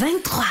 [0.00, 0.46] 23.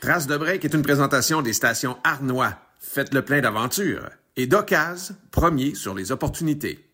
[0.00, 2.54] Trace de break est une présentation des stations Arnois.
[2.80, 4.10] Faites le plein d'aventures.
[4.34, 6.84] Et d'occasion, premier sur les opportunités.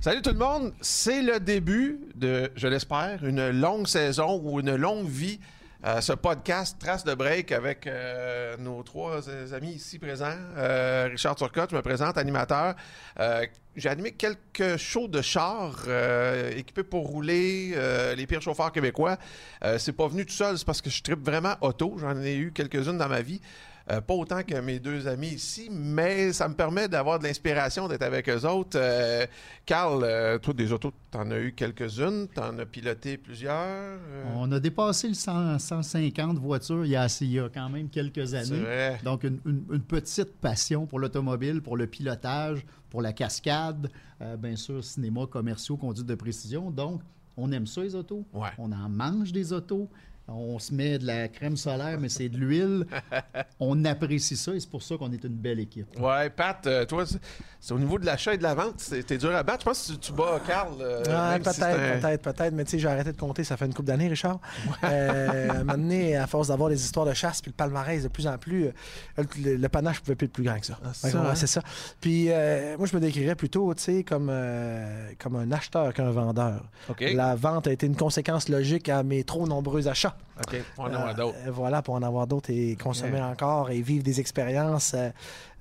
[0.00, 4.76] Salut tout le monde, c'est le début de, je l'espère, une longue saison ou une
[4.76, 5.40] longue vie
[5.86, 10.38] euh, ce podcast Trace de break avec euh, nos trois amis ici présents.
[10.56, 12.74] Euh, Richard Turcotte, je me présente, animateur.
[13.76, 15.84] J'ai animé quelques shows de chars
[16.56, 17.74] équipés pour rouler,
[18.16, 19.18] les pires chauffeurs québécois.
[19.78, 21.96] c'est pas venu tout seul, c'est parce que je tripe vraiment auto.
[21.98, 23.40] J'en ai eu quelques-unes dans ma vie.
[23.90, 27.86] Euh, pas autant que mes deux amis ici, mais ça me permet d'avoir de l'inspiration
[27.86, 28.78] d'être avec eux autres.
[28.80, 29.26] Euh,
[29.66, 33.98] Carl, euh, toi, des autos, tu en as eu quelques-unes, tu en as piloté plusieurs.
[34.36, 37.08] On a dépassé le 150 voitures il y, a,
[37.52, 38.96] quand même quelques années.
[39.04, 39.40] Donc, une,
[39.86, 43.90] petite passion pour l'automobile, pour le pilotage, pour la cascade,
[44.38, 46.70] bien sûr, cinéma, commerciaux, conduite de précision.
[46.70, 47.02] Donc,
[47.36, 48.24] on aime ça, les autos.
[48.58, 49.88] On en mange des autos.
[50.26, 52.86] On se met de la crème solaire, mais c'est de l'huile.
[53.60, 56.00] On apprécie ça et c'est pour ça qu'on est une belle équipe.
[56.00, 57.04] Ouais, Pat, euh, toi,
[57.64, 59.60] c'est au niveau de l'achat et de la vente, c'était dur à battre.
[59.60, 60.74] Je pense que tu, bats Carl.
[60.82, 61.02] Euh,
[61.38, 62.52] peut-être, peut-être, peut-être.
[62.52, 64.38] Mais tu sais, j'ai arrêté de compter, ça fait une couple d'années, Richard.
[64.84, 68.02] euh, à un moment donné, à force d'avoir les histoires de chasse puis le palmarès
[68.02, 70.78] de plus en plus, euh, le, panache pouvait plus être plus grand que ça.
[70.84, 71.34] Ah, hein?
[71.34, 71.62] c'est ça.
[72.02, 74.30] Puis moi, je me décrirais plutôt, tu sais, comme,
[75.18, 76.64] comme un acheteur qu'un vendeur.
[77.00, 80.13] La vente a été une conséquence logique à mes trop nombreux achats.
[80.38, 81.38] OK, pour en avoir euh, d'autres.
[81.50, 85.10] voilà, pour en avoir d'autres et consommer encore et vivre des expériences euh,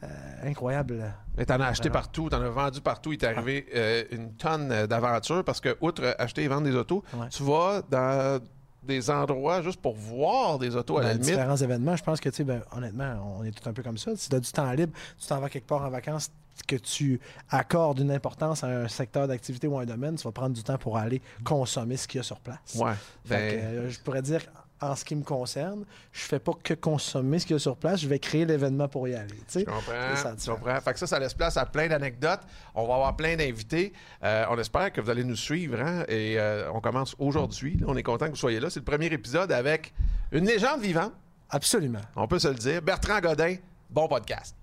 [0.03, 0.07] euh,
[0.43, 1.13] incroyables.
[1.37, 3.11] Mais t'en as acheté partout, t'en as vendu partout.
[3.13, 7.43] Il t'est arrivé une tonne d'aventures parce que, outre acheter et vendre des autos, tu
[7.43, 8.39] vas dans
[8.85, 11.25] des endroits juste pour voir des autos à la limite.
[11.25, 13.97] différents événements, je pense que, tu sais, ben, honnêtement, on est tout un peu comme
[13.97, 14.11] ça.
[14.15, 16.31] Si tu as du temps libre, tu t'en vas quelque part en vacances,
[16.67, 20.31] que tu accordes une importance à un secteur d'activité ou à un domaine, tu vas
[20.31, 22.75] prendre du temps pour aller consommer ce qu'il y a sur place.
[22.75, 22.93] Ouais.
[23.27, 24.41] Ben, je pourrais dire,
[24.83, 27.77] en ce qui me concerne, je fais pas que consommer ce qu'il y a sur
[27.77, 29.35] place, je vais créer l'événement pour y aller.
[29.53, 30.15] Je comprends.
[30.15, 30.81] Ça, comprends.
[30.81, 32.41] Fait que ça, ça laisse place à plein d'anecdotes.
[32.75, 33.93] On va avoir plein d'invités.
[34.23, 35.79] Euh, on espère que vous allez nous suivre.
[35.79, 37.79] Hein, et euh, on commence aujourd'hui.
[37.87, 38.69] On est content que vous soyez là.
[38.69, 39.93] C'est le premier épisode avec
[40.31, 41.13] une légende vivante.
[41.49, 42.01] Absolument.
[42.15, 42.81] On peut se le dire.
[42.81, 43.55] Bertrand Godin,
[43.89, 44.55] bon podcast.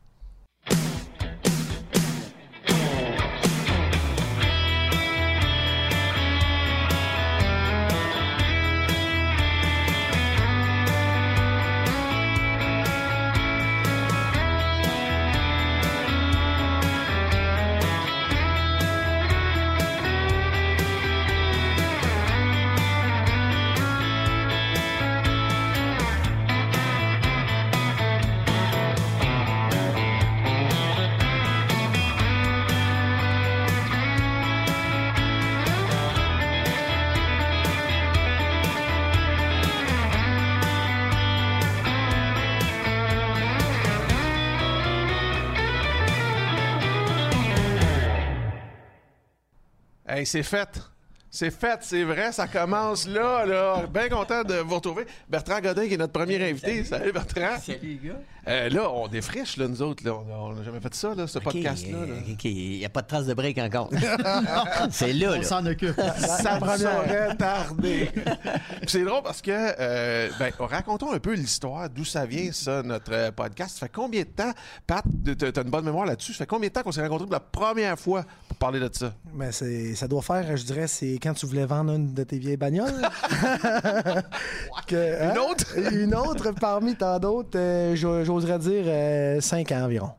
[50.25, 50.69] C'est fait.
[51.33, 53.87] C'est fait, c'est vrai, ça commence là.
[53.87, 55.07] Bien content de vous retrouver.
[55.29, 56.83] Bertrand Godin, qui est notre premier invité.
[56.83, 57.57] Salut, Bertrand.
[57.61, 58.21] Salut, les gars.
[58.49, 60.05] Euh, là, on défriche, là, nous autres.
[60.05, 60.15] Là.
[60.15, 61.99] On n'a jamais fait ça, là, ce podcast-là.
[62.33, 63.91] OK, il n'y a pas de trace de break encore.
[64.91, 65.39] c'est là, là.
[65.39, 66.01] On s'en occupe.
[66.19, 68.11] ça me serait tardé.
[68.87, 73.13] c'est drôle parce que, euh, ben, racontons un peu l'histoire, d'où ça vient, ça, notre
[73.13, 73.79] euh, podcast.
[73.79, 74.53] Ça fait combien de temps,
[74.87, 77.27] Pat, tu as une bonne mémoire là-dessus, ça fait combien de temps qu'on s'est rencontrés
[77.27, 79.13] pour la première fois pour parler de ça?
[79.35, 82.57] Ben, ça doit faire, je dirais, c'est quand tu voulais vendre une de tes vieilles
[82.57, 82.91] bagnoles.
[84.87, 85.33] que, hein?
[85.33, 85.65] Une autre?
[85.93, 87.95] une autre parmi tant d'autres, euh,
[88.39, 90.11] j'oserais dire euh, cinq ans environ.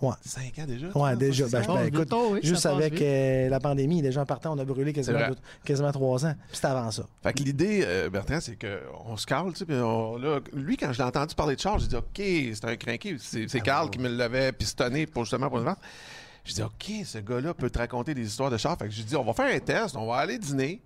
[0.00, 0.14] Ouais.
[0.22, 0.88] Cinq ans déjà?
[0.96, 1.46] Ouais, déjà.
[1.46, 2.12] Ben, ben, écoute,
[2.42, 5.20] juste avec euh, la pandémie, les gens partant, on a brûlé quasiment,
[5.64, 6.34] quasiment trois ans.
[6.48, 7.04] Puis c'était avant ça.
[7.22, 9.64] Fait que l'idée, Bertrand, c'est qu'on se cale, tu sais.
[9.64, 9.76] Puis
[10.54, 13.16] lui, quand je l'ai entendu parler de Charles, j'ai dit, OK, c'est un crinqué.
[13.20, 15.78] C'est ah, Carl qui me l'avait pistonné pour justement pour le vendre.
[16.44, 18.76] Je dis, OK, ce gars-là peut te raconter des histoires de char.
[18.76, 20.82] Fait que j'ai dit, on va faire un test, on va aller dîner,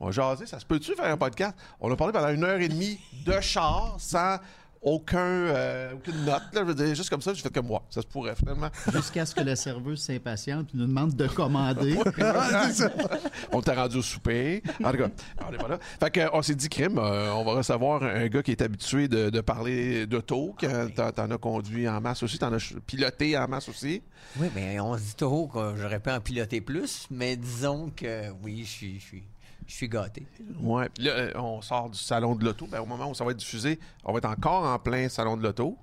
[0.00, 0.46] on va jaser.
[0.46, 1.54] Ça se peut-tu faire un podcast?
[1.80, 4.38] On a parlé pendant une heure et demie de char sans
[4.84, 6.42] aucun, euh, aucune note.
[6.52, 7.82] Là, je veux dire, juste comme ça, j'ai fait comme moi.
[7.90, 8.68] Ça se pourrait, finalement.
[8.92, 11.96] Jusqu'à ce que la serveuse s'impatiente et nous demande de commander.
[13.52, 14.62] on t'a rendu au souper.
[14.82, 15.08] En tout cas,
[15.46, 15.78] on n'est pas là.
[15.98, 19.40] Fait qu'on s'est dit, crime, euh, on va recevoir un gars qui est habitué de,
[19.40, 20.54] parler d'auto.
[20.62, 24.02] Ah t'en as conduit en masse aussi, t'en as piloté en masse aussi.
[24.38, 28.30] Oui, mais on se dit tôt que j'aurais pu en piloter plus, mais disons que
[28.42, 29.24] oui, je suis,
[29.66, 30.26] je suis, gâté.
[30.60, 32.66] Oui, puis là, euh, on sort du salon de l'auto.
[32.66, 35.36] Ben, au moment où ça va être diffusé, on va être encore en plein salon
[35.36, 35.78] de l'auto.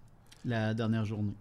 [0.45, 1.33] La dernière journée.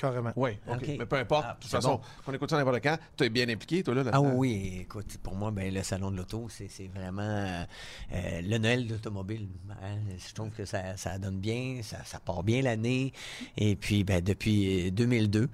[0.00, 0.32] Carrément.
[0.34, 0.96] Oui, OK.
[0.98, 1.44] Mais peu importe.
[1.46, 2.96] Ah, de toute façon, on écoute ça n'importe quand.
[3.18, 6.16] Tu es bien impliqué, toi, là, Ah oui, écoute, pour moi, ben, le salon de
[6.16, 9.48] l'auto, c'est vraiment euh, le Noël d'automobile.
[9.70, 9.98] Hein.
[10.16, 13.12] Je trouve que ça, ça donne bien, ça, ça part bien l'année.
[13.58, 15.50] Et puis, ben, depuis 2002,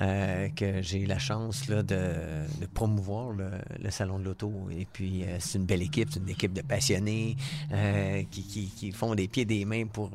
[0.00, 1.96] euh, que j'ai eu la chance là, de,
[2.60, 4.52] de promouvoir le, salon de l'auto.
[4.70, 7.36] Et puis, euh, c'est une belle équipe, c'est une équipe de passionnés
[7.72, 10.10] euh, qui, qui, qui, font des pieds et des mains pour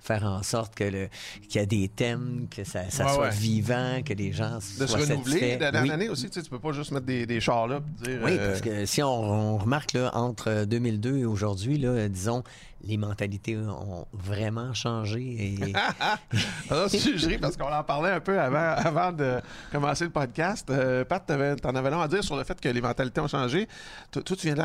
[0.00, 1.08] faire en sorte que le,
[1.48, 4.98] qu'il y a des thèmes, que ça, ça soit vivant, que les gens de soient
[4.98, 6.08] se renouveler d'année oui.
[6.08, 6.28] aussi.
[6.28, 7.80] Tu, sais, tu peux pas juste mettre des, des chars là.
[8.02, 12.42] Dire, oui, parce que si on, on remarque là, entre 2002 et aujourd'hui, là, disons,
[12.82, 15.20] les mentalités ont vraiment changé.
[15.20, 15.56] Et...
[16.70, 19.40] je ris parce qu'on en parlait un peu avant, avant de
[19.72, 20.68] commencer le podcast.
[20.70, 21.24] Euh, Pat,
[21.60, 23.68] t'en avais long à dire sur le fait que les mentalités ont changé.
[24.10, 24.60] Toi, tu viens du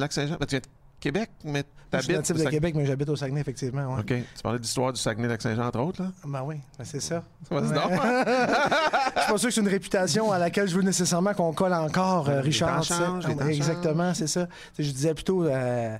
[0.00, 0.36] Lac-Saint-Jean.
[0.38, 0.66] Ben, tu viens de
[1.00, 3.96] Québec, mais tu Je suis natif de Québec, mais j'habite au Saguenay, effectivement.
[3.98, 4.06] OK.
[4.06, 6.10] Tu parlais d'histoire du Saguenay-Lac-Saint-Jean, entre autres, là?
[6.24, 7.22] Ben oui, ben c'est ça.
[7.50, 7.60] Ouais.
[7.60, 11.74] je suis pas sûr que c'est une réputation à laquelle je veux nécessairement qu'on colle
[11.74, 12.82] encore, euh, Richard.
[12.82, 14.48] Change, Exactement, c'est ça.
[14.78, 15.44] je disais plutôt...
[15.44, 15.96] Euh,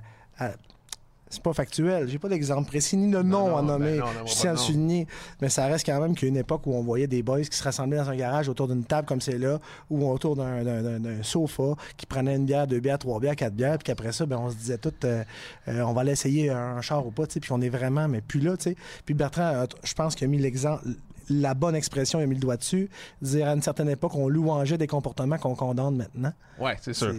[1.29, 2.07] c'est pas factuel.
[2.07, 3.99] J'ai pas d'exemple précis ni de nom à nommer.
[3.99, 5.07] Ben je tiens à le souligner.
[5.41, 7.41] Mais ça reste quand même qu'il y a une époque où on voyait des boys
[7.41, 9.59] qui se rassemblaient dans un garage autour d'une table comme c'est là,
[9.89, 13.85] ou autour d'un sofa, qui prenaient une bière, deux bières, trois bières, quatre bières, puis
[13.85, 15.23] qu'après ça, ben, on se disait tout, euh,
[15.67, 18.55] euh, on va l'essayer un char ou pas, puis on est vraiment, mais plus là,
[18.57, 18.75] tu sais.
[19.05, 20.83] Puis Bertrand, je pense qu'il a mis l'exemple
[21.29, 22.89] la bonne expression, il a mis le doigt dessus,
[23.21, 26.33] dire à une certaine époque, on louangeait des comportements qu'on condamne maintenant.
[26.59, 27.13] Oui, c'est sûr.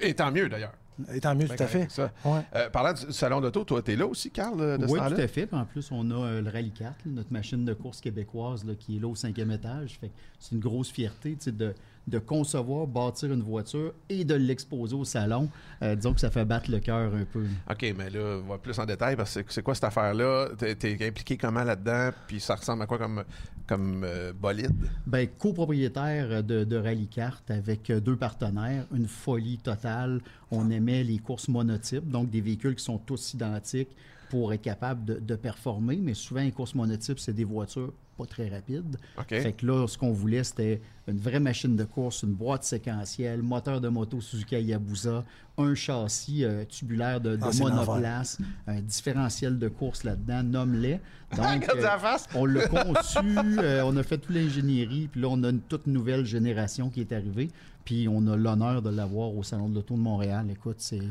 [0.00, 0.72] Et tant mieux, d'ailleurs.
[1.12, 1.88] Et tant mieux, tout à fait.
[2.26, 5.28] Euh, parlant du salon d'auto, toi, tu es là aussi, Carl, de Oui, tout à
[5.28, 5.52] fait.
[5.52, 9.00] en plus, on a euh, le Rallye 4, notre machine de course québécoise qui est
[9.00, 9.98] là au cinquième étage.
[10.38, 11.74] c'est une grosse fierté de,
[12.08, 15.48] de concevoir, bâtir une voiture et de l'exposer au salon,
[15.82, 17.44] euh, disons que ça fait battre le cœur un peu.
[17.70, 20.48] OK, mais là, on va plus en détail parce que c'est quoi cette affaire-là?
[20.58, 22.10] Tu es, impliqué comment là-dedans?
[22.26, 23.24] Puis ça ressemble à quoi comme,
[23.66, 24.74] comme euh, bolide?
[25.06, 27.08] Bien, copropriétaire de, de Rallye
[27.48, 30.20] avec deux partenaires, une folie totale.
[30.50, 33.94] On aimait les courses monotypes, donc des véhicules qui sont tous identiques
[34.30, 38.26] pour être capable de, de performer, mais souvent, les courses monotypes, c'est des voitures pas
[38.26, 38.96] très rapide.
[39.28, 43.42] Fait que là, ce qu'on voulait, c'était une vraie machine de course, une boîte séquentielle,
[43.42, 45.24] moteur de moto Suzuki Hayabusa,
[45.56, 51.00] un châssis euh, tubulaire de, ah, monoplace, un différentiel de course là-dedans, nomme-les.
[51.36, 55.50] Donc, euh, on l'a conçu, euh, on a fait toute l'ingénierie, puis là, on a
[55.50, 57.48] une toute nouvelle génération qui est arrivée,
[57.84, 60.46] puis on a l'honneur de l'avoir au Salon de l'Auto de Montréal.
[60.50, 61.02] Écoute, c'est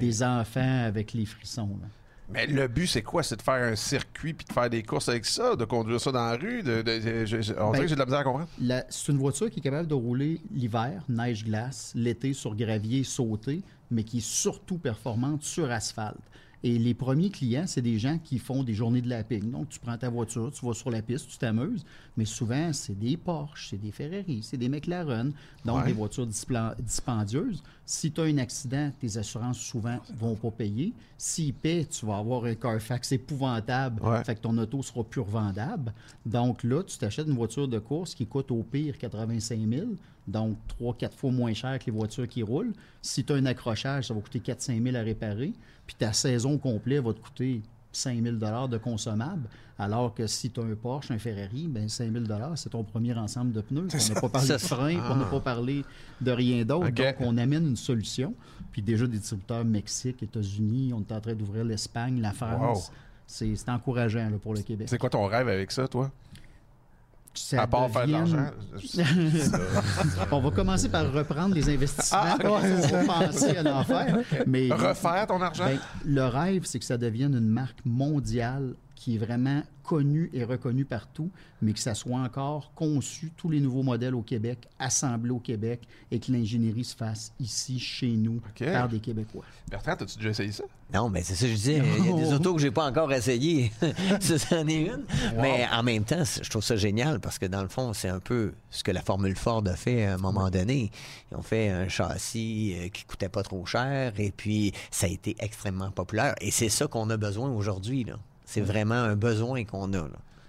[0.00, 1.78] des enfants avec les frissons.
[1.80, 1.88] Là.
[2.32, 3.22] Mais le but, c'est quoi?
[3.22, 6.12] C'est de faire un circuit puis de faire des courses avec ça, de conduire ça
[6.12, 6.62] dans la rue?
[6.62, 6.82] De,
[7.58, 8.48] on dirait que j'ai de la misère à comprendre.
[8.88, 14.04] C'est une voiture qui est capable de rouler l'hiver, neige-glace, l'été sur gravier, sauter, mais
[14.04, 16.20] qui est surtout performante sur asphalte.
[16.62, 19.50] Et les premiers clients, c'est des gens qui font des journées de lapping.
[19.50, 21.84] Donc, tu prends ta voiture, tu vas sur la piste, tu t'amuses.
[22.16, 25.32] Mais souvent, c'est des Porsche, c'est des Ferrari, c'est des McLaren.
[25.64, 27.62] Donc, des voitures dispendieuses.
[27.86, 30.92] Si tu as un accident, tes assurances souvent vont pas payer.
[31.16, 34.00] S'ils paient, tu vas avoir un Carfax épouvantable.
[34.24, 35.92] Fait que ton auto sera plus revendable.
[36.26, 39.86] Donc là, tu t'achètes une voiture de course qui coûte au pire 85 000
[40.30, 42.72] donc 3-4 fois moins cher que les voitures qui roulent.
[43.02, 45.52] Si tu as un accrochage, ça va coûter 4-5 000 à réparer,
[45.90, 50.60] puis ta saison complète va te coûter 5 000 de consommables, alors que si tu
[50.60, 53.88] as un Porsche, un Ferrari, ben 5 000 c'est ton premier ensemble de pneus.
[53.92, 55.84] On n'a pas parlé de frein, on n'a pas parlé
[56.20, 56.90] de rien d'autre.
[56.90, 58.34] Donc, on amène une solution.
[58.70, 62.92] Puis déjà, des distributeurs Mexique, États-Unis, on est en train d'ouvrir l'Espagne, la France.
[63.26, 64.88] C'est encourageant pour le Québec.
[64.88, 66.12] C'est quoi ton rêve avec ça, toi?
[67.52, 68.46] À part faire de l'argent.
[70.32, 72.20] on va commencer par reprendre les investissements.
[72.22, 74.18] Ah, on va penser à l'en faire.
[74.46, 75.64] Mais, Refaire ton argent?
[75.64, 80.44] Ben, le rêve, c'est que ça devienne une marque mondiale qui est vraiment connu et
[80.44, 81.30] reconnu partout,
[81.62, 85.80] mais que ça soit encore conçu, tous les nouveaux modèles au Québec, assemblés au Québec,
[86.10, 89.46] et que l'ingénierie se fasse ici, chez nous, par des Québécois.
[89.70, 90.64] Bertrand, as-tu déjà essayé ça?
[90.92, 91.82] Non, mais c'est ça que je disais.
[91.98, 93.72] Il y a des autos que j'ai pas encore essayé.
[94.20, 95.04] c'en est une.
[95.40, 98.20] Mais en même temps, je trouve ça génial parce que dans le fond, c'est un
[98.20, 100.90] peu ce que la Formule Ford a fait à un moment donné.
[101.32, 105.08] Ils ont fait un châssis euh, qui coûtait pas trop cher et puis ça a
[105.08, 106.34] été extrêmement populaire.
[106.42, 108.18] Et c'est ça qu'on a besoin aujourd'hui, là
[108.50, 110.08] C'est vraiment un besoin qu'on a.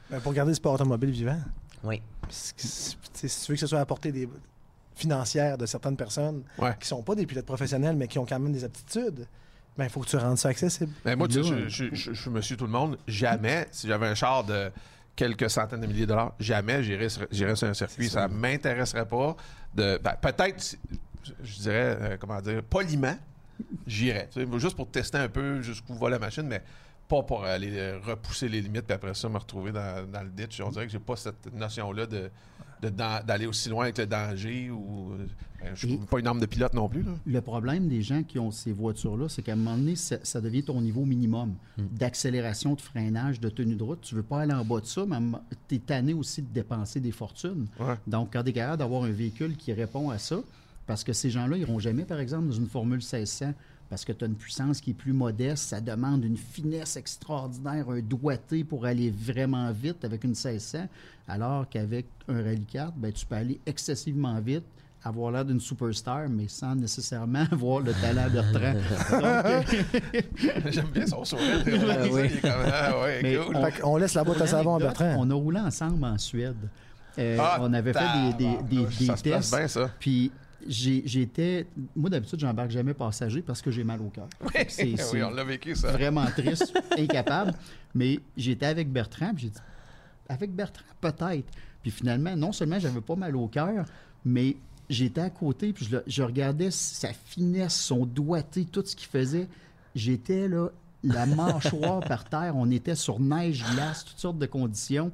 [0.10, 1.40] Ben, pour garder le sport automobile vivant.
[1.84, 2.02] Oui.
[2.30, 4.28] Si, tu veux que ce soit apporté des
[4.96, 8.40] financières de certaines personnes qui ne sont pas des pilotes professionnels, mais qui ont quand
[8.40, 9.28] même des aptitudes,
[9.78, 10.92] ben, il faut que tu rendes ça accessible.
[11.06, 12.98] Mais moi, tu sais, je, je, suis monsieur tout le monde.
[13.08, 14.72] Jamais, si j'avais un char de
[15.16, 18.10] quelques centaines de milliers de dollars, jamais j'irais sur, sur, un circuit.
[18.10, 19.36] Ça ne m'intéresserait pas.
[19.76, 20.76] de ben, Peut-être,
[21.44, 23.18] je dirais, euh, comment dire, poliment,
[23.86, 24.28] j'irais.
[24.58, 26.64] Juste pour tester un peu jusqu'où va la machine, mais
[27.12, 30.62] pas pour aller euh, repousser les limites puis après ça me retrouver dans, le ditch.
[30.62, 32.32] On dirait que j'ai pas cette notion-là de,
[32.82, 35.28] d'aller aussi loin avec le danger ou euh,
[35.76, 37.06] je suis pas une arme de pilote non plus.
[37.26, 40.64] Le problème des gens qui ont ces voitures-là, c'est qu'à un moment donné, ça, devient
[40.64, 41.84] ton niveau minimum hmm.
[41.92, 44.02] d'accélération, de freinage, de tenue de route.
[44.02, 45.18] Tu veux pas aller en bas de ça, mais
[45.68, 47.68] tu es tanné aussi de dépenser des fortunes.
[48.08, 50.38] Donc, quand tu es capable d'avoir un véhicule qui répond à ça,
[50.88, 53.54] parce que ces gens-là iront jamais, par exemple, dans une Formule 1600
[53.92, 57.90] parce que tu as une puissance qui est plus modeste, ça demande une finesse extraordinaire,
[57.90, 60.88] un doigté pour aller vraiment vite avec une 1600,
[61.28, 64.64] alors qu'avec un Rally 4, ben, tu peux aller excessivement vite,
[65.04, 68.76] avoir l'air d'une superstar, mais sans nécessairement avoir le talent Bertrand.
[70.72, 71.62] J'aime bien son sourire.
[73.84, 75.16] on, laisse la boîte à savon à Bertrand.
[75.18, 76.56] On a roulé ensemble en Suède.
[77.20, 78.08] Euh, ah, on avait fait
[78.38, 79.54] des, des, des, des tests.
[79.54, 79.92] Bien, ça.
[80.00, 80.32] Puis
[80.68, 81.68] j'étais.
[81.96, 84.28] Moi, d'habitude, j'embarque jamais passager parce que j'ai mal au cœur.
[84.54, 85.92] Oui, oui, on l'a vécu, ça.
[85.92, 87.54] Vraiment triste, incapable.
[87.94, 89.60] Mais j'étais avec Bertrand, puis j'ai dit
[90.30, 91.50] avec Bertrand, peut-être.
[91.82, 93.86] Puis finalement, non seulement j'avais pas mal au cœur,
[94.24, 94.56] mais
[94.90, 99.48] j'étais à côté, puis je, je, regardais sa finesse, son doigté, tout ce qu'il faisait.
[99.96, 100.70] J'étais là,
[101.04, 105.12] la mâchoire par terre, on était sur neige, glace, toutes sortes de conditions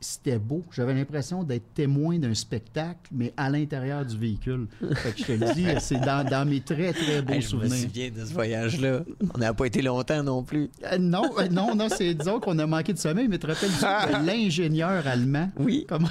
[0.00, 0.62] c'était beau.
[0.72, 4.66] J'avais l'impression d'être témoin d'un spectacle, mais à l'intérieur du véhicule.
[4.96, 7.74] Fait que je te le dis, c'est dans, mes très, très beaux souvenirs.
[7.76, 9.00] Je me souviens de ce voyage-là.
[9.34, 10.70] On n'a pas été longtemps non plus.
[10.84, 13.52] Euh, non, euh, non, non, c'est disons qu'on a manqué de sommeil, mais tu te
[13.52, 15.50] rappelles de l'ingénieur allemand?
[15.58, 15.86] Oui.
[15.88, 16.08] Comment...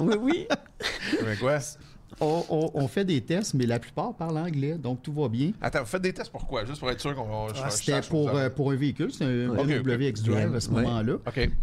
[0.00, 0.46] oui, oui.
[1.24, 1.58] Mais quoi?
[2.20, 5.52] On, fait des tests, mais la plupart parlent anglais, donc tout va bien.
[5.60, 6.64] Attends, vous faites des tests pourquoi?
[6.64, 7.52] Juste pour être sûr qu'on va.
[7.62, 11.14] Ah, c'était pour, euh, pour un véhicule, c'est un BMW X-Drive à ce moment-là.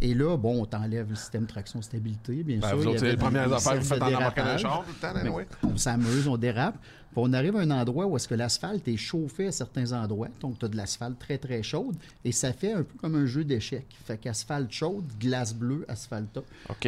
[0.01, 2.77] Et là, bon, on t'enlève le système de traction stabilité, bien ben, sûr.
[2.77, 5.29] Vous autres, c'est les premières affaires que vous faites en embarquant un char tout le
[5.29, 5.37] temps.
[5.63, 6.77] On s'amuse, on dérape
[7.17, 10.59] on arrive à un endroit où est-ce que l'asphalte est chauffé à certains endroits, donc
[10.59, 13.43] tu as de l'asphalte très très chaude, et ça fait un peu comme un jeu
[13.43, 13.87] d'échecs.
[14.05, 16.39] Fait qu'asphalte chaude, glace bleue, asphalte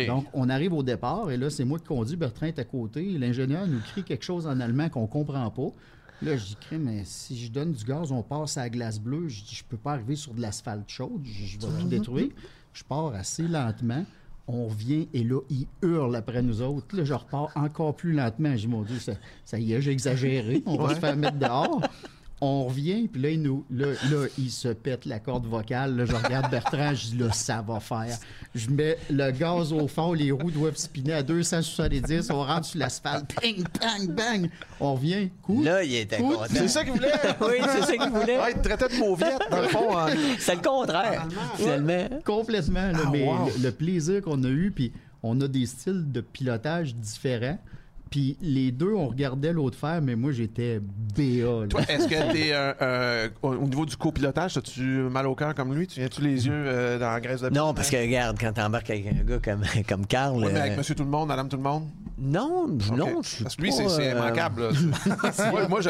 [0.07, 3.17] Donc on arrive au départ, et là c'est moi qui conduis, Bertrand est à côté,
[3.17, 5.71] l'ingénieur nous crie quelque chose en allemand qu'on comprend pas.
[6.21, 9.29] Là, je dis, mais si je donne du gaz, on passe à la glace bleue.
[9.29, 12.31] Je dis, je peux pas arriver sur de l'asphalte chaude, je, vais tout détruire.
[12.73, 14.05] Je pars assez lentement
[14.49, 16.97] on vient et là, il hurle après nous autres.
[16.97, 18.49] Là, je repars encore plus lentement.
[18.55, 18.97] J'ai dit, mon Dieu,
[19.45, 20.63] ça, y est, j'ai exagéré.
[20.65, 21.81] On va se faire mettre dehors.
[22.41, 23.87] On revient, puis là, il nous, là,
[24.37, 25.97] il se pète la corde vocale.
[25.97, 28.17] Là, je regarde Bertrand, je dis, là, ça va faire.
[28.55, 32.79] Je mets le gaz au fond, les roues doivent spinner à 270, on rentre sur
[32.79, 34.49] l'asphalte, bang, bang, bang.
[34.79, 35.65] On revient, cool.
[35.65, 36.45] Là, il était content.
[36.49, 37.11] C'est ça qu'il voulait.
[37.41, 38.39] oui, c'est ça qu'il voulait.
[38.39, 39.97] Ouais, il traitait de mauviette, dans le fond.
[39.97, 40.07] Hein.
[40.39, 41.27] C'est le contraire,
[41.57, 42.21] finalement.
[42.23, 42.91] complètement.
[42.93, 43.27] Ah, mais
[43.61, 44.93] le, plaisir qu'on a eu, puis
[45.23, 47.59] on a des styles de pilotage différents.
[48.09, 51.67] Puis les deux, on regardait l'autre faire, mais moi, j'étais BA.
[51.69, 55.75] Toi, est-ce que t'es euh, euh, au niveau du copilotage, as-tu mal au cœur comme
[55.75, 55.85] lui?
[55.85, 58.89] Tu viens-tu les yeux euh, dans la graisse de Non, parce que regarde, quand t'embarques
[58.89, 60.39] avec un gars comme, comme Carl.
[60.39, 61.87] mais avec Monsieur Tout-le-Monde, Madame Tout-le-monde?
[62.21, 64.63] Non, non, je Parce que lui, c'est immanquable.
[65.69, 65.89] moi, je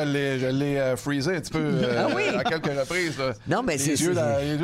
[0.52, 2.08] l'ai freezé un petit peu ah
[2.38, 3.18] à quelques reprises.
[3.48, 3.94] Non, mais c'est...
[3.94, 4.14] Les, yeux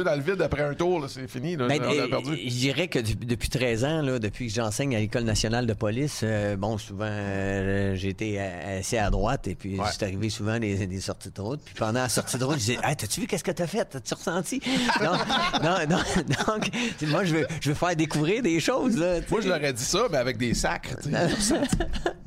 [0.04, 1.58] dans le vide après un tour, c'est fini.
[1.58, 2.38] Ben, on a perdu.
[2.38, 6.24] Je dirais que depuis 13 ans, là, depuis que j'enseigne à l'École nationale de police,
[6.60, 7.06] bon, souvent
[7.46, 11.62] euh, j'étais assis à droite et puis c'est arrivé souvent des, des, sorties de route.
[11.64, 13.86] Puis pendant la sortie de route, je disais Hey, t'as-tu vu qu'est-ce que t'as fait?
[13.86, 14.62] T'as-tu ressenti?
[15.02, 15.14] Non,
[15.64, 16.00] non, non,
[16.56, 16.70] Donc,
[17.04, 18.98] moi, je veux, je veux faire découvrir des choses.
[18.98, 20.96] Là, moi, je leur ai dit ça, mais avec des sacres.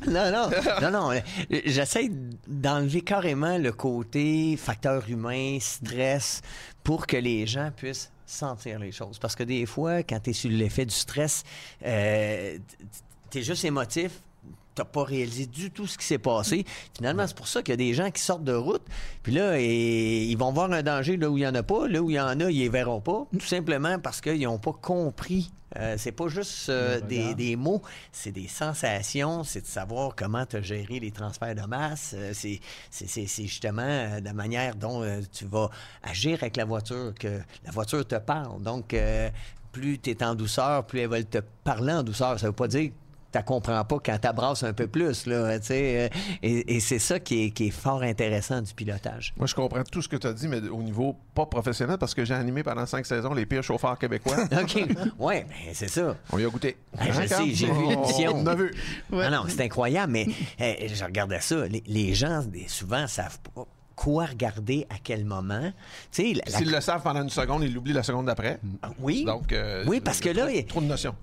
[0.06, 0.50] non, non,
[0.82, 1.20] non, non.
[1.64, 2.10] J'essaie
[2.46, 6.42] d'enlever carrément le côté facteur humain, stress,
[6.82, 9.18] pour que les gens puissent sentir les choses.
[9.18, 11.44] Parce que des fois, quand tu es sur l'effet du stress,
[11.84, 12.58] euh,
[13.30, 14.12] tu es juste émotif,
[14.78, 16.64] t'as pas réalisé du tout ce qui s'est passé.
[16.96, 18.82] Finalement, c'est pour ça qu'il y a des gens qui sortent de route,
[19.24, 22.00] puis là, ils vont voir un danger là où il y en a pas, là
[22.00, 24.72] où il y en a, ils les verront pas, tout simplement parce qu'ils n'ont pas
[24.72, 25.50] compris.
[25.76, 30.62] Euh, c'est pas juste euh, des, mots, c'est des sensations, c'est de savoir comment as
[30.62, 32.14] géré les transferts de masse.
[32.16, 35.70] Euh, c'est, justement la manière dont tu vas
[36.02, 38.62] agir avec la voiture, que la voiture te parle.
[38.62, 38.94] Donc,
[39.72, 42.38] plus tu es en douceur, plus elle va te parler en douceur.
[42.38, 42.92] Ça veut pas dire
[43.32, 45.26] tu comprends pas quand tu un peu plus.
[45.26, 46.10] Là, et,
[46.42, 49.34] et c'est ça qui est, qui est, fort intéressant du pilotage.
[49.36, 52.14] Moi, je comprends tout ce que tu as dit, mais au niveau pas professionnel, parce
[52.14, 54.36] que j'ai animé pendant cinq saisons les pires chauffeurs québécois.
[54.52, 54.84] OK.
[55.18, 56.16] Oui, ben, c'est ça.
[56.32, 56.76] On y a goûté.
[56.96, 58.32] Ben, je sais, j'ai vu l'émission.
[58.34, 58.74] On a vu.
[59.10, 60.26] Non, non, c'est incroyable, mais
[60.58, 61.66] je regardais ça.
[61.66, 63.66] Les, les gens, souvent, savent pas
[63.98, 65.72] quoi regarder à quel moment.
[66.12, 68.60] S'ils le savent pendant une seconde, ils l'oublient la seconde d'après.
[68.80, 69.24] Ah, oui.
[69.24, 71.16] Donc, euh, oui, parce que là, trop, de notions.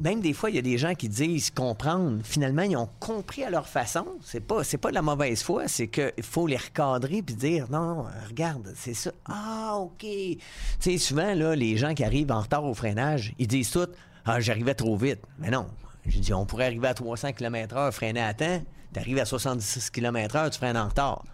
[0.00, 2.20] même des fois, il y a des gens qui disent comprendre.
[2.22, 4.06] Finalement, ils ont compris à leur façon.
[4.22, 7.66] C'est pas, c'est pas de la mauvaise foi, c'est qu'il faut les recadrer puis dire
[7.68, 9.10] non, regarde, c'est ça.
[9.28, 9.98] Ah, ok.
[10.02, 10.38] Tu
[10.78, 13.88] sais, souvent là, les gens qui arrivent en retard au freinage, ils disent tout.
[14.24, 15.20] Ah, j'arrivais trop vite.
[15.40, 15.66] Mais non.
[16.06, 18.62] J'ai dit, on pourrait arriver à 300 km/h, freiner à temps.
[18.92, 21.24] T'arrives à 76 km/h, tu freines en retard.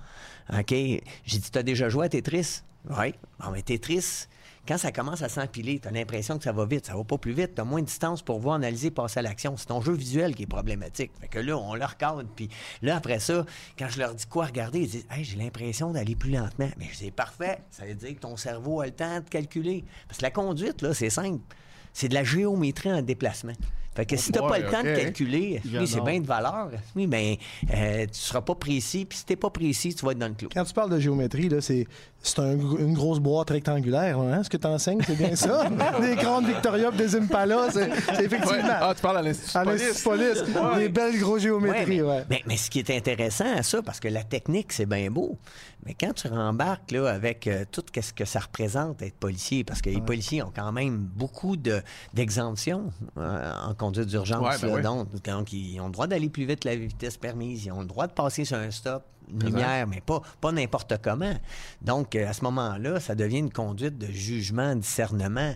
[0.52, 0.70] OK?
[0.70, 2.62] J'ai dit, tu as déjà joué à Tetris?
[2.88, 3.14] Oui.
[3.40, 4.26] Bon, mais Tetris,
[4.66, 6.86] quand ça commence à s'empiler, tu as l'impression que ça va vite.
[6.86, 7.54] Ça va pas plus vite.
[7.54, 9.56] Tu as moins de distance pour voir, analyser, passer à l'action.
[9.56, 11.12] C'est ton jeu visuel qui est problématique.
[11.20, 12.24] Fait que là, on leur cadre.
[12.34, 12.48] Puis
[12.82, 13.44] là, après ça,
[13.78, 16.68] quand je leur dis quoi regarder, ils disent, hey, j'ai l'impression d'aller plus lentement.
[16.78, 17.58] Mais je parfait.
[17.70, 19.84] Ça veut dire que ton cerveau a le temps de calculer.
[20.08, 21.42] Parce que la conduite, là, c'est simple.
[21.92, 23.54] C'est de la géométrie en déplacement.
[23.96, 26.68] Fait que si tu n'as pas le temps de calculer, oui, c'est bien de valeur,
[26.94, 27.38] oui, mais
[27.74, 30.34] euh, tu seras pas précis, puis si t'es pas précis, tu vas être dans le
[30.34, 30.50] clou.
[30.52, 31.86] Quand tu parles de géométrie, là, c'est,
[32.20, 34.42] c'est une grosse boîte rectangulaire, hein?
[34.42, 35.70] Ce que tu enseignes, c'est bien ça?
[36.00, 37.88] des grandes Victoria des Impala, c'est,
[38.22, 38.68] effectivement.
[38.68, 40.02] Ah, tu parles à l'Institut police.
[40.02, 40.42] police.
[40.76, 42.24] Des belles grosses géométries, ouais.
[42.28, 45.38] Mais, mais, ce qui est intéressant à ça, parce que la technique, c'est bien beau,
[45.86, 49.80] mais quand tu rembarques là, avec euh, tout ce que ça représente être policier, parce
[49.80, 51.80] que les policiers ont quand même beaucoup de,
[52.12, 54.60] d'exemptions euh, en conduite d'urgence.
[54.60, 54.82] Ben
[55.22, 57.64] donc, ils ont le droit d'aller plus vite que la vitesse permise.
[57.66, 60.94] Ils ont le droit de passer sur un stop, une lumière, mais pas, pas n'importe
[61.02, 61.34] comment.
[61.82, 65.54] Donc, euh, à ce moment-là, ça devient une conduite de jugement, discernement.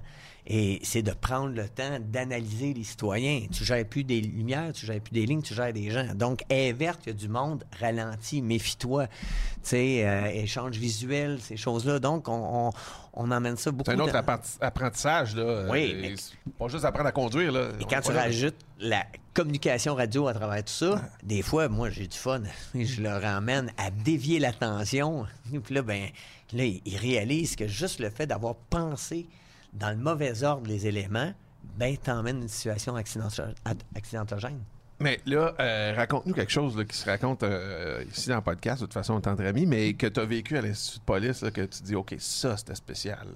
[0.52, 3.46] Et c'est de prendre le temps d'analyser les citoyens.
[3.52, 6.12] Tu gères plus des lumières, tu gères plus des lignes, tu gères des gens.
[6.12, 9.06] Donc, est verte, il y a du monde, ralentis, méfie-toi.
[9.06, 9.12] Tu
[9.62, 12.00] sais, euh, échange visuel, ces choses-là.
[12.00, 12.72] Donc, on,
[13.12, 13.88] on, emmène ça beaucoup.
[13.88, 14.20] C'est un autre
[14.60, 15.68] apprentissage, là.
[15.70, 15.92] Oui.
[15.94, 16.14] Euh, mais...
[16.58, 17.68] Pas juste apprendre à conduire, là.
[17.78, 22.08] Et quand tu rajoutes la communication radio à travers tout ça, des fois, moi, j'ai
[22.08, 22.42] du fun.
[22.74, 25.26] Je leur emmène à dévier l'attention.
[25.64, 26.08] Puis là, ben,
[26.52, 29.28] là, ils réalisent que juste le fait d'avoir pensé
[29.72, 31.32] dans le mauvais ordre les éléments,
[31.76, 34.60] ben, t'emmènes une situation accidentogène.
[35.02, 38.86] Mais là, euh, raconte-nous quelque chose qui se raconte euh, ici dans le podcast, de
[38.86, 41.82] toute façon, en amis, mais que tu as vécu à l'Institut de police, que tu
[41.82, 43.26] dis, OK, ça, c'était spécial.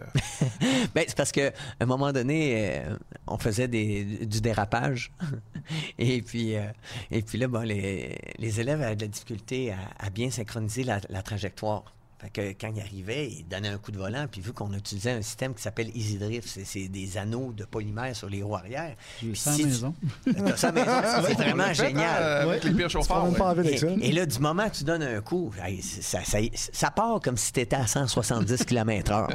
[0.94, 5.10] ben, c'est parce qu'à un moment donné, euh, on faisait des, du dérapage.
[5.98, 6.52] et, puis,
[7.10, 11.22] et puis là, bon, les, les, élèves avaient de la difficulté à, bien synchroniser la
[11.22, 11.93] trajectoire
[12.32, 15.22] que quand il arrivait, il donnait un coup de volant, puis vu qu'on utilisait un
[15.22, 18.94] système qui s'appelle Easy Drift, c'est des anneaux de polymère sur les roues arrière.
[19.22, 19.94] J'ai ça maison.
[20.56, 20.92] ça maison,
[21.26, 22.22] c'est vraiment génial.
[22.22, 23.26] Euh, avec les pires chauffeurs.
[24.00, 27.60] Et, là, du moment que tu donnes un coup, ça, ça, part comme si tu
[27.60, 29.28] étais à 170 km/h.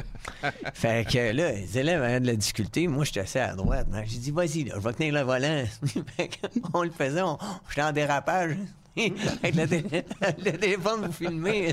[0.74, 2.88] fait que là, les élèves avaient de la difficulté.
[2.88, 3.86] Moi, j'étais assez à droite.
[4.06, 5.64] J'ai dit, vas-y, je vais tenir le volant.
[6.74, 7.22] on le faisait,
[7.68, 8.56] j'étais en dérapage.
[9.42, 11.72] Avec le, téléphone, vous filmez.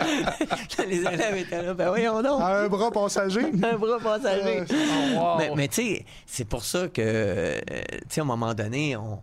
[0.88, 2.40] les élèves étaient là, ben voyons donc.
[2.42, 3.44] Un bras passager.
[3.44, 4.64] un bras passager.
[5.16, 8.96] Oh, mais, tu sais, c'est pour ça que, euh, tu sais, à un moment donné,
[8.96, 9.20] on,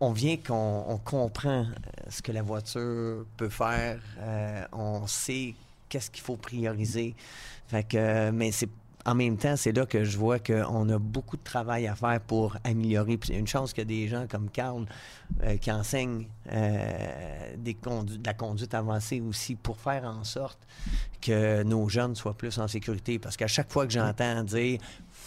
[0.00, 1.64] on vient qu'on comprend euh,
[2.08, 4.00] ce que la voiture peut faire.
[4.18, 5.54] Euh, on sait
[5.88, 7.14] qu'est-ce qu'il faut prioriser.
[7.68, 8.68] Fait que, mais c'est
[9.06, 12.20] en même temps, c'est là que je vois qu'on a beaucoup de travail à faire
[12.20, 13.16] pour améliorer.
[13.16, 14.84] Puis une chance a des gens comme Carl
[15.42, 20.58] euh, qui enseignent euh, des de la conduite avancée aussi pour faire en sorte
[21.22, 23.18] que nos jeunes soient plus en sécurité.
[23.18, 24.80] Parce qu'à chaque fois que j'entends dire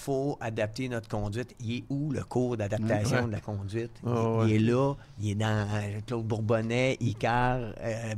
[0.04, 1.56] faut adapter notre conduite.
[1.62, 3.92] Il est où le cours d'adaptation de la conduite?
[4.06, 8.14] il, est là, il est dans euh, Claude Bourbonnais, Icar, euh,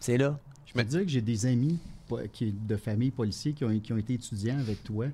[0.00, 0.36] C'est là.
[0.66, 1.78] Je me dire que j'ai des amis
[2.10, 5.06] de familles policiers qui ont, qui ont été étudiants avec toi,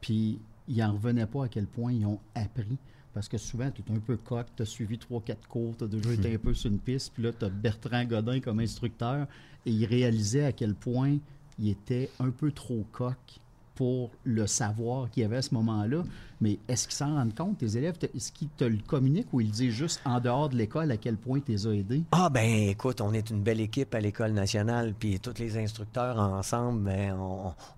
[0.00, 2.78] puis ils n'en revenaient pas à quel point ils ont appris.
[3.12, 5.84] Parce que souvent, tu es un peu coq, tu as suivi trois, quatre cours, tu
[5.84, 8.60] as déjà été un peu sur une piste, puis là, tu as Bertrand Godin comme
[8.60, 9.26] instructeur,
[9.66, 11.18] et il réalisait à quel point
[11.58, 13.39] il était un peu trop coq
[13.80, 16.02] pour le savoir qu'il y avait à ce moment-là.
[16.42, 17.94] Mais est-ce qu'ils s'en rendent compte, tes élèves?
[18.14, 21.16] Est-ce qu'ils te le communiquent ou ils disent juste en dehors de l'école à quel
[21.16, 22.02] point tu les as aidés?
[22.12, 26.18] Ah, ben écoute, on est une belle équipe à l'École nationale, puis tous les instructeurs
[26.18, 27.16] ensemble, ben,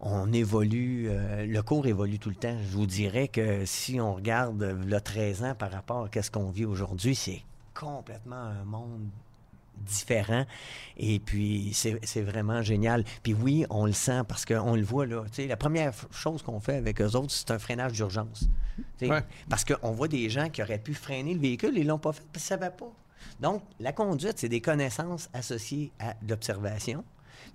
[0.00, 1.06] on, évolue.
[1.08, 2.56] Euh, le cours évolue tout le temps.
[2.68, 6.50] Je vous dirais que si on regarde le 13 ans par rapport à ce qu'on
[6.50, 9.06] vit aujourd'hui, c'est complètement un monde
[9.76, 10.46] différent.
[10.96, 13.04] Et puis, c'est vraiment génial.
[13.22, 15.24] Puis oui, on le sent parce qu'on le voit là.
[15.26, 18.48] Tu sais, la première chose qu'on fait avec eux autres, c'est un freinage d'urgence.
[19.48, 22.22] Parce qu'on voit des gens qui auraient pu freiner le véhicule, ils l'ont pas fait
[22.32, 22.92] parce qu'ils ne savaient pas.
[23.40, 27.04] Donc, la conduite, c'est des connaissances associées à l'observation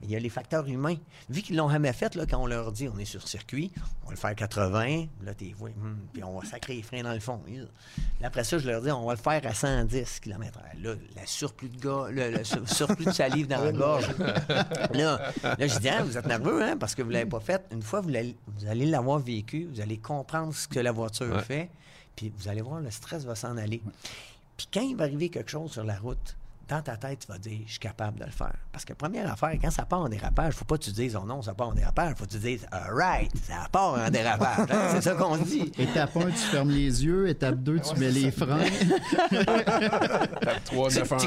[0.03, 0.97] il y a les facteurs humains.
[1.29, 3.71] Vu qu'ils l'ont jamais fait, là, quand on leur dit on est sur circuit,
[4.03, 7.13] on va le faire 80, là, t'es, hmm, puis on va sacrer les freins dans
[7.13, 7.41] le fond.
[8.23, 10.59] après ça, je leur dis on va le faire à 110 km.
[10.81, 14.07] Là, la surplus de gars, le, surplus de salive dans la gorge.
[14.93, 17.39] là, là, je dis ah, vous êtes nerveux, hein, parce que vous ne l'avez pas
[17.39, 17.65] fait.
[17.71, 21.69] Une fois, vous, vous allez l'avoir vécu, vous allez comprendre ce que la voiture fait,
[22.15, 23.81] puis vous allez voir, le stress va s'en aller.
[24.57, 26.35] Puis quand il va arriver quelque chose sur la route,
[26.67, 28.53] dans ta tête, tu vas dire, je suis capable de le faire.
[28.71, 31.25] Parce que première affaire, quand ça part en dérapage, faut pas que tu dises, oh
[31.25, 32.15] non, ça part en dérapage.
[32.17, 34.67] faut que tu dises, all right, ça part en dérapage.
[34.69, 35.71] Hein, c'est ça qu'on dit.
[35.77, 37.29] Étape 1, tu fermes les yeux.
[37.29, 38.59] Étape 2, tu mets les freins.
[39.31, 41.19] Étape 3, 9 1, 1.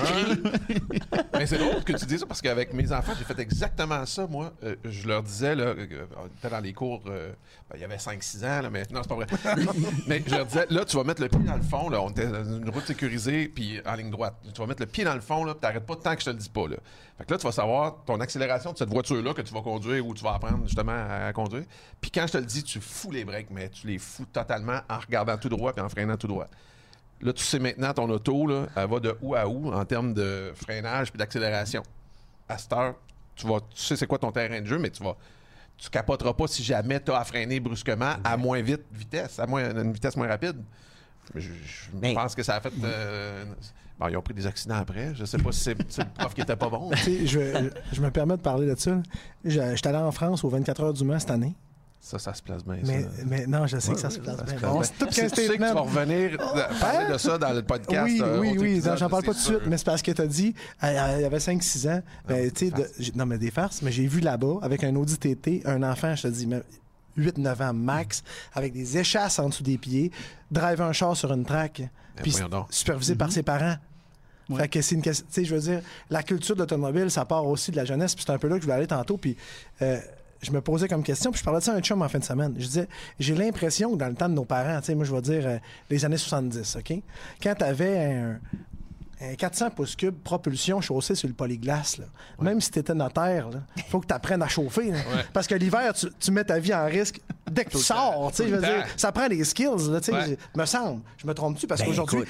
[1.39, 4.27] Mais c'est drôle que tu dises ça parce qu'avec mes enfants, j'ai fait exactement ça,
[4.27, 4.53] moi.
[4.63, 6.07] Euh, je leur disais, là, euh,
[6.43, 7.33] dans les cours, euh,
[7.75, 9.27] il y avait 5-6 ans, là, mais non, c'est pas vrai.
[10.07, 11.89] mais je leur disais, là, tu vas mettre le pied dans le fond.
[11.89, 14.35] Là, on était dans une route sécurisée, puis en ligne droite.
[14.53, 16.31] Tu vas mettre le pied dans le fond là, t'arrêtes pas tant que je te
[16.31, 16.77] le dis pas, là.
[17.19, 20.07] Fait que là, tu vas savoir ton accélération de cette voiture-là que tu vas conduire
[20.07, 21.65] ou tu vas apprendre justement à, conduire.
[22.01, 24.81] Puis quand je te le dis, tu fous les breaks, mais tu les fous totalement
[24.89, 26.49] en regardant tout droit et en freinant tout droit.
[27.21, 30.15] Là, tu sais maintenant, ton auto, là, elle va de où à où en termes
[30.15, 31.83] de freinage puis d'accélération.
[32.49, 32.95] À cette heure,
[33.37, 35.17] tu, vas, tu sais c'est quoi ton terrain de jeu, mais tu vas
[35.81, 39.47] tu capoteras pas si jamais tu as à freiner brusquement à moins vite vitesse, à
[39.47, 40.57] moins, une vitesse moins rapide.
[41.35, 42.73] Je, je pense que ça a fait.
[42.85, 43.45] Euh,
[43.99, 45.15] bon, ils ont pris des accidents après.
[45.15, 46.91] Je sais pas si c'est le prof qui était pas bon.
[46.95, 49.01] je, je, me permets de parler de ça.
[49.45, 51.55] J'étais allé en France aux 24 heures du Mans cette année.
[52.01, 52.79] Ça, ça se place bien.
[52.83, 53.09] Mais, ça.
[53.27, 54.57] mais non, je sais que ça se place bien.
[54.61, 56.39] Bon, c'est tout tu sais que tu vas revenir
[56.81, 58.07] parler de ça dans le podcast.
[58.07, 58.83] Oui, euh, oui, oui.
[58.97, 61.25] J'en parle pas tout de suite, mais c'est parce que tu as dit, il y
[61.25, 62.03] avait 5-6 ans.
[62.27, 65.63] Ben, tu sais, non, mais des farces, mais j'ai vu là-bas, avec un Audi TT,
[65.67, 66.49] un enfant, je te dis,
[67.19, 70.11] 8-9 ans max, avec des échasses en dessous des pieds,
[70.51, 72.35] driver un char sur une track, ben, puis
[72.71, 73.35] supervisé par mhm.
[73.35, 73.77] ses parents.
[74.57, 75.27] Fait que c'est une question.
[75.29, 78.15] Tu sais, je veux dire, la culture de l'automobile, ça part aussi de la jeunesse,
[78.15, 79.37] puis c'est un peu là que je voulais aller tantôt, puis.
[79.83, 80.01] Euh,
[80.43, 82.19] je me posais comme question, puis je parlais de ça à un chum en fin
[82.19, 82.55] de semaine.
[82.59, 85.15] Je disais, j'ai l'impression que dans le temps de nos parents, tu sais, moi je
[85.15, 85.59] vais dire euh,
[85.91, 86.95] les années 70, OK?
[87.43, 88.41] Quand tu avais un,
[89.37, 92.07] 400 pouces cubes, propulsion chaussée sur le polyglace, là.
[92.41, 94.93] même si tu étais notaire, il faut que tu apprennes à chauffer.
[95.33, 98.33] Parce que l'hiver, tu, mets ta vie en risque dès que tu sors.
[98.37, 100.01] Je veux dire, ça prend des skills, là,
[100.57, 101.03] me semble.
[101.19, 101.67] Je me trompe-tu?
[101.67, 102.25] Parce ben, qu'aujourd'hui,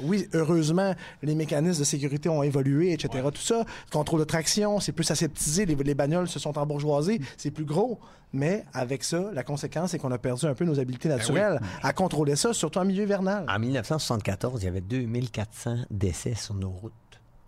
[0.00, 3.22] oui, heureusement, les mécanismes de sécurité ont évolué, etc.
[3.32, 7.50] Tout ça, contrôle de traction, c'est plus aseptisé, les, les bagnoles se sont embourgeoisées, c'est
[7.50, 7.98] plus gros.
[8.34, 11.60] Mais avec ça, la conséquence, c'est qu'on a perdu un peu nos habiletés ben naturelles
[11.82, 13.46] à contrôler ça, surtout en milieu vernal.
[13.48, 16.92] En 1974, il y avait 2400 décès sur nos routes.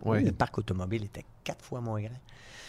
[0.05, 2.19] Le parc automobile était quatre fois moins grand.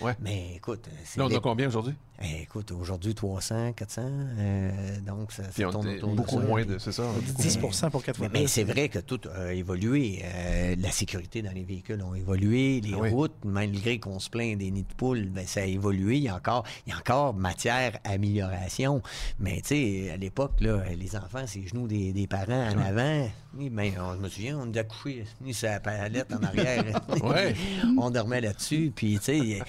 [0.00, 0.16] Ouais.
[0.20, 0.88] Mais écoute.
[1.16, 1.94] Là, on a combien aujourd'hui?
[2.20, 4.02] Eh, écoute, aujourd'hui, 300, 400.
[4.02, 6.76] Euh, donc, ça, ça tourne autour Beaucoup moins de.
[6.78, 7.04] C'est ça.
[7.38, 8.28] 10% pour 4 fois.
[8.32, 10.22] Mais, c'est vrai que tout a évolué.
[10.24, 12.80] Euh, la sécurité dans les véhicules a évolué.
[12.80, 16.16] Les ah routes, malgré qu'on se plaint des nids de poules, ben, ça a évolué.
[16.16, 19.00] Il y a encore, il y a encore matière à amélioration.
[19.38, 22.78] Mais, tu sais, à l'époque, là, les enfants, c'est les genoux des, des parents en
[22.78, 23.28] avant.
[23.56, 26.84] Oui, ben, je me souviens, on a couché ni sa palette en arrière.
[27.98, 28.92] on dormait là-dessus.
[28.94, 29.62] Puis, tu sais,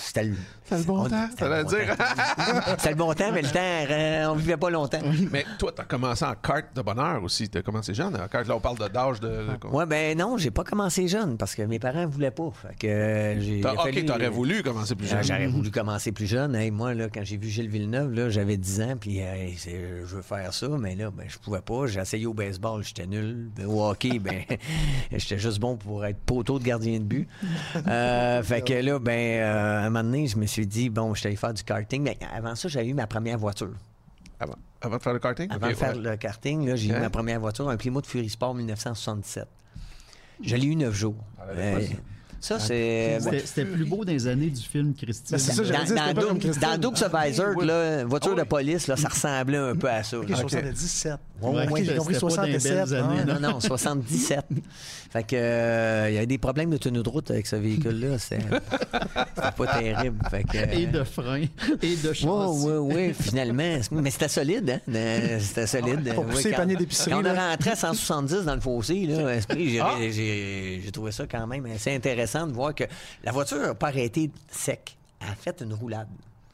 [0.00, 0.36] c'était le.
[0.70, 1.28] le bon temps.
[1.68, 5.00] C'était le bon temps, mais le temps, euh, on vivait pas longtemps.
[5.30, 7.48] mais toi, tu as commencé en carte de bonheur aussi.
[7.48, 8.14] Tu as commencé jeune.
[8.16, 9.28] En carte, là, on parle d'âge de.
[9.28, 9.46] de...
[9.70, 12.50] Oui, ben non, j'ai pas commencé jeune parce que mes parents voulaient pas.
[12.50, 13.62] Fait que euh, j'ai.
[13.64, 15.22] Ok, t'aurais voulu commencer plus jeune.
[15.22, 16.70] J'aurais voulu commencer plus jeune.
[16.70, 20.52] moi, là, quand j'ai vu Gilles Villeneuve, là, j'avais 10 ans, puis je veux faire
[20.52, 21.86] ça, mais là, ben, je pouvais pas.
[21.86, 23.50] J'ai essayé au baseball, j'étais nul.
[23.66, 24.42] Au hockey, ben,
[25.12, 27.28] j'étais juste bon pour être poteau de gardien de but.
[27.86, 31.20] Euh, fait que là, ben, à un moment donné, je me suis dit, bon, je
[31.20, 32.02] suis faire du karting.
[32.02, 33.72] Mais avant ça, j'avais eu ma première voiture.
[34.38, 35.50] Avant, avant de faire le karting?
[35.50, 37.00] Avant de faire le karting, j'ai eu hein?
[37.00, 39.46] ma première voiture, un Plymouth Fury Sport 1977.
[40.42, 41.16] Je l'ai eu neuf jours.
[41.38, 41.44] Ah,
[42.42, 43.18] ça, c'est.
[43.44, 45.38] C'était plus beau dans les années du film Christine.
[45.38, 49.88] Ça, dans, dans, dans Doug Survisor, là, voiture de police, là, ça ressemblait un peu
[49.88, 50.18] à ça.
[50.18, 51.18] Okay, 77.
[51.40, 52.90] Ouais, ouais, j'ai compris 67.
[53.26, 54.44] non, non, 77.
[55.10, 58.18] fait que euh, il y a des problèmes de tenue de route avec ce véhicule-là.
[58.18, 58.38] C'est
[59.56, 60.18] pas terrible.
[60.28, 61.44] Fait que, et de frein,
[61.80, 62.26] et de châssis.
[62.26, 63.78] Oui, oui, oui, finalement.
[63.92, 64.92] Mais c'était solide, hein?
[64.92, 66.12] Euh, c'était solide.
[66.14, 67.12] Pour pousser les paniers d'épicerie.
[67.12, 69.38] Quand on est rentré à 170 dans le fossé, là,
[69.82, 69.96] ah!
[70.00, 72.84] j'ai trouvé ça quand même assez intéressant de voir que
[73.22, 74.96] la voiture n'a pas arrêté sec.
[75.20, 76.08] Elle a fait une roulade.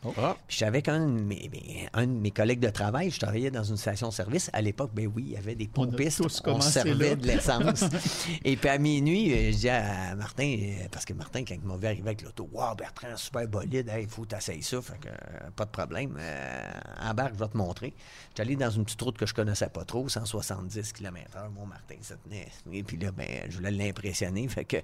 [0.08, 0.20] Oh.
[0.20, 0.36] Ah.
[0.46, 1.60] Puis j'avais qu'un de, mes, ben,
[1.92, 4.50] un de mes collègues de travail, je travaillais dans une station-service.
[4.52, 6.22] À l'époque, ben oui, il y avait des pompistes.
[6.46, 7.84] On, on servait de l'essence.
[8.44, 11.66] Et puis à minuit, euh, je dis à Martin, euh, parce que Martin, quand il
[11.66, 15.50] m'avait arrivé avec l'auto, Wow, Bertrand, super bolide, il faut t'essayer ça, fait que euh,
[15.54, 16.18] pas de problème.
[17.00, 17.94] embarque, je vais te montrer.
[18.38, 21.50] Allé dans une petite route que je connaissais pas trop, 170 km/h.
[21.50, 22.46] Mon Martin ça tenait.
[22.72, 24.46] Et puis là, ben, je voulais l'impressionner.
[24.46, 24.76] Fait que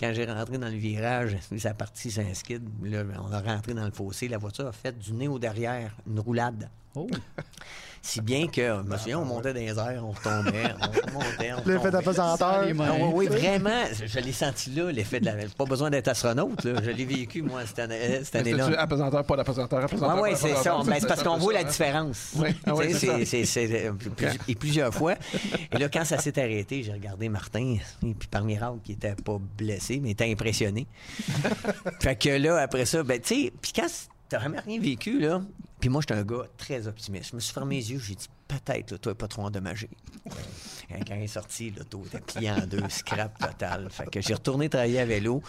[0.00, 3.90] quand j'ai rentré dans le virage, sa partie skid, là, on a rentré dans le
[3.90, 4.28] fossé.
[4.28, 6.68] La voiture a fait du nez au derrière, une roulade.
[6.94, 7.06] Oh.
[8.04, 11.52] Si bien que, je me souviens, on montait dans les airs, on retombait, on montait,
[11.52, 12.64] on L'effet d'apesanteur.
[12.80, 15.34] Ah, oui, vraiment, je l'ai senti là, l'effet de la...
[15.56, 16.82] Pas besoin d'être astronaute, là.
[16.82, 18.70] Je l'ai vécu, moi, cette, année, cette année-là.
[18.76, 20.20] Apesanteur, pas d'apesanteur, apesanteur.
[20.20, 20.80] oui, c'est ça.
[20.84, 22.32] Ben, c'est parce qu'on voit la différence.
[22.34, 22.72] Oui, ah
[23.24, 23.92] c'est
[24.48, 25.14] Et plusieurs fois.
[25.70, 29.14] Et là, quand ça s'est arrêté, j'ai regardé Martin, et puis par miracle, qui était
[29.14, 30.88] pas blessé, mais était impressionné.
[32.00, 33.86] fait que là, après ça, ben, tu sais, puis quand
[34.32, 35.42] t'as jamais rien vécu, là,
[35.78, 37.30] puis moi, j'étais un gars très optimiste.
[37.32, 39.90] Je me suis fermé les yeux, j'ai dit peut-être, toi, pas trop endommagé.
[40.88, 43.88] Quand il est sorti, l'auto était plié en deux, scrap total.
[43.90, 45.42] Fait que j'ai retourné travailler à vélo.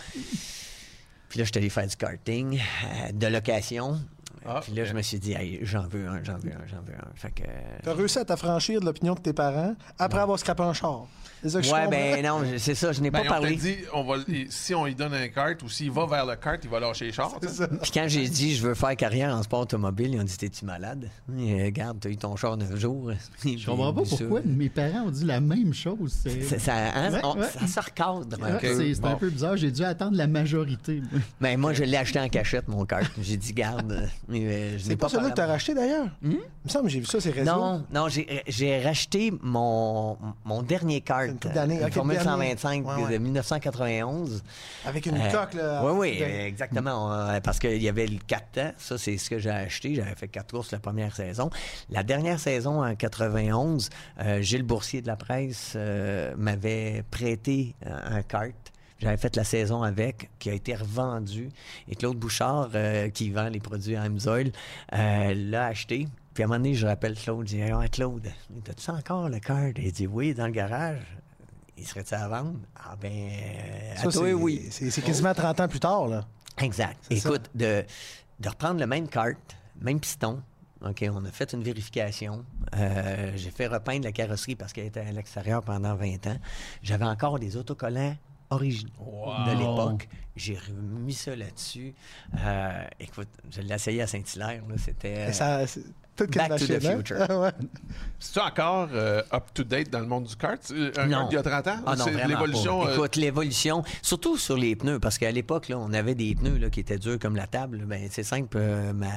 [1.30, 4.02] Puis là, je suis allé faire du karting euh, de location.
[4.46, 6.96] Ah, puis là, je me suis dit, j'en veux un, j'en veux un, j'en veux
[6.96, 7.15] un.
[7.15, 7.43] Fait que.
[7.82, 11.08] T'as réussi à t'affranchir de l'opinion de tes parents après avoir scrapé un char.
[11.43, 13.56] Ouais, ben non, c'est ça, je n'ai ben, pas parlé.
[13.56, 14.15] Dit, on va,
[14.49, 17.06] si on lui donne un kart ou s'il va vers le kart, il va lâcher
[17.06, 17.38] les chars.
[17.39, 20.65] Puis quand j'ai dit je veux faire carrière en sport automobile, ils ont dit T'es-tu
[20.65, 21.10] malade?
[21.38, 23.12] Et, Regarde, t'as eu ton char neuf jours.
[23.43, 26.13] Je comprends pas pourquoi mes parents ont dit la même chose.
[26.58, 28.38] Ça, hein, ça se recadre.
[28.62, 29.58] c'est un peu bizarre.
[29.58, 31.01] J'ai dû attendre la majorité.
[31.41, 33.12] Ben, moi, je l'ai acheté en cachette, mon kart.
[33.21, 34.10] J'ai dit Garde.
[34.32, 36.08] Euh, c'est pas, pas celui que t'as racheté d'ailleurs?
[36.21, 36.32] Hmm?
[36.32, 37.51] Il me semble que j'ai vu ça, c'est réseaux.
[37.51, 41.82] Non, non, j'ai racheté mon, mon dernier kart une d'année.
[41.82, 44.43] Une Formule 125 de 1991.
[44.86, 45.84] Avec une euh, coque, là.
[45.86, 47.13] Oui, oui, exactement.
[47.13, 48.72] Euh, parce qu'il y avait le 4 ans.
[48.78, 49.96] Ça, c'est ce que j'ai acheté.
[49.96, 51.50] J'avais fait 4 courses la première saison.
[51.89, 55.78] La dernière saison, en 91, euh, Gilles Boursier de la presse
[56.38, 58.54] m'avait prêté un kart.
[59.00, 61.50] J'avais fait la saison avec, qui a été revendu.
[61.89, 62.69] Et Claude Bouchard,
[63.13, 64.52] qui vend les produits Amsoil,
[64.91, 66.08] l'a acheté.
[66.34, 68.28] Puis à un moment donné, je rappelle Claude, je dis ah, Claude,
[68.67, 69.74] as-tu encore le kart?
[69.78, 71.02] Il dit Oui, dans le garage
[71.84, 72.60] il serait-tu à vendre?
[72.76, 74.67] Ah ben, euh, à toi, oui.
[74.72, 76.26] C'est quasiment 30 ans plus tard, là.
[76.60, 76.98] Exact.
[77.10, 77.84] Écoute, de,
[78.39, 80.41] de, reprendre le même carte, même piston,
[80.82, 82.46] OK, on a fait une vérification.
[82.78, 86.38] Euh, j'ai fait repeindre la carrosserie parce qu'elle était à l'extérieur pendant 20 ans.
[86.82, 88.15] J'avais encore des autocollants
[88.50, 90.08] originaux de l'époque.
[90.38, 91.93] J'ai remis ça là-dessus.
[92.39, 94.63] Euh, écoute, je l'ai essayé à Saint-Hilaire.
[94.78, 95.32] C'était.
[96.17, 97.52] Back to the future.
[98.19, 100.62] C'est-tu encore euh, up-to-date dans le monde du kart?
[100.71, 101.28] Euh, un, non.
[101.32, 101.78] Il y a 30 ans?
[101.86, 102.88] Ah non, l'évolution.
[102.88, 106.69] Euh, Écoute, l'évolution, surtout sur les pneus, parce qu'à l'époque, on avait des pneus là,
[106.69, 107.84] qui étaient durs comme la table.
[107.86, 108.60] Ben, c'est simple.
[108.93, 109.12] ma,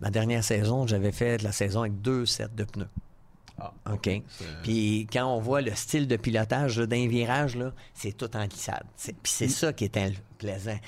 [0.00, 2.88] ma, dernière saison, j'avais fait la saison avec deux sets de pneus.
[3.58, 4.10] Ah, OK.
[4.62, 7.56] Puis quand on voit le style de pilotage d'un virage,
[7.94, 8.84] c'est tout en glissade.
[8.98, 9.98] Puis c'est ça qui est
[10.38, 10.78] plaisant.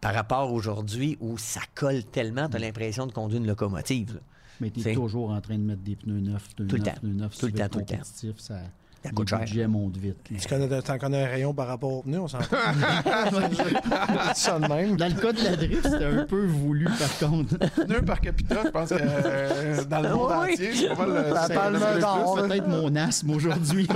[0.00, 4.20] Par rapport aujourd'hui où ça colle tellement, tu as l'impression de conduire une locomotive.
[4.62, 6.92] Mais tu es toujours en train de mettre des pneus neufs, pneus tout neufs, le
[6.92, 7.00] temps.
[7.00, 7.38] pneus neufs.
[7.38, 7.98] Tout le temps, tout le temps.
[8.38, 8.54] Ça,
[9.02, 9.40] ça coûte cher.
[9.40, 10.16] budget monte vite.
[10.22, 12.46] Tu connais, en connais un rayon par rapport aux pneus, on s'entend.
[14.34, 14.96] ça de même.
[14.96, 17.58] Dans le cas de la drift, c'était un peu voulu, par contre.
[17.58, 20.52] Pneus par capita, je pense que euh, dans le monde oui.
[20.52, 21.34] entier, c'est pas mal...
[21.34, 22.34] La palme d'or.
[22.36, 23.88] peut-être mon asthme aujourd'hui.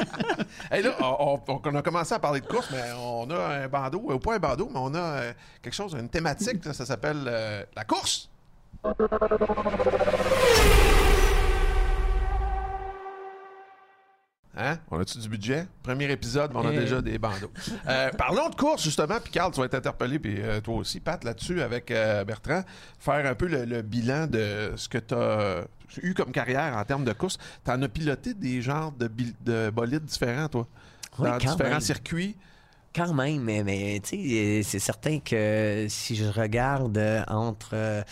[0.70, 4.10] hey, là, on, on, a commencé à parler de course, mais on a un bandeau,
[4.10, 7.24] ou pas un bandeau, mais on a euh, quelque chose, une thématique, ça, ça s'appelle
[7.26, 8.30] euh, la course.
[14.60, 14.78] Hein?
[14.90, 15.66] On a-tu du budget?
[15.82, 16.78] Premier épisode, on a eh.
[16.78, 17.50] déjà des bandeaux.
[17.88, 19.18] Euh, parlons de course, justement.
[19.22, 22.62] Puis, Carl, tu vas être interpellé, puis euh, toi aussi, Pat, là-dessus, avec euh, Bertrand.
[22.98, 25.64] Faire un peu le, bilan de ce que tu as
[26.02, 27.38] eu comme carrière en termes de course.
[27.64, 29.10] Tu en as piloté des genres de,
[29.44, 30.66] de bolides différents, toi?
[31.18, 32.36] dans différents circuits?
[32.94, 38.04] Quand même, mais, mais tu sais, c'est certain que si je regarde entre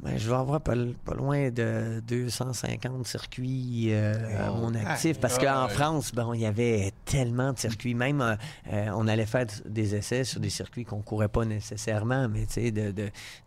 [0.00, 5.68] ben, je vais avoir pas, loin de 250 circuits euh, à mon actif parce qu'en
[5.68, 7.94] France, bon, il y avait tellement de circuits.
[7.94, 8.36] Même, euh,
[8.72, 12.70] euh, on allait faire des essais sur des circuits qu'on courait pas nécessairement, mais tu
[12.70, 12.70] sais,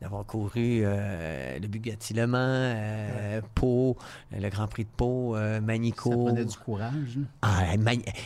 [0.01, 3.95] d'avoir couru le Bugatti Le Mans, Pau,
[4.31, 6.09] le Grand Prix de Pau, Manico.
[6.09, 7.19] Ça prenait du courage.
[7.43, 7.75] Ah,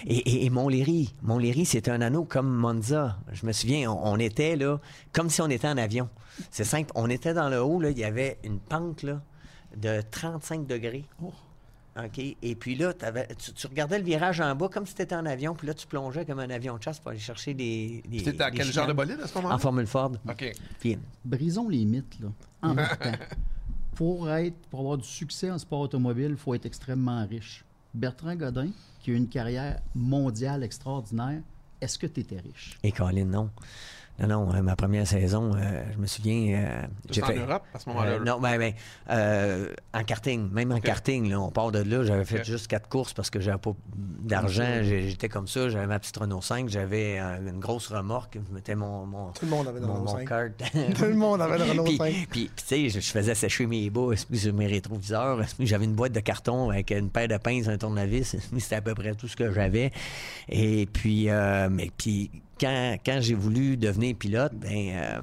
[0.05, 1.13] et, et, Montlhéry.
[1.23, 3.17] Montlhéry, c'était un anneau comme Monza.
[3.33, 4.77] Je me souviens, on, on était là
[5.11, 6.09] comme si on était en avion.
[6.51, 6.91] C'est simple.
[6.95, 9.21] On était dans le haut, là, il y avait une pente là,
[9.77, 11.05] de 35 degrés.
[11.21, 11.33] Oh.
[11.97, 12.19] OK?
[12.41, 15.53] Et puis là, tu, regardais le virage en bas comme si tu étais en avion,
[15.53, 18.03] puis là, tu plongeais comme un avion de chasse pour aller chercher des.
[18.07, 19.55] des C'était dans quel genre de bolide à ce moment-là?
[19.55, 20.11] En Formule Ford.
[20.27, 20.57] OK.
[21.23, 22.29] Brisons les mythes, là.
[22.63, 22.75] En
[23.95, 27.63] pour, être, pour avoir du succès en sport automobile, il faut être extrêmement riche.
[27.93, 31.41] Bertrand Godin, qui a une carrière mondiale extraordinaire,
[31.79, 32.79] est-ce que tu étais riche?
[32.81, 33.49] Et Colin, non.
[34.19, 36.55] Non, non, euh, ma première saison, euh, je me souviens.
[36.55, 38.19] Euh, j'ai fait, en Europe à ce moment-là?
[38.19, 42.43] non, ben, ben en karting, même en karting, là, on part de là, j'avais fait
[42.43, 44.81] juste quatre courses parce que j'avais pas d'argent.
[44.83, 49.05] J'étais comme ça, j'avais ma petite Renault 5, j'avais une grosse remorque, je mettais mon,
[49.05, 50.29] mon, Tout le monde avait une Renault 5.
[50.95, 52.27] Tout le monde avait une Renault 5.
[52.29, 55.39] Puis, tu sais, je, faisais sécher mes bas sur mes rétroviseurs.
[55.59, 58.35] J'avais une boîte de carton avec une paire de pinces, un tournevis.
[58.59, 59.91] C'était à peu près tout ce que j'avais.
[60.49, 61.29] Et puis,
[61.71, 62.29] mais puis
[62.63, 65.21] quand, j'ai voulu devenir pilote, ben, euh,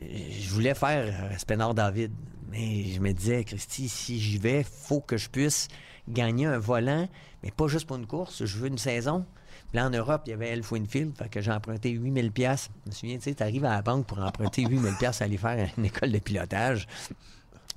[0.00, 2.12] je voulais faire Spénard David.
[2.50, 5.68] Mais je me disais, Christy, si j'y vais, faut que je puisse
[6.08, 7.08] gagner un volant,
[7.42, 8.44] mais pas juste pour une course.
[8.44, 9.26] Je veux une saison.
[9.72, 12.70] Là, en Europe, il y avait Elf Winfield, que j'ai emprunté 8000 pièces.
[12.84, 15.24] Je me souviens, tu sais, tu arrives à la banque pour emprunter 8000 pièces à
[15.24, 16.86] aller faire une école de pilotage.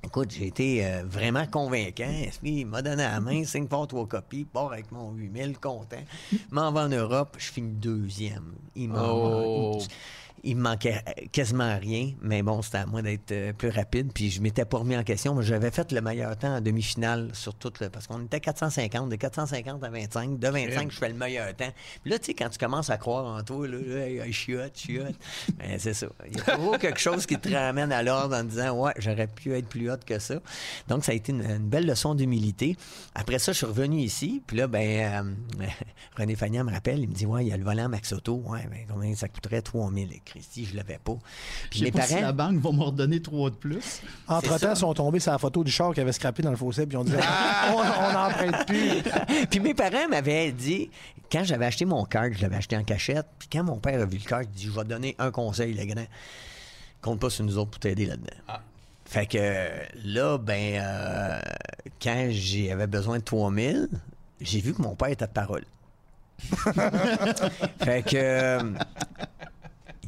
[0.03, 2.11] Écoute, j'ai été euh, vraiment convaincant.
[2.43, 6.03] Il m'a donné la main, 5 fois trois copies, pars avec mon 8000, content.
[6.51, 8.53] M'en va en Europe, je finis deuxième.
[8.75, 9.87] Il m'a oh il
[10.43, 14.11] me manquait quasiment rien, mais bon, c'était à moi d'être euh, plus rapide.
[14.13, 15.39] Puis je m'étais pas remis en question.
[15.41, 17.89] J'avais fait le meilleur temps en demi-finale sur tout le.
[17.89, 20.39] Parce qu'on était 450, de 450 à 25.
[20.39, 21.71] De 25, je fais le meilleur temps.
[22.01, 25.15] Puis là, tu sais, quand tu commences à croire en toi, là, là chiotte, chiotte.
[25.57, 26.07] ben, c'est ça.
[26.27, 29.27] Il y a toujours quelque chose qui te ramène à l'ordre en disant, ouais, j'aurais
[29.27, 30.35] pu être plus haute que ça.
[30.87, 32.77] Donc, ça a été une, belle leçon d'humilité.
[33.15, 34.41] Après ça, je suis revenu ici.
[34.45, 35.25] Puis là, ben,
[35.59, 35.65] euh,
[36.17, 38.41] René Fagnan me rappelle, il me dit, ouais, il y a le volant Max Auto.
[38.45, 39.61] Ouais, ben, combien ça coûterait?
[39.61, 40.09] 3000.
[40.29, 41.17] Christy, je l'avais pas.
[41.69, 42.15] Puis mes pas parents.
[42.15, 44.01] Si la banque va me redonner trois de plus.
[44.27, 46.85] Entre-temps, ils sont tombés sur la photo du char qui avait scrappé dans le fossé,
[46.85, 47.73] puis on dit ah!
[47.75, 49.45] on n'emprunte plus.
[49.49, 50.89] puis mes parents m'avaient dit,
[51.31, 54.05] quand j'avais acheté mon cart, je l'avais acheté en cachette, puis quand mon père a
[54.05, 56.05] vu le cart, il dit Je vais te donner un conseil, le grand.
[57.01, 58.37] Compte pas sur nous autres pour t'aider là-dedans.
[58.47, 58.61] Ah.
[59.05, 59.69] Fait que
[60.03, 61.39] là, ben, euh,
[62.01, 63.89] quand j'avais besoin de 3000,
[64.39, 65.65] j'ai vu que mon père était de parole.
[67.83, 68.59] fait que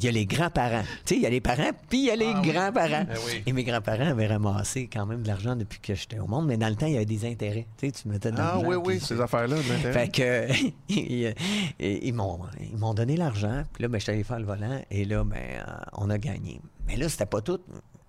[0.02, 0.82] il y a les grands-parents.
[1.06, 3.06] Tu sais, il y a les parents, puis il y a les ah grands-parents.
[3.06, 6.48] Ben Et mes grands-parents avaient ramassé quand même de l'argent depuis que j'étais au monde,
[6.48, 7.68] mais dans le temps, il y avait des intérêts.
[7.78, 10.48] Tu sais, tu mettais Ah oui, oui, ces affaires-là, Fait que,
[11.80, 15.24] ils, m'ont, donné l'argent, puis là, ben, je suis allé faire le volant, et là,
[15.24, 16.62] ben, on a gagné.
[16.88, 17.60] Mais là, c'était pas tout.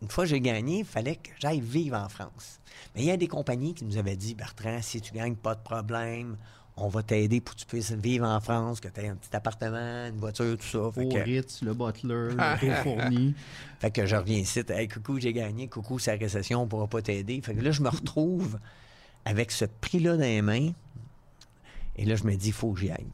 [0.01, 2.61] Une fois que j'ai gagné, il fallait que j'aille vivre en France.
[2.95, 5.55] Mais il y a des compagnies qui nous avaient dit, Bertrand, si tu gagnes, pas
[5.55, 6.37] de problème,
[6.83, 9.35] on va t'aider pour que tu puisses vivre en France, que tu aies un petit
[9.35, 10.91] appartement, une voiture, tout ça.
[10.93, 11.19] Fait que...
[11.19, 13.35] Ritz, le Butler, le fourni.
[13.79, 16.69] fait que je reviens ici, hey, coucou, j'ai gagné, coucou, c'est la récession, on ne
[16.69, 17.41] pourra pas t'aider.
[17.41, 18.59] Fait que là, je me retrouve
[19.25, 20.73] avec ce prix-là dans les mains.
[21.97, 23.07] Et là, je me dis, il faut que j'y aille.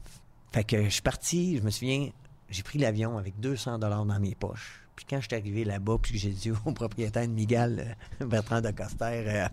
[0.51, 2.09] Fait que je suis parti, je me souviens,
[2.49, 4.85] j'ai pris l'avion avec 200 dollars dans mes poches.
[4.99, 8.59] Puis quand je suis arrivé là-bas, puis j'ai dit au propriétaire de Miguel, euh, Bertrand
[8.59, 9.47] de Coster, euh,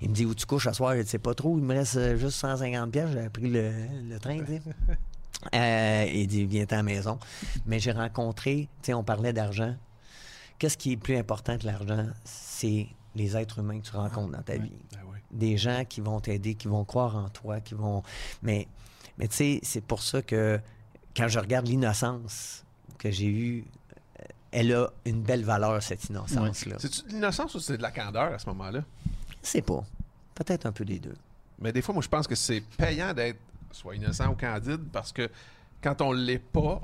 [0.00, 0.94] il me dit où tu couches ce soir?
[0.94, 3.10] Il dit pas trop, il me reste euh, juste 150 pièces.
[3.10, 4.60] J'ai pris le, train, tu
[5.52, 6.10] sais.
[6.14, 7.18] il dit viens à la maison.
[7.66, 9.74] Mais j'ai rencontré, tu sais, on parlait d'argent.
[10.60, 12.06] Qu'est-ce qui est plus important que l'argent?
[12.22, 14.70] C'est les êtres humains que tu rencontres dans ta vie.
[14.92, 15.00] Ben
[15.32, 18.04] Des gens qui vont t'aider, qui vont croire en toi, qui vont.
[18.44, 18.68] Mais,
[19.18, 20.60] mais tu sais, c'est pour ça que
[21.16, 22.64] quand je regarde l'innocence
[22.96, 23.64] que j'ai eue
[24.54, 26.76] elle a une belle valeur, cette innocence-là.
[26.78, 28.84] C'est de l'innocence ou c'est de la candeur à ce moment-là?
[29.42, 29.84] C'est pas.
[30.34, 31.16] Peut-être un peu des deux.
[31.58, 33.38] Mais des fois, moi, je pense que c'est payant d'être
[33.72, 35.28] soit innocent ou candide parce que
[35.82, 36.80] quand on l'est pas,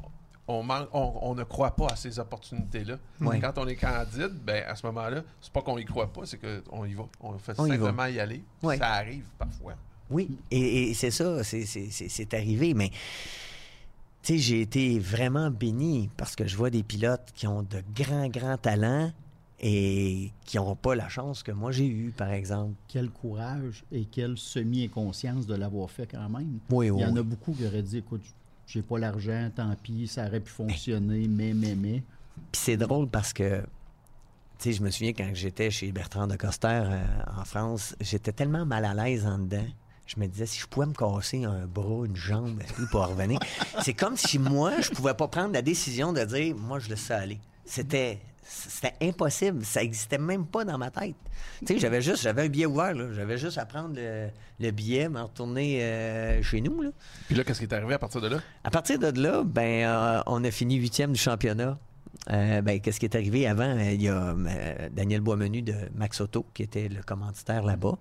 [0.49, 2.97] on, on, ne croit pas à ces opportunités-là.
[3.21, 6.39] Quand on est candide, ben, à ce moment-là, c'est pas qu'on y croit pas, c'est
[6.39, 7.05] qu'on y va.
[7.21, 8.43] On fait simplement y, aller.
[8.63, 9.75] Ça arrive parfois.
[10.11, 12.91] Oui, et, et c'est ça, c'est arrivé, mais
[14.23, 17.83] tu sais, j'ai été vraiment béni parce que je vois des pilotes qui ont de
[17.95, 19.13] grands, grands talents
[19.61, 22.75] et qui n'auront pas la chance que moi j'ai eue, par exemple.
[22.89, 26.59] Quel courage et quelle semi-inconscience de l'avoir fait quand même.
[26.71, 27.03] Oui, oui.
[27.03, 28.23] Il y en a beaucoup qui auraient dit écoute,
[28.67, 32.03] j'ai pas l'argent, tant pis, ça aurait pu fonctionner, mais, mais, mais.
[32.53, 33.67] Puis c'est drôle parce que, tu
[34.59, 37.03] sais, je me souviens quand j'étais chez Bertrand de Coster euh,
[37.39, 39.67] en France, j'étais tellement mal à l'aise en dedans
[40.15, 43.39] je me disais, si je pouvais me casser un bras, une jambe, pour revenir,
[43.83, 47.03] c'est comme si moi, je pouvais pas prendre la décision de dire, moi, je laisse
[47.03, 47.39] ça aller.
[47.65, 49.65] C'était, c'était impossible.
[49.65, 51.15] Ça existait même pas dans ma tête.
[51.61, 53.13] Tu sais, j'avais juste, j'avais un billet ouvert, là.
[53.13, 56.91] J'avais juste à prendre le, billet, me retourner euh, chez nous, là.
[57.27, 58.41] Puis là, qu'est-ce qui est arrivé à partir de là?
[58.65, 61.79] À partir de là, ben, euh, on a fini huitième du championnat.
[62.33, 63.79] Euh, ben, qu'est-ce qui est arrivé avant?
[63.79, 64.35] Il y a
[64.91, 67.97] Daniel Boismenu de Max Auto, qui était le commanditaire là-bas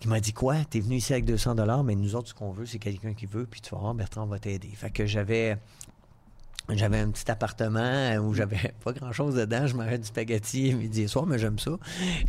[0.00, 0.64] qui m'a dit quoi?
[0.64, 3.26] T'es venu ici avec 200 dollars, mais nous autres, ce qu'on veut, c'est quelqu'un qui
[3.26, 4.70] veut, puis tu vas voir, Bertrand va t'aider.
[4.74, 5.58] Fait que j'avais
[6.68, 9.66] j'avais un petit appartement où j'avais pas grand-chose dedans.
[9.66, 11.72] Je mangeais du spaghetti midi et soir, mais j'aime ça.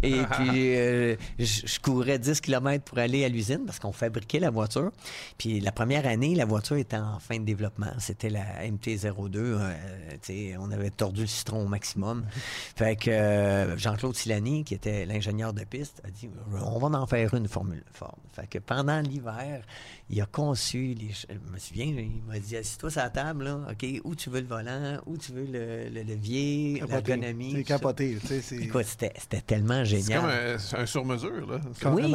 [0.01, 4.49] Et puis, euh, je, courais 10 km pour aller à l'usine parce qu'on fabriquait la
[4.49, 4.91] voiture.
[5.37, 7.91] Puis la première année, la voiture était en fin de développement.
[7.99, 9.37] C'était la MT-02.
[9.37, 12.25] Euh, on avait tordu le citron au maximum.
[12.75, 17.07] Fait que euh, Jean-Claude Silani, qui était l'ingénieur de piste, a dit on va en
[17.07, 18.17] faire une Formule Ford.
[18.33, 19.63] Fait que pendant l'hiver,
[20.09, 21.11] il a conçu les...
[21.11, 24.41] Je me souviens, il m'a dit assis-toi sur la table, là, OK, où tu veux
[24.41, 27.53] le volant, où tu veux le, levier, l'ergonomie.
[27.57, 28.17] C'est capoté.
[28.59, 30.57] Écoute, c'était tellement génial.
[30.59, 31.59] C'est comme un, sur-mesure, là.
[31.91, 32.13] Oui.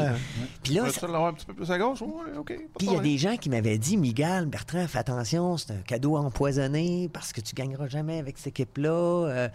[0.63, 0.91] Puis là.
[0.91, 2.03] Tu l'avoir un petit peu plus à gauche?
[2.03, 2.55] OK.
[2.79, 5.83] Puis il y a des gens qui m'avaient dit, Miguel, Bertrand, fais attention, c'est un
[5.83, 8.91] cadeau empoisonné parce que tu gagneras jamais avec cette équipe-là.
[8.91, 9.49] Euh.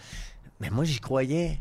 [0.60, 1.60] mais moi, j'y croyais.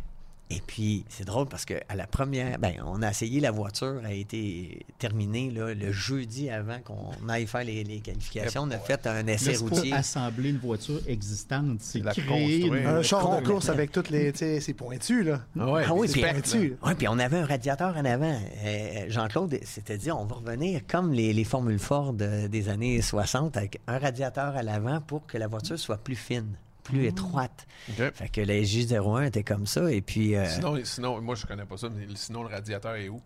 [0.53, 4.01] Et puis, c'est drôle parce que à la première, ben, on a essayé la voiture,
[4.05, 8.63] a été terminée là, le jeudi avant qu'on aille faire les, qualifications.
[8.63, 9.91] On a fait un essai routier.
[9.91, 14.75] Pas assembler une voiture existante, c'est créer un char de course avec toutes les, c'est
[14.75, 15.41] pointu là.
[15.59, 16.77] Ah, ouais, ah oui, puis, pointu.
[16.85, 18.37] Ouais, puis on avait un radiateur en avant.
[18.65, 23.57] Euh, Jean-Claude s'était dit, on va revenir comme les, les Formules Ford des années 60
[23.57, 26.57] avec un radiateur à l'avant pour que la voiture soit plus fine
[26.91, 27.67] plus étroite.
[28.15, 29.91] Fait que la J01 était comme ça.
[29.93, 30.35] Et puis.
[30.35, 33.21] Euh, sinon, sinon, moi, je connais pas ça, mais sinon, le radiateur est où?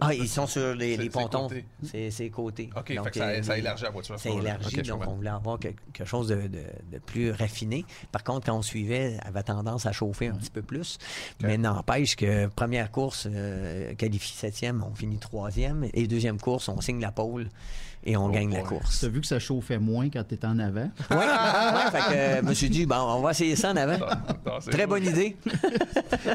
[0.00, 1.48] Ah, ils sont sur les, les pontons.
[1.82, 2.70] C'est côtés.
[2.76, 4.18] OK, donc, ça, euh, ça, élargit la voiture.
[4.18, 7.84] Ça élargit, donc on voulait avoir quelque chose de, de, plus raffiné.
[8.12, 10.98] Par contre, quand on suivait, elle avait tendance à chauffer un petit peu plus.
[11.40, 15.88] Mais n'empêche que première course, euh, qualifie septième, on finit troisième.
[15.94, 17.48] Et deuxième course, on signe la pole
[18.06, 19.00] et on oh gagne la course.
[19.00, 20.88] Tu as vu que ça chauffait moins quand tu étais en avant?
[21.10, 23.76] Oui, ouais, fait que euh, je me suis dit, bon, on va essayer ça en
[23.76, 23.98] avant.
[24.70, 25.36] Très bonne idée.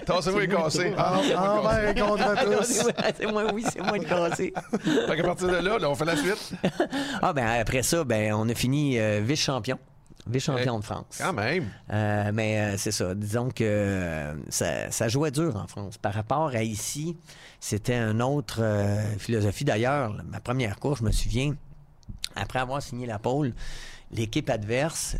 [0.05, 0.93] Tassez-vous les cassé.
[0.93, 2.89] Envers et contre tous.
[3.17, 4.53] C'est moi, oui, c'est moi le cassé.
[4.83, 6.53] fait qu'à partir de là, on fait la suite.
[7.21, 9.79] ah, ben après ça, ben, on a fini euh, vice-champion.
[10.27, 11.19] Vice-champion de France.
[11.19, 11.67] Quand même.
[11.91, 13.15] Euh, mais c'est ça.
[13.15, 15.97] Disons que ça, ça, jouait dur en France.
[15.97, 17.17] Par rapport à ici,
[17.61, 19.63] c'était une autre euh, philosophie.
[19.63, 21.55] D'ailleurs, ma première course, je me souviens,
[22.35, 23.53] après avoir signé la pole,
[24.11, 25.15] l'équipe adverse,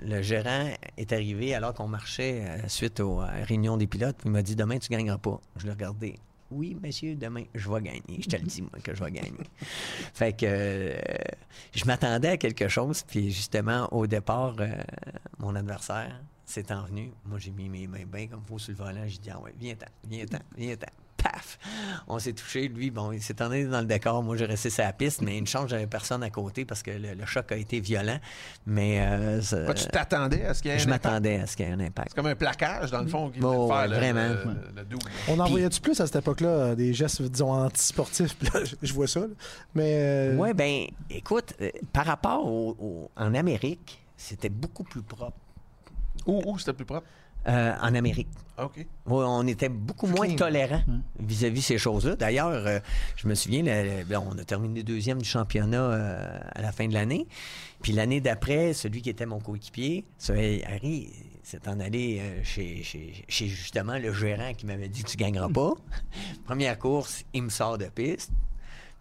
[0.00, 4.16] le gérant est arrivé alors qu'on marchait euh, suite aux réunions des pilotes.
[4.24, 5.38] Il m'a dit Demain, tu ne gagneras pas.
[5.58, 6.18] Je l'ai regardé.
[6.50, 8.20] Oui, monsieur, demain, je vais gagner.
[8.20, 9.32] Je te le dis, moi, que je vais gagner.
[10.14, 10.98] fait que euh,
[11.74, 13.02] je m'attendais à quelque chose.
[13.02, 14.56] Puis justement, au départ,
[15.38, 17.12] mon adversaire s'est envenu.
[17.26, 19.06] Moi, j'ai mis mes mains bien comme il faut sur le volant.
[19.06, 20.86] J'ai dit Ah ouais, viens-t'en, viens-t'en, viens-t'en
[21.22, 21.58] paf!
[22.08, 22.68] On s'est touché.
[22.68, 24.22] Lui, bon, il s'est tourné dans le décor.
[24.22, 26.90] Moi, j'ai resté sur la piste, mais une chance, j'avais personne à côté parce que
[26.90, 28.18] le, choc a été violent.
[28.66, 28.98] Mais.
[29.00, 29.40] Euh,
[29.74, 31.72] tu t'attendais à ce qu'il y ait un Je m'attendais à ce qu'il y ait
[31.72, 32.10] un impact.
[32.10, 34.28] C'est comme un plaquage, dans le fond, qui bon, faire vraiment.
[34.28, 34.98] Le,
[35.28, 38.36] On en voyait-tu plus à cette époque-là, euh, des gestes, disons, antisportifs?
[38.82, 39.22] je vois ça.
[39.74, 39.94] Mais.
[39.96, 41.54] Euh, Oui, ben, écoute,
[41.92, 45.36] par rapport au, en Amérique, c'était beaucoup plus propre.
[46.26, 47.06] Où, où c'était plus propre?
[47.48, 48.28] Euh, en Amérique.
[49.06, 51.02] On était beaucoup moins tolérants hum.
[51.18, 52.14] vis-à-vis ces choses-là.
[52.14, 52.78] D'ailleurs, euh,
[53.16, 57.26] je me souviens, on a terminé deuxième du championnat euh, à la fin de l'année.
[57.80, 61.10] Puis l'année d'après, celui qui était mon coéquipier, Harry,
[61.42, 65.72] s'est en allé chez, chez, justement le gérant qui m'avait dit Tu gagneras pas.
[66.44, 68.30] Première course, il me sort de piste.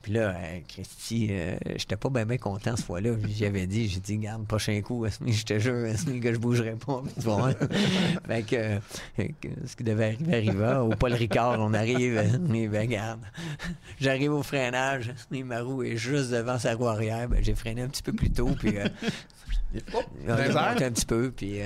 [0.02, 3.12] Puis là, euh, Christy, euh, j'étais pas bien content cette fois-là.
[3.30, 5.86] J'avais dit, j'ai dit, garde, prochain coup, je te jure,
[6.22, 7.04] que je bougerai pas.
[8.28, 8.80] fait que, euh,
[9.66, 10.84] ce qui devait arriver arriva.
[10.84, 13.22] Au Paul Ricard, on arrive, mais ben, garde.
[14.00, 17.30] J'arrive au freinage, ma roue est juste devant sa roue arrière.
[17.30, 18.76] Ben, j'ai freiné un petit peu plus tôt, puis.
[19.94, 20.36] Oh, un
[20.92, 21.60] petit peu, puis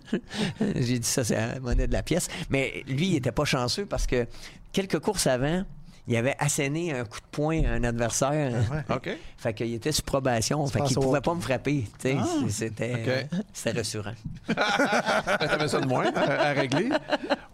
[0.60, 2.28] j'ai dit ça, c'est la monnaie de la pièce.
[2.50, 4.26] Mais lui, il était pas chanceux parce que
[4.70, 5.64] quelques courses avant,
[6.08, 8.52] il avait asséné un coup de poing à un adversaire.
[8.88, 9.10] Ah OK.
[9.36, 10.66] Fait qu'il était sous probation.
[10.66, 11.84] Fait qu'il pouvait pas me frapper.
[12.04, 12.24] Ah.
[12.48, 14.14] C'était c'était rassurant.
[14.46, 16.88] T'avais ça de moins à, régler.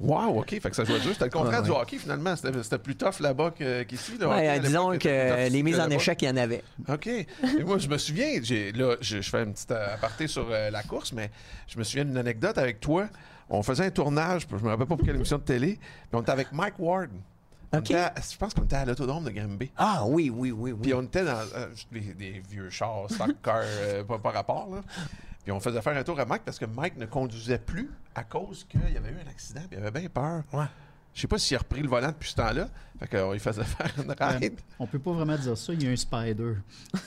[0.01, 0.51] Wow, OK.
[0.51, 1.13] Fait que ça jouait dur.
[1.13, 2.35] C'était le contraire du hockey, finalement.
[2.37, 3.55] C'était plus tough là-bas
[3.89, 4.13] qu'ici.
[4.21, 6.63] Oui, disons que les mises en échec, il y en avait.
[6.89, 7.09] OK.
[7.09, 7.27] Et
[7.65, 8.41] moi, je me souviens,
[8.75, 11.31] là, je, fais une petite aparté sur euh, la course, mais
[11.67, 13.09] je me souviens d'une anecdote avec toi.
[13.51, 15.79] On faisait un tournage, je me rappelle pas pour quelle émission de télé,
[16.13, 17.11] mais on était avec Mike Ward
[17.83, 19.71] je pense qu'on était à l'autodrome de Granby.
[19.77, 20.81] Ah oui, oui, oui, oui.
[20.83, 24.69] Puis on était dans euh, des, vieux chars, stock car, euh, pas par rapport.
[24.75, 24.83] Là.
[25.43, 28.25] Puis on faisait faire un tour à Mike parce que Mike ne conduisait plus à
[28.25, 29.61] cause qu'il y avait eu un accident.
[29.69, 30.43] Puis il avait bien peur.
[30.53, 30.67] Ouais.
[31.15, 32.69] Je sais pas s'il a repris le volant depuis ce temps-là.
[32.99, 34.61] Fait qu'on lui faisait faire une ride.
[34.79, 35.73] on peut pas vraiment dire ça.
[35.73, 36.55] Il y a un spider.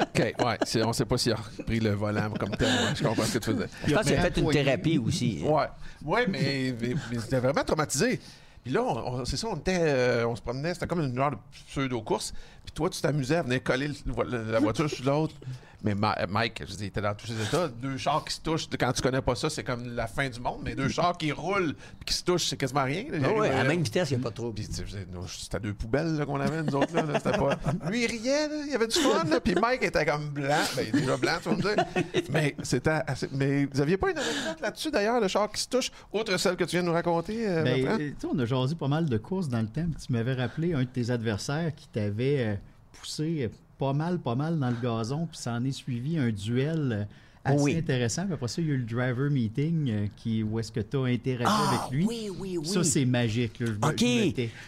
[0.00, 0.58] OK, ouais.
[0.84, 2.68] On sait pas s'il a repris le volant comme tel.
[2.96, 3.68] Je comprends ce que tu faisais.
[3.86, 5.42] Je pense qu'il a fait une thérapie aussi.
[5.44, 5.68] Ouais.
[6.04, 8.20] Ouais, mais, mais, mais c'était vraiment traumatisé.
[8.62, 8.82] Puis là,
[9.24, 11.36] c'est ça, on était, euh, on se promenait, c'était comme une genre de
[11.68, 12.34] pseudo-course.
[12.64, 15.34] Puis toi, tu t'amusais à venir coller la voiture sur l'autre.
[15.82, 17.68] Mais Mike, je dis, il était dans tous ses états.
[17.68, 20.38] Deux chars qui se touchent, quand tu connais pas ça, c'est comme la fin du
[20.40, 20.60] monde.
[20.62, 23.04] Mais deux chars qui roulent puis qui se touchent, c'est quasiment rien.
[23.12, 24.54] Ah à la même vitesse, il n'y a pas trop.
[24.54, 26.94] c'était deux poubelles qu'on avait, nous autres.
[26.94, 27.58] Là, pas...
[27.88, 29.24] Lui, il riait, il y avait du fun.
[29.42, 30.60] Puis Mike était comme blanc.
[30.76, 31.84] Ben, il était déjà blanc, tu vas me dire.
[32.30, 33.28] Mais, c'était assez...
[33.32, 36.56] Mais vous aviez pas une anecdote là-dessus, d'ailleurs, le char qui se touche, outre celle
[36.56, 37.48] que tu viens de nous raconter?
[37.48, 39.86] Euh, ben, on a jasé pas mal de courses dans le temps.
[40.04, 42.54] Tu m'avais rappelé un de tes adversaires qui t'avait euh,
[42.92, 46.92] poussé pas mal, pas mal dans le gazon, puis ça en est suivi un duel
[46.92, 47.04] euh,
[47.44, 48.24] assez intéressant.
[48.24, 50.80] Puis après ça, il y a eu le driver meeting euh, qui, où est-ce que
[50.80, 52.06] tu as interagi ah, avec lui.
[52.06, 52.66] Oui, oui, oui.
[52.66, 53.62] Ça, c'est magique.
[53.82, 54.04] OK.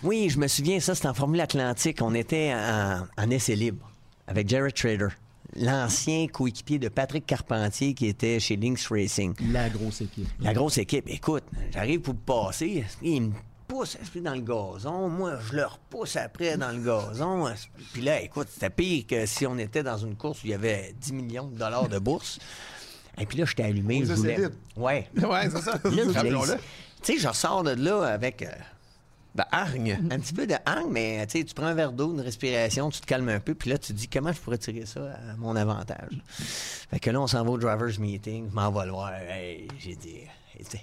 [0.05, 1.99] oui, je me souviens, ça, c'était en Formule Atlantique.
[2.01, 3.91] On était en, en essai libre
[4.28, 5.09] avec Jared Trader
[5.55, 9.35] l'ancien coéquipier de Patrick Carpentier qui était chez Lynx Racing.
[9.53, 10.28] La grosse équipe.
[10.41, 11.05] La grosse équipe.
[11.09, 12.85] Écoute, j'arrive pour passer.
[13.03, 13.33] Il me
[13.73, 15.09] pousse dans le gazon.
[15.09, 17.51] Moi, je le repousse après dans le gazon.
[17.95, 20.55] Puis là, écoute, c'était pire que si on était dans une course où il y
[20.55, 22.39] avait 10 millions de dollars de bourse.
[23.18, 24.05] Et puis là, j'étais allumé.
[24.05, 24.49] je voulais...
[24.77, 25.09] Ouais.
[25.16, 25.79] ouais, c'est ça.
[25.79, 28.43] Tu sais, je ressors de là avec.
[28.43, 28.51] Euh,
[29.35, 29.99] de hargne.
[30.11, 33.07] Un petit peu de hargne, mais tu prends un verre d'eau, une respiration, tu te
[33.07, 35.01] calmes un peu, puis là, tu te dis comment je pourrais tirer ça
[35.31, 36.20] à mon avantage?
[36.91, 39.12] Fait que là, on s'en va au driver's meeting, je m'en vais le voir.
[39.79, 40.18] j'ai dit,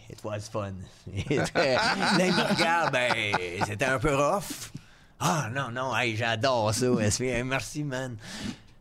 [0.10, 0.74] it, was fun.
[1.08, 3.14] là, il me regarde, ben,
[3.66, 4.72] c'était un peu rough.
[5.20, 7.44] Ah, non, non, hey, j'adore ça, SV.
[7.44, 8.16] merci, man.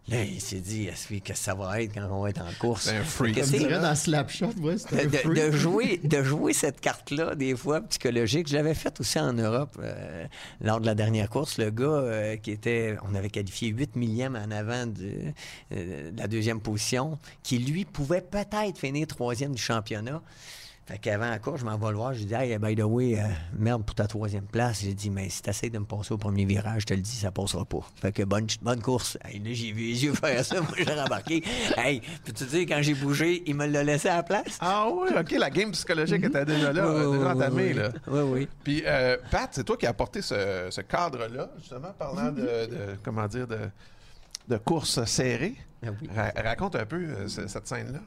[0.09, 2.84] Là, il s'est dit, est-ce que ça va être quand on va être en course?
[2.84, 3.38] C'est un freak.
[3.68, 8.49] dans Slapshot, ouais, c'était de, de, jouer, de jouer cette carte-là, des fois, psychologique.
[8.49, 10.24] Je l'avais fait aussi en Europe euh,
[10.62, 11.59] lors de la dernière course.
[11.59, 15.12] Le gars euh, qui était, on avait qualifié 8 millièmes en avant de,
[15.72, 20.22] euh, de la deuxième position, qui lui pouvait peut-être finir troisième du championnat.
[20.89, 22.14] Fait qu'avant la course, je m'en vais le voir.
[22.14, 23.24] Je dis, hey, by the way, euh,
[23.59, 24.80] merde pour ta troisième place.
[24.80, 27.14] J'ai dit, mais si t'essayes de me passer au premier virage, je te le dis,
[27.14, 27.80] ça passera pas.
[28.01, 29.18] Fait que bonne, bonne course.
[29.22, 30.61] Hey, là, j'ai vu les yeux faire ça.
[30.62, 31.45] Moi, j'ai rembarqué.
[31.76, 34.57] Hey, peux-tu dire, quand j'ai bougé, il me l'a laissé à la place?
[34.62, 37.74] Ah oui, OK, la game psychologique était déjà là, déjà entamée.
[37.74, 37.91] là.
[38.07, 38.49] Oui, oui.
[38.64, 43.47] Puis, euh, Pat, c'est toi qui as apporté ce, cadre-là, justement, parlant de, comment dire,
[43.47, 43.59] de,
[44.49, 45.55] de course serrée.
[45.84, 46.09] Ah oui.
[46.43, 48.01] raconte un peu euh, cette scène-là.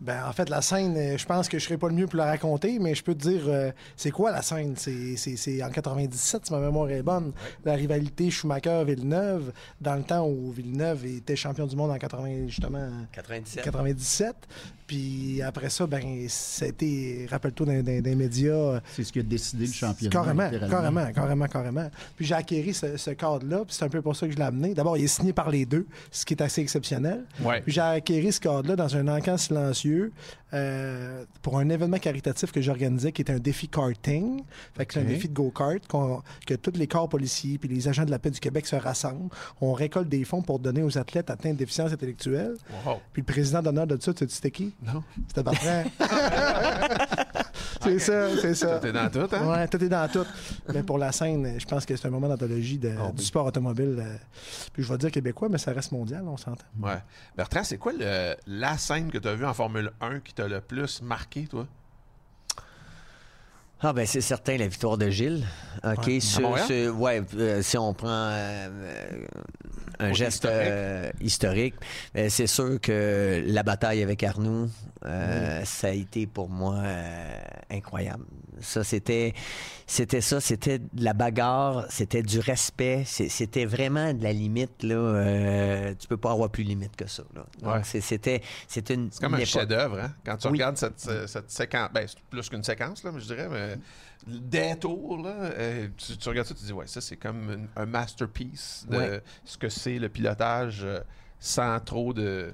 [0.00, 2.18] Ben, en fait, la scène, euh, je pense que je serais pas le mieux pour
[2.18, 4.74] la raconter, mais je peux te dire, euh, c'est quoi la scène?
[4.76, 7.32] C'est en 97, si ma mémoire est bonne.
[7.64, 12.88] La rivalité Schumacher-Villeneuve, dans le temps où Villeneuve était champion du monde en 80, justement,
[13.12, 13.64] 97.
[13.64, 14.36] 97.
[14.86, 18.80] Puis après ça, ben, c'était, rappelle-toi, dans, les médias.
[18.96, 20.10] C'est ce qui a décidé le championnat.
[20.10, 21.90] Carrément, carrément, carrément, carrément.
[22.16, 24.74] Puis j'ai acquéri ce, cadre-là, puis c'est un peu pour ça que je l'ai amené.
[24.74, 27.24] D'abord, il est signé par les deux, ce qui est assez exceptionnel.
[27.64, 29.87] Puis j'ai acquéri ce cadre-là dans un encan silencieux
[30.54, 34.42] euh, pour un événement caritatif que j'organisais qui était un défi karting.
[34.74, 35.82] Fait que c'est un défi de go-kart
[36.46, 39.28] que tous les corps policiers puis les agents de la paix du Québec se rassemblent.
[39.60, 42.56] On récolte des fonds pour donner aux athlètes atteints de déficience intellectuelle.
[43.12, 44.74] Puis le président d'honneur de ça, tu sais c'était qui?
[44.82, 45.02] Non.
[45.28, 45.84] C'était parfait.
[47.88, 48.78] c'est ça, c'est ça.
[48.78, 49.46] Tout est dans tout, hein?
[49.46, 50.26] Ouais, tout est dans tout.
[50.72, 53.96] Mais pour la scène, je pense que c'est un moment d'anthologie oh, du sport automobile.
[53.98, 54.16] Euh,
[54.72, 56.64] puis je vais dire québécois, mais ça reste mondial, on s'entend.
[56.80, 56.98] Ouais.
[57.36, 57.92] Bertrand, c'est quoi
[58.46, 61.66] la scène que tu as vue en Formule 1 qui t'a le plus marqué, toi?
[63.80, 65.46] Ah ben c'est certain la victoire de Gilles.
[65.84, 66.88] OK, ouais.
[66.88, 68.68] ouais euh, si on prend euh,
[70.00, 71.76] un geste euh, historique,
[72.12, 74.68] ben, c'est sûr que la bataille avec Arnoux,
[75.02, 76.82] ça a été pour moi
[77.70, 78.24] incroyable.
[78.60, 79.34] Ça c'était
[79.86, 85.94] c'était ça, c'était de la bagarre, c'était du respect, c'était vraiment de la limite là.
[85.98, 87.22] tu peux pas avoir plus limite que ça.
[87.34, 87.82] Là.
[87.82, 89.10] C'était c'était une.
[89.10, 90.14] C'est comme un chef-d'œuvre hein?
[90.24, 91.90] quand tu regardes cette, cette séquence.
[91.92, 93.48] Ben, c'est plus qu'une séquence là, mais je dirais.
[93.48, 93.78] Mais
[94.26, 99.20] détour, là, euh, tu, regardes ça, tu dis, ouais, ça, c'est comme un masterpiece de
[99.44, 101.00] ce que c'est le pilotage euh,
[101.38, 102.52] sans trop de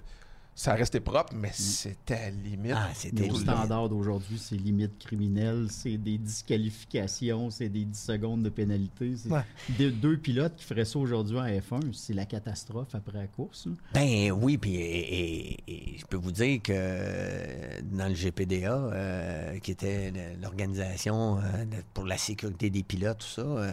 [0.54, 1.54] ça restait propre, mais mm.
[1.54, 2.72] c'était à limite.
[2.74, 8.42] Ah, c'était Nos standards d'aujourd'hui, c'est limite criminelle, c'est des disqualifications, c'est des 10 secondes
[8.42, 9.14] de pénalité.
[9.16, 13.68] C'est deux pilotes qui feraient ça aujourd'hui en F1, c'est la catastrophe après la course.
[13.92, 20.12] Ben oui, puis et, je peux vous dire que dans le GPDA, euh, qui était
[20.40, 23.72] l'organisation euh, pour la sécurité des pilotes, tout ça, euh,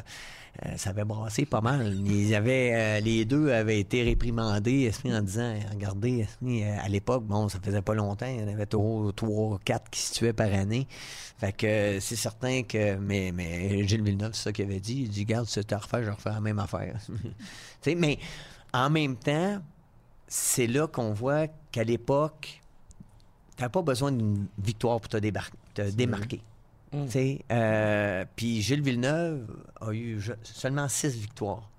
[0.76, 1.94] ça avait brassé pas mal.
[2.06, 6.28] Ils avaient, les deux avaient été réprimandés en disant, regardez,
[6.80, 10.02] à l'époque, bon, ça faisait pas longtemps, il y en avait trois, trois quatre qui
[10.02, 10.88] se tuaient par année.
[11.42, 12.98] Fait que c'est certain que.
[12.98, 15.02] Mais, mais Gilles Villeneuve, c'est ça qu'il avait dit.
[15.02, 16.96] Il dit Garde, si tu refait, je refais la même affaire.
[17.98, 18.20] mais
[18.74, 19.60] en même temps,
[20.28, 22.62] c'est là qu'on voit qu'à l'époque,
[23.58, 26.42] tu pas besoin d'une victoire pour te, te démarquer.
[26.94, 27.08] Mm.
[27.52, 29.48] Euh, puis Gilles Villeneuve
[29.80, 31.71] a eu seulement six victoires.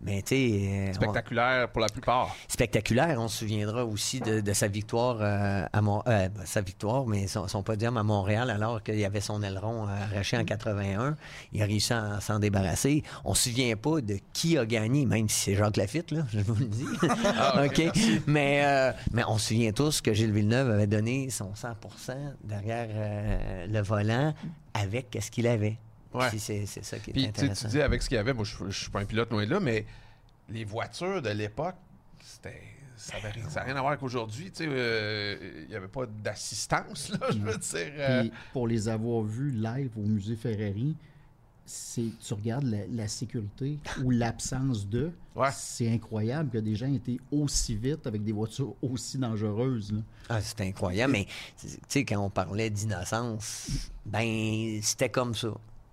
[0.00, 2.36] Mais tu euh, Spectaculaire pour la plupart.
[2.48, 3.18] Spectaculaire.
[3.18, 6.02] On se souviendra aussi de, sa victoire euh, à Mon...
[6.06, 9.42] Euh, ben, sa victoire, mais son, son, podium à Montréal alors qu'il y avait son
[9.42, 11.16] aileron arraché en 81.
[11.52, 13.02] Il a réussi à s'en débarrasser.
[13.24, 16.40] On se souvient pas de qui a gagné, même si c'est Jacques Lafitte, là, je
[16.40, 16.86] vous le dis.
[17.24, 17.82] Ah, OK.
[18.26, 22.88] Mais, mais on se souvient tous que Gilles Villeneuve avait donné son 100% derrière
[23.68, 24.34] le volant
[24.74, 25.78] avec ce qu'il avait.
[26.30, 27.68] C'est ça qui est Puis, intéressant.
[27.68, 29.44] Tu dis avec ce qu'il y avait, moi je, ne suis pas un pilote loin
[29.44, 29.84] de là, mais
[30.48, 31.76] les voitures de l'époque,
[32.20, 32.62] c'était
[32.96, 34.50] ça n'a rien à voir avec aujourd'hui.
[34.60, 37.92] Euh, il n'y avait pas d'assistance, je veux dire.
[37.98, 38.24] Euh.
[38.52, 40.96] pour les avoir vus live au musée Ferrari,
[41.66, 45.10] c'est tu regardes la, sécurité ou l'absence de,
[45.52, 49.92] c'est incroyable que des gens aient été aussi vite avec des voitures aussi dangereuses.
[50.28, 51.26] Ah, c'est incroyable, mais
[51.60, 55.48] tu sais, quand on parlait d'innocence, ben c'était comme ça.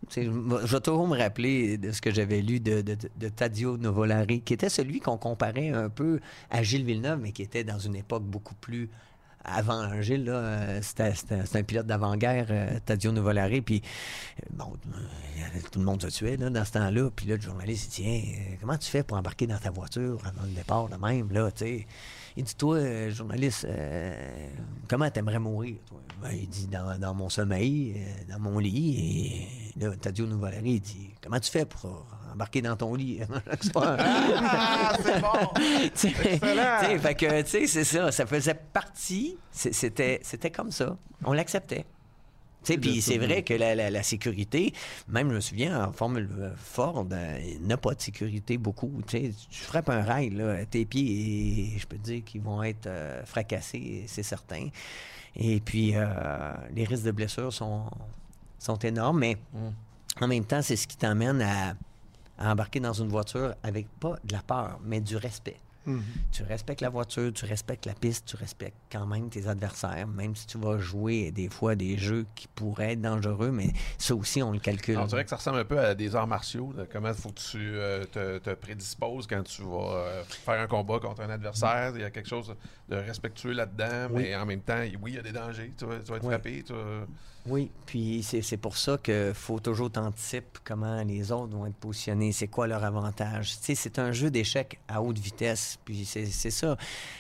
[0.10, 4.54] Je vais toujours me rappeler de ce que j'avais lu de, de, Tadio Novolari, qui
[4.54, 8.24] était celui qu'on comparait un peu à Gilles Villeneuve, mais qui était dans une époque
[8.24, 8.90] beaucoup plus
[9.44, 11.14] avant Gilles, là, c'était,
[11.54, 13.82] un pilote d'avant-guerre, euh, Tadio Novolari, puis
[14.42, 14.74] euh, bon,
[15.72, 18.22] tout le monde se tuait là, dans ce temps-là, puis là, le journaliste dit, tiens,
[18.24, 21.52] euh, comment tu fais pour embarquer dans ta voiture avant le départ, de même, là,
[21.52, 21.88] tu sais?
[22.36, 24.50] Il dit, toi, euh, journaliste, euh,
[24.90, 26.00] comment t'aimerais mourir, toi?
[26.22, 29.48] Ben, il dit, dans, mon sommeil, euh, dans mon lit.
[29.76, 33.20] Et là, Tadio Nouvalari, il dit, comment tu fais pour embarquer dans ton lit?
[33.76, 35.28] Ah, c'est bon!
[35.84, 37.00] Excellent!
[37.00, 38.12] Fait que, tu sais, c'est ça.
[38.12, 39.38] Ça faisait partie.
[39.52, 40.98] C'était comme ça.
[41.24, 41.86] On l'acceptait.
[42.64, 44.74] Puis c'est vrai que la, sécurité,
[45.08, 48.92] même je me souviens, en Formule Ford, euh, il n'a pas de sécurité beaucoup.
[49.08, 52.88] Tu frappes un rail, là, tes pieds, et je peux te dire qu'ils vont être
[52.88, 54.68] euh, fracassés, c'est certain.
[55.36, 56.06] Et puis, euh,
[56.76, 57.86] les risques de blessures sont,
[58.60, 60.24] sont énormes, mais mm.
[60.24, 61.76] en même temps, c'est ce qui t'amène à,
[62.38, 65.58] à embarquer dans une voiture avec pas de la peur, mais du respect.
[66.32, 70.36] Tu respectes la voiture, tu respectes la piste, tu respectes quand même tes adversaires, même
[70.36, 74.42] si tu vas jouer des fois des jeux qui pourraient être dangereux, mais ça aussi,
[74.42, 74.98] on le calcule.
[74.98, 76.74] on dirait que ça ressemble un peu à des arts martiaux.
[76.92, 78.06] comment il faut que tu euh,
[78.40, 81.92] te, prédisposes quand tu vas euh, faire un combat contre un adversaire?
[81.96, 82.56] Il y a quelque chose
[82.90, 85.74] de respectueux là-dedans, mais en même temps, oui, il y a des dangers.
[85.78, 86.64] Tu vas, être frappé.
[87.46, 92.32] Oui, puis c'est pour ça qu'il faut toujours t'anticiper comment les autres vont être positionnés,
[92.32, 93.58] c'est quoi leur avantage?
[93.58, 96.78] Tu sais, c'est un jeu d'échecs à haute vitesse, puis c'est ça.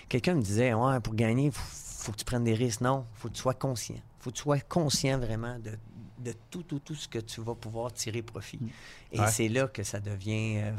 [0.07, 2.81] Quelqu'un me disait, ouais, pour gagner, il faut, que tu prennes des risques.
[2.81, 3.95] Non, il faut que tu sois conscient.
[3.95, 5.71] Il faut que tu sois conscient vraiment de,
[6.19, 8.59] de tout, tout, tout ce que tu vas pouvoir tirer profit.
[8.61, 8.69] Mm.
[9.11, 10.71] Et c'est là que ça devient euh,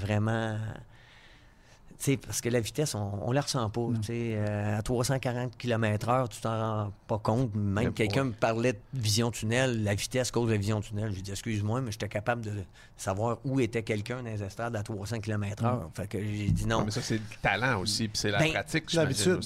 [1.98, 3.88] vraiment parce que la vitesse, on ne la ressent pas.
[4.10, 7.54] Euh, à 340 km/h, tu t'en rends pas compte.
[7.54, 11.12] Même quelqu'un me parlait de vision tunnel, la vitesse cause la vision tunnel.
[11.14, 12.52] J'ai dit, excuse-moi, mais j'étais capable de
[12.96, 15.76] savoir où était quelqu'un dans les estrades à 300 km/h.
[15.76, 15.90] Mm.
[15.94, 16.84] Fait que j'ai dit non.
[16.84, 19.40] mais ça, c'est le talent aussi, puis c'est la ben, pratique, l'habitude.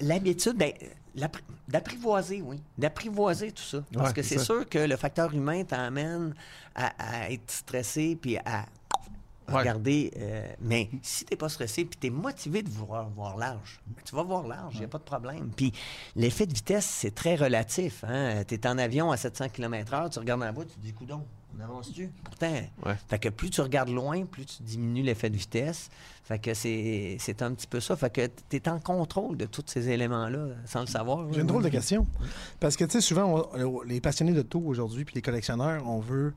[0.00, 0.72] L'habitude, ben,
[1.68, 2.60] d'apprivoiser, oui.
[2.78, 3.82] D'apprivoiser tout ça.
[3.94, 6.34] Parce que c'est sûr que le facteur humain t'amène
[6.74, 8.66] à, à être stressé puis à
[9.48, 13.36] Regardez, euh, mais si tu n'es pas stressé puis tu es motivé de vouloir voir
[13.36, 15.50] large, tu vas voir large, il n'y a pas de problème.
[15.54, 15.72] Puis
[16.16, 18.04] l'effet de vitesse, c'est très relatif.
[18.06, 18.44] Hein?
[18.46, 21.24] Tu es en avion à 700 km/h, tu regardes en bas, tu te dis, coudon,
[21.56, 22.10] on avance-tu?
[22.24, 22.62] Pourtant,
[23.08, 25.90] fait que plus tu regardes loin, plus tu diminues l'effet de vitesse.
[26.24, 27.96] Fait que c'est, un petit peu ça.
[27.96, 31.30] Fait que tu es en contrôle de tous ces éléments-là sans le savoir.
[31.32, 32.06] J'ai une drôle de question.
[32.60, 33.50] Parce que, tu sais, souvent,
[33.84, 36.32] les passionnés de tout aujourd'hui, puis les collectionneurs, on veut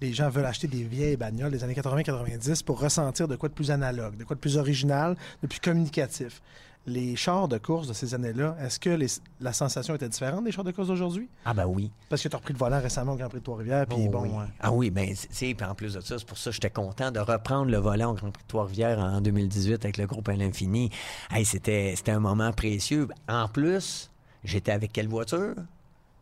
[0.00, 3.54] les gens veulent acheter des vieilles bagnoles des années 80-90 pour ressentir de quoi de
[3.54, 6.40] plus analogue, de quoi de plus original, de plus communicatif.
[6.86, 8.98] Les chars de course de ces années-là, est-ce que
[9.40, 11.28] la sensation était différente des chars de course d'aujourd'hui?
[11.44, 11.90] Ah ben oui.
[12.08, 14.08] Parce que tu as repris le volant récemment au Grand Prix de Trois-Rivières, puis oh
[14.08, 14.30] bon...
[14.58, 17.20] Ah oui, bien, puis en plus de ça, c'est pour ça que j'étais content de
[17.20, 20.88] reprendre le volant au Grand Prix de Trois-Rivières en 2018 avec le groupe à l'infini.
[21.30, 23.08] Hey, c'était un moment précieux.
[23.28, 24.10] En plus,
[24.42, 25.56] j'étais avec quelle voiture?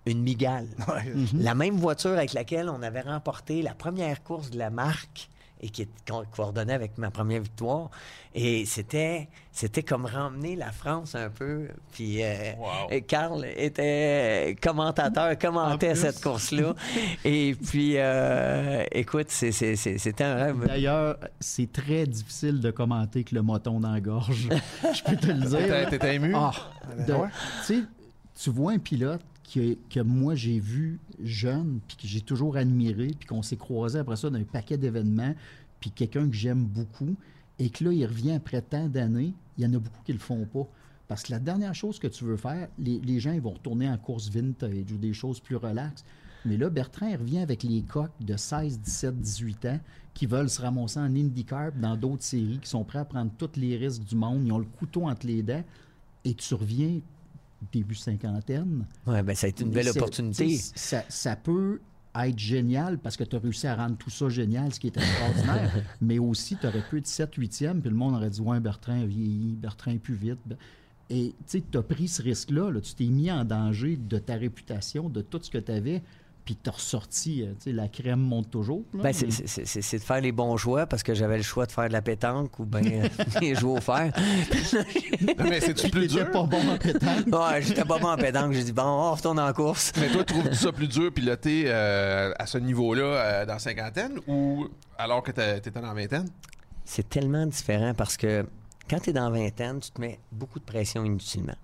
[0.08, 0.68] Une Migale.
[1.08, 1.42] Mhm.
[1.42, 5.28] La même voiture avec laquelle on avait remporté la première course de la marque
[5.60, 7.90] et qui est coordonnée avec ma première victoire.
[8.34, 11.68] Et c'était, c'était comme ramener la France un peu.
[11.92, 12.52] Puis euh,
[13.06, 16.74] Carl était commentateur, commentait cette course-là.
[17.24, 20.66] et puis, euh, écoute, c'était un rêve.
[20.66, 24.48] D'ailleurs, c'est très difficile de commenter que le moton dans la gorge.
[24.94, 25.88] Je peux te le dire.
[25.88, 26.32] T'étais ému?
[26.36, 26.52] Ah,
[28.40, 29.22] tu vois un pilote
[29.52, 34.16] que, moi j'ai vu jeune, puis que j'ai toujours admiré, puis qu'on s'est croisé après
[34.16, 35.34] ça d'un paquet d'événements,
[35.80, 37.16] puis quelqu'un que j'aime beaucoup,
[37.58, 40.18] et que là, il revient après tant d'années, il y en a beaucoup qui le
[40.18, 40.66] font pas.
[41.08, 43.96] Parce que la dernière chose que tu veux faire, les, gens ils vont retourner en
[43.96, 46.04] course vintage ou des choses plus relaxes.
[46.44, 49.80] Mais là, Bertrand revient avec les coques de 16, 17, 18 ans
[50.14, 53.56] qui veulent se ramasser en IndyCar dans d'autres séries, qui sont prêts à prendre tous
[53.56, 54.42] les risques du monde.
[54.44, 55.64] Ils ont le couteau entre les dents.
[56.24, 57.00] Et tu reviens
[57.72, 58.86] début cinquantaine.
[59.06, 60.56] Oui, bien, ça a été une belle opportunité.
[60.56, 61.80] Ça, ça, peut
[62.14, 64.96] être génial parce que tu as réussi à rendre tout ça génial, ce qui est
[64.96, 65.84] extraordinaire.
[66.00, 69.00] mais aussi, tu aurais pu être 7 8e, puis le monde aurait dit Ouais, Bertrand
[69.00, 70.38] a vieilli, Bertrand est plus vite.
[71.10, 75.08] Et tu as pris ce risque-là, là, tu t'es mis en danger de ta réputation,
[75.08, 76.02] de tout ce que tu avais
[76.48, 78.82] puis t'as ressorti, euh, tu sais, la crème monte toujours.
[78.94, 79.26] ben, c'est,
[79.98, 82.58] de faire les bons choix parce que j'avais le choix de faire de la pétanque
[82.58, 83.02] ou bien
[83.54, 84.10] jouer au fer.
[85.38, 86.30] mais c'est-tu plus dur?
[86.30, 87.26] pas bon en pétanque.
[87.26, 88.54] ouais, j'étais pas bon en pétanque.
[88.54, 89.92] J'ai dit, bon, on retourne en course.
[90.00, 94.68] mais toi, trouves-tu ça plus dur piloter euh, à ce niveau-là euh, dans cinquantaine ou
[94.96, 96.30] alors que t'étais dans la vingtaine?
[96.86, 98.46] C'est tellement différent parce que
[98.88, 101.56] quand tu es dans la vingtaine, tu te mets beaucoup de pression inutilement.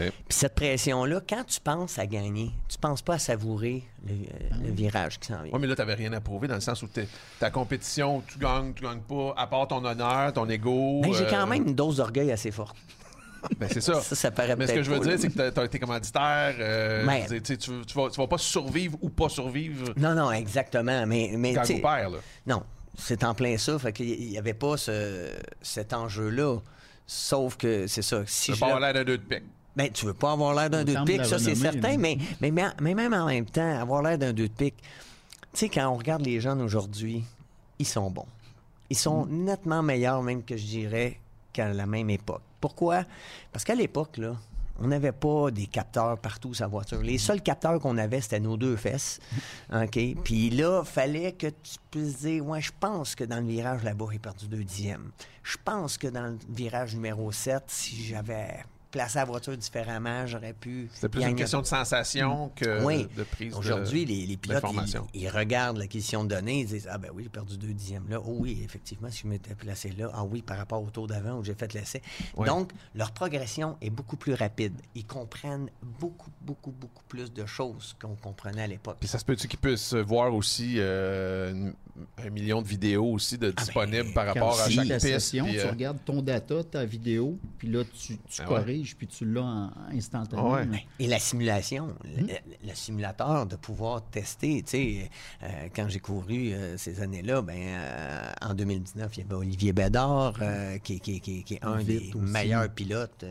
[0.00, 4.14] Puis cette pression-là, quand tu penses à gagner, tu penses pas à savourer le,
[4.50, 5.52] ah virage qui s'en vient.
[5.52, 6.88] Oui, mais là, tu n'avais rien à prouver dans le sens où
[7.38, 11.00] ta compétition, tu gagnes, tu gagnes pas, à part ton honneur, ton ego.
[11.02, 12.76] Mais j'ai quand euh, même une dose d'orgueil assez forte.
[13.58, 14.00] Ben, c'est ça.
[14.00, 16.54] ça, ça paraît Mais ce que je veux dire, c'est que tu as été commanditaire.
[16.58, 19.92] Euh, tu, tu, vas, tu vas pas survivre ou pas survivre.
[19.98, 21.04] Non, non, exactement.
[21.06, 22.08] Mais, mais, quand vous là.
[22.46, 22.62] Non,
[22.96, 23.78] c'est en plein ça.
[23.78, 25.30] Fait qu'il n'y avait pas ce,
[25.60, 26.58] cet enjeu-là.
[27.06, 28.22] Sauf que c'est ça.
[28.26, 29.44] Si je pas l'air d'un deux de pique.
[29.76, 32.52] Ben, tu veux pas avoir l'air d'un deux de pique, ça c'est certain, mais, mais,
[32.80, 34.76] mais, même en même temps, avoir l'air d'un deux de pique,
[35.52, 37.24] tu sais, quand on regarde les jeunes aujourd'hui,
[37.78, 38.26] ils sont bons.
[38.90, 39.44] Ils sont mm.
[39.44, 41.18] nettement meilleurs, même que je dirais,
[41.52, 42.42] qu'à la même époque.
[42.60, 43.04] Pourquoi?
[43.52, 44.36] Parce qu'à l'époque, là,
[44.80, 47.00] on n'avait pas des capteurs partout sur la voiture.
[47.00, 49.20] Les seuls capteurs qu'on avait, c'était nos deux fesses.
[49.72, 49.98] OK?
[50.24, 54.06] Puis là, fallait que tu puisses dire Ouais, je pense que dans le virage là-bas,
[54.12, 55.10] il perdu deux dixièmes.
[55.42, 58.64] Je pense que dans le virage numéro 7, si j'avais
[58.94, 60.88] placer la voiture différemment, j'aurais pu.
[60.94, 63.08] C'est plus une question de sensation que oui.
[63.16, 64.62] de prise Aujourd'hui, les, les, pilotes,
[65.12, 68.20] ils, regardent l'acquisition de données, ils disent Ah, ben oui, j'ai perdu deux dixièmes là.
[68.24, 70.12] Oh oui, effectivement, si je m'étais placé là.
[70.14, 72.02] Ah oui, par rapport au tour d'avant où j'ai fait l'essai.
[72.36, 74.80] Donc, leur progression est beaucoup plus rapide.
[74.94, 78.98] Ils comprennent beaucoup, beaucoup, beaucoup plus de choses qu'on comprenait à l'époque.
[79.00, 81.72] Puis ça se peut-tu qu'ils puissent voir aussi euh,
[82.18, 85.30] un million de vidéos aussi de ah, ben, disponibles par rapport à chaque piste?
[85.30, 89.24] tu euh, regardes ton data, ta vidéo, puis là, tu, tu ben corriges puis tu
[89.24, 90.58] l'as instantanément.
[90.98, 95.10] Et la simulation, le, simulateur de pouvoir tester, tu sais,
[95.42, 99.72] euh, quand j'ai couru euh, ces années-là, ben, euh, en 2019, il y avait Olivier
[99.72, 100.34] Bédard,
[100.82, 101.00] qui,
[101.50, 103.24] est un des meilleurs pilotes.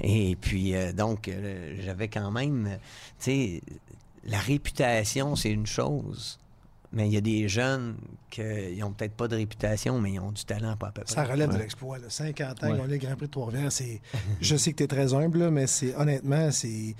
[0.00, 1.30] et puis, donc,
[1.80, 2.78] j'avais quand même,
[3.18, 3.62] tu sais,
[4.24, 6.38] la réputation, c'est une chose.
[6.94, 7.96] Mais il y a des jeunes
[8.30, 8.42] qui
[8.78, 11.12] n'ont peut-être pas de réputation, mais ils ont du talent pas à peu près.
[11.12, 11.98] Ça relève de l'exploit.
[12.08, 13.70] 50 ans, ils ont le Grand Prix de Trois-Rivières.
[14.40, 16.94] je sais que tu es très humble, mais c'est honnêtement, c'est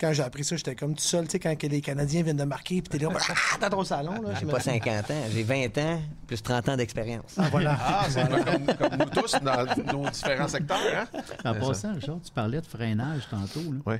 [0.00, 2.44] quand j'ai appris ça, j'étais comme tout seul, tu sais, quand les Canadiens viennent de
[2.44, 4.22] marquer, puis t'es là, ah, dans ton salon.
[4.22, 7.34] Là, j'ai pas 50 ans, j'ai 20 ans, plus 30 ans d'expérience.
[7.36, 7.78] Ah, voilà.
[7.78, 10.78] Ah, c'est comme, comme, nous tous dans nos différents secteurs.
[11.14, 11.20] Hein?
[11.44, 13.60] En passant, Richard, tu parlais de freinage tantôt.
[13.84, 13.96] Oui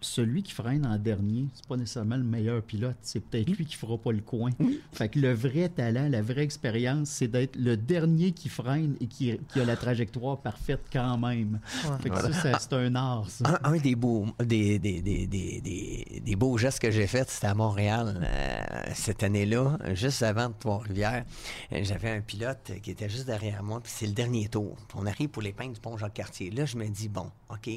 [0.00, 2.96] celui qui freine en dernier, c'est pas nécessairement le meilleur pilote.
[3.02, 4.50] C'est peut-être lui qui fera pas le coin.
[4.92, 9.06] Fait que le vrai talent, la vraie expérience, c'est d'être le dernier qui freine et
[9.06, 11.60] qui, a la trajectoire parfaite quand même.
[12.00, 13.58] Fait que ça, c'est un art, ça.
[13.64, 18.20] Un, des, beaux, des, des, des, des beaux gestes que j'ai faits, c'était à Montréal
[18.22, 21.24] euh, cette année-là, juste avant de Trois-Rivières.
[21.72, 24.76] J'avais un pilote qui était juste derrière moi, puis c'est le dernier tour.
[24.94, 26.50] On arrive pour les pins du pont Jacques-Cartier.
[26.50, 27.68] Là, je me dis, bon, OK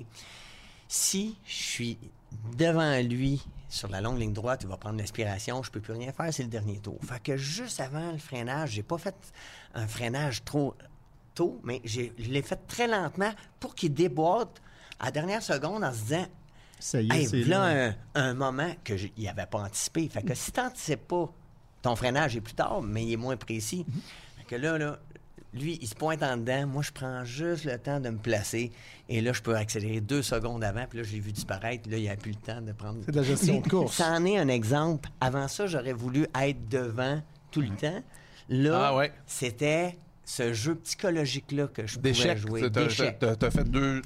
[0.91, 1.97] si je suis
[2.57, 6.11] devant lui sur la longue ligne droite, il va prendre l'inspiration, je peux plus rien
[6.11, 6.99] faire, c'est le dernier tour.
[7.01, 9.15] Fait que juste avant le freinage, j'ai pas fait
[9.73, 10.75] un freinage trop
[11.33, 13.31] tôt, mais je l'ai fait très lentement
[13.61, 14.61] pour qu'il déboîte
[14.99, 16.25] à la dernière seconde en se disant
[16.77, 17.93] ça y est, c'est là.
[18.13, 20.09] Un, moment que il avait pas anticipé.
[20.09, 21.31] Fait que si tu n'anticipes pas,
[21.81, 23.85] ton freinage est plus tard, mais il est moins précis.
[23.87, 24.39] Mm-hmm.
[24.39, 24.99] Fait que là, là,
[25.53, 26.65] lui, il se pointe en dedans.
[26.67, 28.71] Moi, je prends juste le temps de me placer.
[29.09, 30.85] Et là, je peux accélérer deux secondes avant.
[30.87, 31.89] Puis là, j'ai vu disparaître.
[31.89, 32.99] Là, il n'y a plus le temps de prendre.
[33.05, 33.95] C'est de la gestion de course.
[33.95, 35.09] Ça en est un exemple.
[35.19, 37.21] Avant ça, j'aurais voulu être devant
[37.51, 38.01] tout le temps.
[38.49, 42.69] Là, ah c'était ce jeu psychologique-là que je pouvais jouer.
[42.69, 43.19] D'échecs.
[43.19, 44.01] T'as fait deux...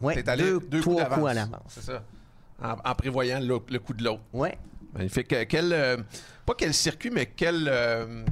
[0.00, 1.60] Ouais, allé deux, deux coups, à l'avance.
[1.68, 2.02] C'est ça.
[2.62, 4.22] En, prévoyant le, coup de l'autre.
[4.34, 4.50] Oui.
[4.92, 5.34] Magnifique.
[5.48, 5.72] Quel...
[5.72, 5.96] Euh,
[6.44, 7.68] pas quel circuit, mais quel...
[7.68, 8.24] Euh,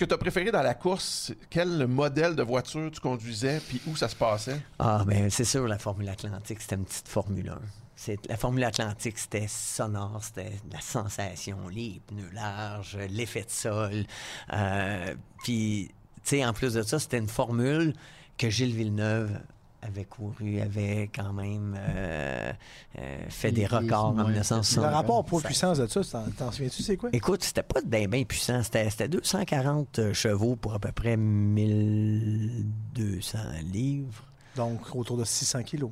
[0.00, 3.94] que tu as préféré dans la course, quel modèle de voiture tu conduisais, puis où
[3.94, 4.58] ça se passait?
[4.78, 7.58] Ah, ben c'est sûr, la Formule Atlantique, c'était une petite Formule 1.
[7.96, 14.06] C'est, la Formule Atlantique, c'était sonore, c'était la sensation, les pneus larges, l'effet de sol.
[14.54, 17.92] Euh, puis, tu sais, en plus de ça, c'était une formule
[18.38, 19.38] que Gilles Villeneuve
[19.82, 22.52] avait couru, avait quand même euh,
[22.98, 24.84] euh, fait des records en 1960.
[24.84, 27.10] Le rapport poids-puissance de ça, t'en souviens-tu, c'est quoi?
[27.12, 28.62] Écoute, c'était pas bien ben puissant.
[28.62, 33.38] C'était 240 chevaux pour à peu près 1200
[33.72, 34.24] livres.
[34.56, 35.90] Donc, autour de 600 kilos.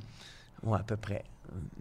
[0.63, 1.25] Oui, à peu près.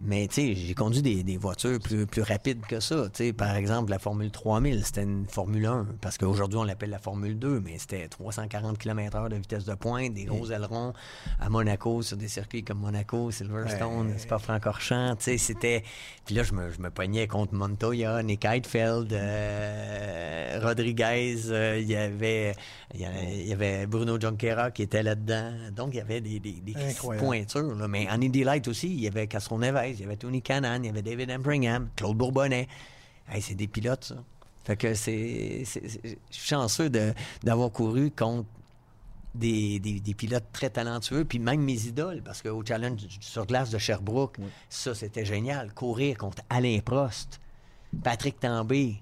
[0.00, 3.08] Mais tu sais, j'ai conduit des, voitures plus, plus rapides que ça.
[3.10, 6.90] Tu sais, par exemple, la Formule 3000, c'était une Formule 1, parce qu'aujourd'hui, on l'appelle
[6.90, 10.92] la Formule 2, mais c'était 340 km/h de vitesse de pointe, des gros ailerons
[11.40, 15.16] à Monaco, sur des circuits comme Monaco, Silverstone, c'est pas Francorchamps.
[15.16, 15.84] Tu sais, c'était...
[16.24, 21.88] Puis là, je me, je me pognais contre Montoya, Nick Heidfeld, euh, Rodriguez, euh, il
[21.88, 22.54] y avait
[22.94, 25.52] il y, avait Bruno Junquera qui était là-dedans.
[25.76, 26.62] Donc, il y avait des, des,
[27.18, 27.76] pointures.
[27.86, 30.80] Mais en Indy Light aussi, il y avait Castro Neves, il y avait Tony Cannon,
[30.82, 32.68] il y avait David Embringham, Claude Bourbonnais.
[33.40, 34.16] c'est des pilotes, ça.
[34.64, 35.64] Fait que c'est.
[35.64, 36.90] Je suis chanceux
[37.42, 38.48] d'avoir couru contre
[39.34, 43.78] des, des, pilotes très talentueux, puis même mes idoles, parce qu'au challenge sur glace de
[43.78, 44.36] Sherbrooke,
[44.68, 45.72] ça, c'était génial.
[45.72, 47.40] Courir contre Alain Prost,
[48.02, 48.96] Patrick Tambay,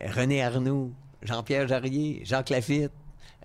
[0.00, 0.92] René Arnoux,
[1.22, 2.92] Jean-Pierre Jarrier, Jacques Lafitte,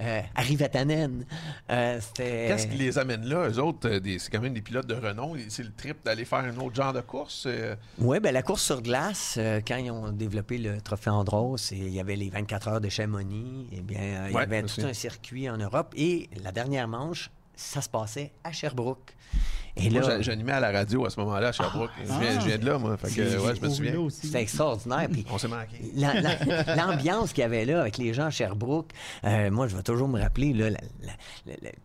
[0.01, 1.25] euh, Tannen.
[1.69, 3.49] Euh, Qu'est-ce qui les amène là?
[3.49, 5.35] Eux autres, euh, c'est quand même des pilotes de renom.
[5.49, 7.47] C'est le trip d'aller faire un autre genre de course?
[7.99, 11.99] Oui, ben, la course sur glace, quand ils ont développé le trophée Andros, il y
[11.99, 15.57] avait les 24 heures de Chamonix, eh bien, il y avait tout un circuit en
[15.57, 15.93] Europe.
[15.95, 19.15] Et la dernière manche, ça se passait à Sherbrooke.
[19.75, 21.89] Et moi, j'animais à la radio à ce moment-là à Sherbrooke.
[22.03, 22.95] je, viens, de là, moi.
[22.97, 24.07] Fait que, ouais, je me souviens.
[24.09, 25.07] C'était extraordinaire.
[25.11, 25.91] Puis On s'est manqué.
[26.77, 28.91] L'ambiance qu'il y avait là avec les gens à Sherbrooke,
[29.23, 30.69] euh, moi, je vais toujours me rappeler, là,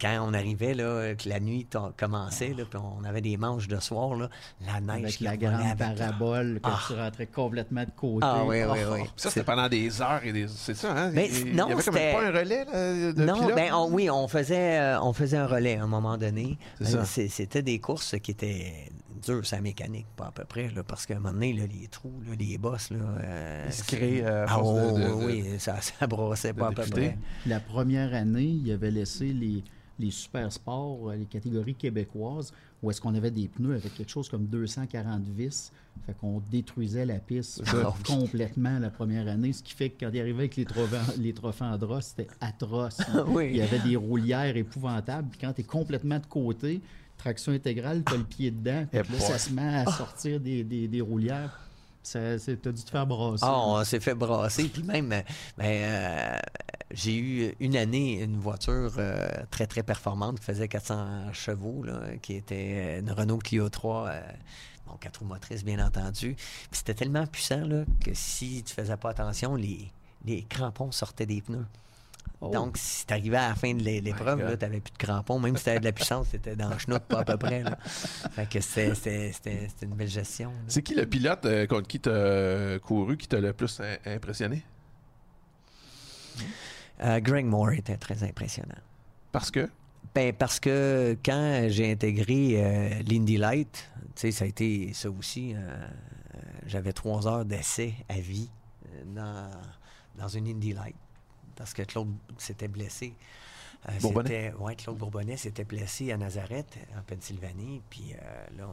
[0.01, 1.67] quand on arrivait, là, que la nuit
[1.97, 4.29] commençait, là, puis on avait des manches de soir, là,
[4.67, 6.85] la neige avec la grande parabole, quand ah.
[6.87, 8.27] tu rentrais complètement de côté.
[8.29, 9.01] Ah oui, oui, oui.
[9.17, 10.47] Ça, c'était pendant des heures et des...
[10.49, 11.11] C'est ça, hein?
[11.15, 14.29] Ben, il, non, il y avait pas un relais là, de Non, ben, oui, on
[14.29, 16.59] faisait, euh, on faisait un relais à un moment donné.
[17.07, 18.91] C'était des courses qui étaient
[19.25, 22.13] dures, sa mécanique, pas à peu près, là, parce qu'à un moment donné, les trous,
[22.39, 26.73] les bosses, là, euh, Ils se créent euh, ah, oui, ça, ça brossait pas à
[26.73, 27.19] peu près.
[27.47, 29.65] La première année, il avait laissé les,
[29.99, 32.53] les super sports, euh, les catégories québécoises,
[32.83, 35.73] où est-ce qu'on avait des pneus avec quelque chose comme 240 vis.
[36.07, 37.63] Fait qu'on détruisait la piste
[38.07, 41.33] complètement la première année, ce qui fait que quand il arrivait avec les, trophées, les
[41.33, 43.01] trophées Andros, c'était atroce.
[43.41, 45.29] Il y avait des roulières épouvantables.
[45.31, 46.81] Puis quand tu es complètement de côté,
[47.19, 48.87] traction intégrale, tu as le pied dedans.
[48.91, 51.61] Puis là, ça se met à sortir des, des, des roulières.
[52.11, 53.45] Tu as dû te faire brasser.
[53.47, 54.69] Ah, on s'est fait brasser.
[54.69, 55.25] Puis même, ben,
[55.61, 56.39] euh,
[56.91, 62.01] j'ai eu une année une voiture euh, très, très performante qui faisait 400 chevaux, là,
[62.23, 64.07] qui était une Renault Clio 3.
[64.07, 64.21] Euh,
[64.87, 66.35] bon, quatre roues motrices, bien entendu.
[66.35, 69.91] Puis c'était tellement puissant là, que si tu faisais pas attention, les,
[70.25, 71.67] les crampons sortaient des pneus.
[72.41, 72.51] Oh.
[72.51, 75.41] Donc, si tu arrivais à la fin de l'épreuve, tu n'avais plus de crampons.
[75.41, 77.65] Même si tu avais de la puissance, c'était dans le chenoute, pas à peu près.
[78.31, 79.33] Fait que c'était
[79.83, 80.53] une belle gestion.
[80.69, 84.63] C'est qui le pilote euh, contre qui tu as couru qui t'a le plus impressionné?
[87.01, 88.79] Euh, Greg Moore était très impressionnant.
[89.33, 89.69] Parce que?
[90.15, 95.57] Ben, parce que quand j'ai intégré euh, l'Indy Light, ça a été ça aussi.
[96.67, 98.49] J'avais trois heures d'essai à vie
[99.07, 99.51] dans,
[100.17, 100.97] dans une Indy Light
[101.59, 103.15] parce que Claude s'était blessé.
[103.89, 104.53] Euh, Bourbonnais?
[104.59, 107.83] Oui, Claude Bourbonnais s'était blessé à Nazareth, en Pennsylvanie.
[107.91, 108.69] Puis euh, là,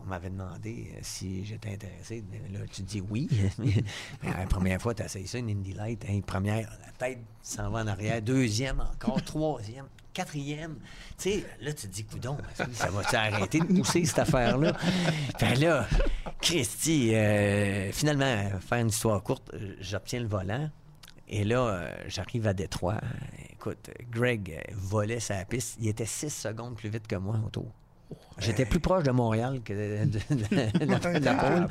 [0.00, 2.24] on, m'avait demandé euh, si j'étais intéressé.
[2.52, 3.28] Là, tu dis oui.
[4.22, 6.04] la première fois, tu as essayé ça, une Indy Light.
[6.08, 8.22] Hein, première, la tête s'en va en arrière.
[8.22, 9.22] Deuxième, encore.
[9.22, 9.86] Troisième.
[10.12, 10.76] Quatrième.
[11.18, 12.36] Tu sais, là, tu te dis, coudon,
[12.72, 14.72] ça va-tu arrêter de pousser cette affaire-là?
[15.38, 15.88] Fait là,
[16.40, 17.12] Christy,
[17.92, 19.50] finalement, faire une histoire courte,
[19.80, 20.70] j'obtiens le volant.
[21.28, 23.00] Et là, euh, j'arrive à Détroit.
[23.52, 25.76] Écoute, Greg volait sa piste.
[25.80, 27.66] Il était six secondes plus vite que moi autour.
[28.38, 29.72] J'étais plus proche de Montréal que
[30.04, 31.68] de, la pôle.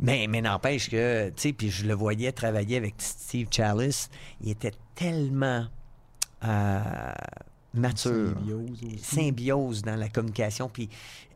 [0.00, 4.08] Mais, mais n'empêche que, tu sais, puis je le voyais travailler avec Steve Chalice.
[4.40, 5.66] Il était tellement
[6.44, 7.12] euh,
[7.74, 8.34] mature.
[9.02, 10.68] Symbiose, dans la communication.
[10.68, 10.88] Puis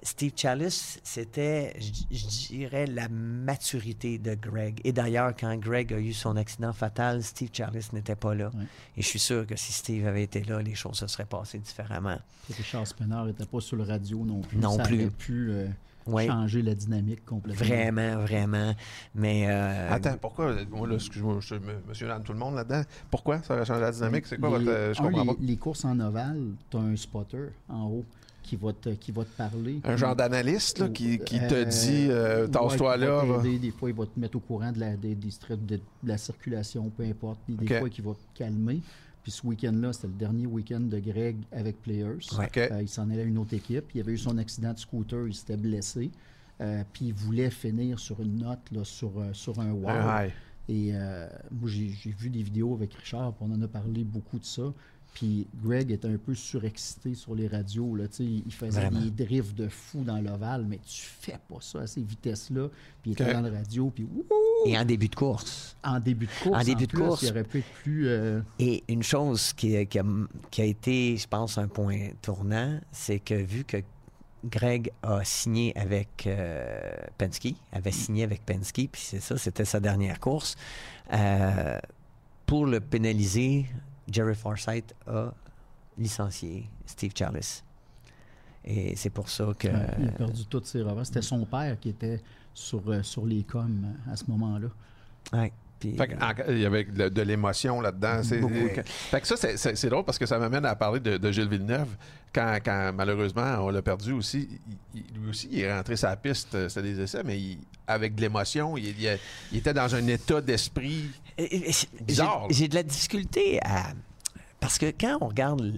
[0.03, 4.81] Steve Chalice, c'était, je dirais, la maturité de Greg.
[4.85, 8.51] Et d'ailleurs, quand Greg a eu son accident fatal, Steve Chalice n'était pas là.
[8.97, 11.59] Et je suis sûr que si Steve avait été là, les choses se seraient passées
[11.59, 12.19] différemment.
[12.63, 14.59] Charles Spinner n'était pas sur le radio non plus.
[14.59, 15.11] Non Ça plus.
[15.11, 15.69] Pu euh,
[16.17, 17.67] changer la dynamique complètement.
[17.67, 18.75] Vraiment, vraiment.
[19.15, 19.47] Mais.
[19.49, 21.55] Euh, Attends, pourquoi Moi, là, excuse-moi, je
[21.89, 22.83] monsieur tout le monde là-dedans.
[23.11, 24.27] Pourquoi ça a changé la dynamique?
[24.27, 24.65] C'est quoi votre.
[24.65, 25.41] Je comprends pas.
[25.41, 28.05] Les courses en ovale, tu as un spotter en haut
[28.49, 29.81] qui va te, qui va te parler.
[29.85, 33.23] Un genre d'analyste qui, qui, te euh, dit euh, tasse-toi là.
[33.43, 37.03] Des fois, il va te mettre au courant de la, des, de, la circulation, peu
[37.05, 37.39] importe.
[37.47, 38.81] Des fois, il va te calmer.
[39.29, 42.17] Puis ce week-end-là, c'était le dernier week-end de Greg avec Players.
[42.73, 43.85] Euh, il s'en allait à une autre équipe.
[43.95, 46.11] Il avait eu son accident de scooter, il s'était blessé.
[46.63, 50.33] Euh, puis il voulait finir sur une note là, sur, sur un wall.
[50.71, 50.93] Et
[51.51, 54.73] moi, j'ai vu des vidéos avec Richard, on en a parlé beaucoup de ça.
[55.19, 57.97] Puis Greg était un peu surexcité sur les radios.
[57.97, 61.87] Là, il faisait des drifts de fou dans l'ovale, mais tu fais pas ça à
[61.89, 62.69] ces vitesses-là.
[63.03, 64.07] Puis il était dans la radio, puis
[64.65, 65.77] Et en début de course.
[65.83, 66.61] En début de course.
[66.61, 67.23] En début de course.
[67.23, 68.07] Il aurait pu être plus.
[68.07, 73.19] Euh, Et une chose qui, a, qui, a, été, je pense, un point tournant, c'est
[73.19, 73.79] que vu que
[74.45, 79.81] Greg a signé avec euh, Penske, avait signé avec Penske, puis c'est ça, c'était sa
[79.81, 80.55] dernière course.
[81.13, 81.77] Euh,
[82.47, 83.67] pour le pénaliser,
[84.11, 85.33] Jerry Forsythe a
[85.99, 87.41] licencié Steve Charles.
[88.65, 89.69] Et c'est pour ça que.
[89.99, 91.07] il a perdu toutes ses revers.
[91.07, 92.21] C'était son père qui était
[92.53, 94.69] sur, euh, sur les coms à ce moment-là.
[95.33, 95.53] Oui.
[95.85, 98.23] il y avait de, l'émotion là-dedans.
[98.23, 101.97] Fait que ça, c'est drôle parce que ça m'amène à parler de, Gilles Villeneuve.
[102.35, 104.61] Quand, malheureusement on l'a perdu aussi,
[104.95, 107.41] lui aussi, il est rentré sa piste, euh, c'était des essais, mais
[107.87, 108.95] avec de l'émotion, il,
[109.53, 111.11] était dans un état d'esprit.
[111.39, 113.93] J'ai de la difficulté à.
[114.61, 115.75] Parce que quand on regarde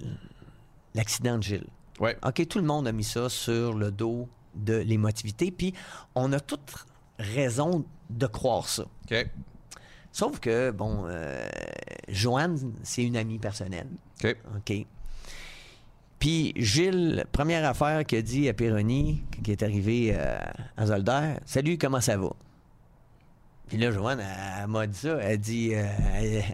[0.95, 1.67] l'accident de Gilles,
[2.01, 5.75] OK, tout le monde a mis ça sur le dos de l'émotivité, puis
[6.15, 6.87] on a toute
[7.19, 8.85] raison de croire ça.
[9.11, 9.27] OK.
[10.13, 11.47] Sauf que, bon, euh,
[12.09, 13.89] Joanne, c'est une amie personnelle.
[14.25, 14.37] OK.
[14.57, 14.87] OK.
[16.19, 20.39] Puis Gilles, première affaire qu'il a dit à Péroni, qui est arrivé euh,
[20.77, 22.31] à Zolder, Salut, comment ça va?
[23.71, 25.17] Puis là, Joanne, elle, m'a dit ça.
[25.23, 26.45] Elle dit, euh, elle,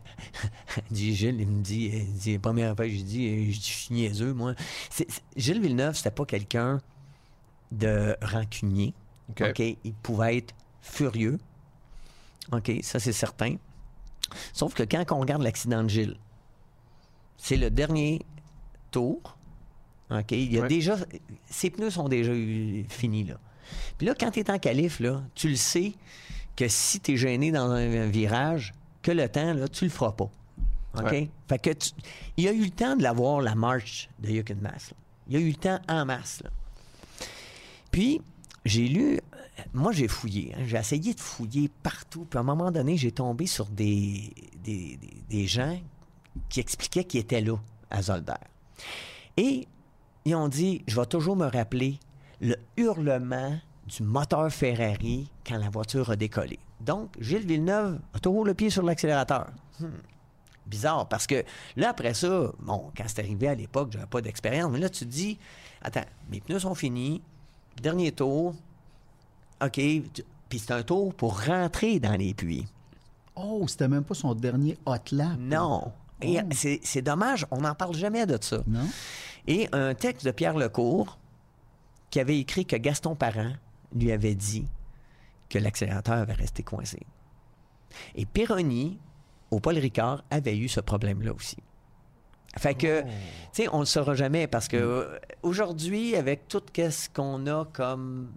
[0.90, 4.52] dit Gilles, il me dit, elle dit, première affaire, j'ai dit, je suis niaiseux, moi.
[5.34, 6.78] Gilles Villeneuve, c'était pas quelqu'un
[7.72, 8.92] de rancunier.
[9.40, 9.60] OK.
[9.60, 11.38] Il pouvait être furieux.
[12.52, 13.56] OK, ça c'est certain.
[14.52, 16.18] Sauf que quand on regarde l'accident de Gilles,
[17.38, 18.20] c'est le dernier
[18.90, 19.38] tour.
[20.10, 20.96] OK, il y a déjà.
[21.48, 22.32] Ses pneus sont déjà
[22.90, 23.38] finis, là.
[23.96, 25.94] Puis là, quand tu es en calife, là, tu le sais
[26.56, 30.12] que si tu es gêné dans un, virage, que le temps, là, tu le feras
[30.12, 30.30] pas.
[30.98, 31.28] OK?
[31.48, 31.70] Fait que
[32.36, 34.94] il y a eu le temps de l'avoir, la marche de Yukin Mass.
[35.28, 36.42] Il y a eu le temps en masse.
[36.42, 36.50] Là.
[37.90, 38.20] Puis,
[38.64, 39.20] j'ai lu,
[39.72, 40.62] moi j'ai fouillé, hein.
[40.66, 44.32] j'ai essayé de fouiller partout, puis à un moment donné, j'ai tombé sur des,
[44.64, 45.78] des, gens
[46.48, 47.56] qui expliquaient qu'ils étaient là,
[47.90, 48.34] à Zolder.
[49.36, 49.68] Et
[50.24, 51.98] ils ont dit, je vais toujours me rappeler
[52.40, 56.58] le hurlement du moteur Ferrari quand la voiture a décollé.
[56.80, 59.48] Donc, Gilles Villeneuve a toujours le pied sur l'accélérateur.
[59.80, 59.86] Hmm.
[60.66, 61.44] Bizarre, parce que
[61.76, 65.04] là, après ça, bon, quand c'est arrivé à l'époque, j'avais pas d'expérience, mais là, tu
[65.04, 65.38] te dis,
[65.80, 67.22] attends, mes pneus sont finis,
[67.80, 68.54] Dernier tour.
[69.62, 69.72] OK.
[69.74, 72.66] Puis c'est un tour pour rentrer dans les puits.
[73.34, 75.36] Oh, c'était même pas son dernier hot lap.
[75.38, 75.92] Non.
[76.24, 76.38] Oh.
[76.50, 78.62] c'est dommage, on n'en parle jamais de ça.
[78.66, 78.88] Non.
[79.46, 81.18] Et un texte de Pierre Lecourt
[82.10, 83.52] qui avait écrit que Gaston Parent
[83.98, 84.66] lui avait dit
[85.48, 87.00] que l'accélérateur avait resté coincé.
[88.14, 88.98] Et Pironi,
[89.50, 91.58] au Paul Ricard, avait eu ce problème-là aussi.
[92.58, 93.08] Fait que, oh.
[93.52, 97.66] tu sais, on le saura jamais parce que euh, aujourd'hui, avec tout ce qu'on a
[97.66, 98.32] comme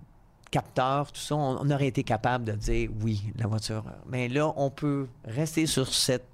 [0.51, 3.83] capteur, tout ça, on, aurait été capable de dire oui, la voiture.
[4.07, 6.27] Mais là, on peut rester sur cette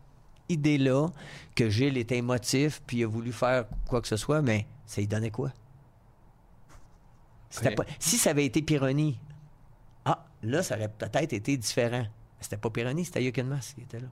[0.49, 1.07] idée-là
[1.55, 5.01] que Gilles était émotif puis il a voulu faire quoi que ce soit, mais ça
[5.01, 5.51] lui donnait quoi?
[7.49, 9.19] Si ça avait été Pironi,
[10.05, 12.05] ah, là, ça aurait peut-être été différent.
[12.39, 14.07] C'était pas Pironi, c'était Yukin qui était là.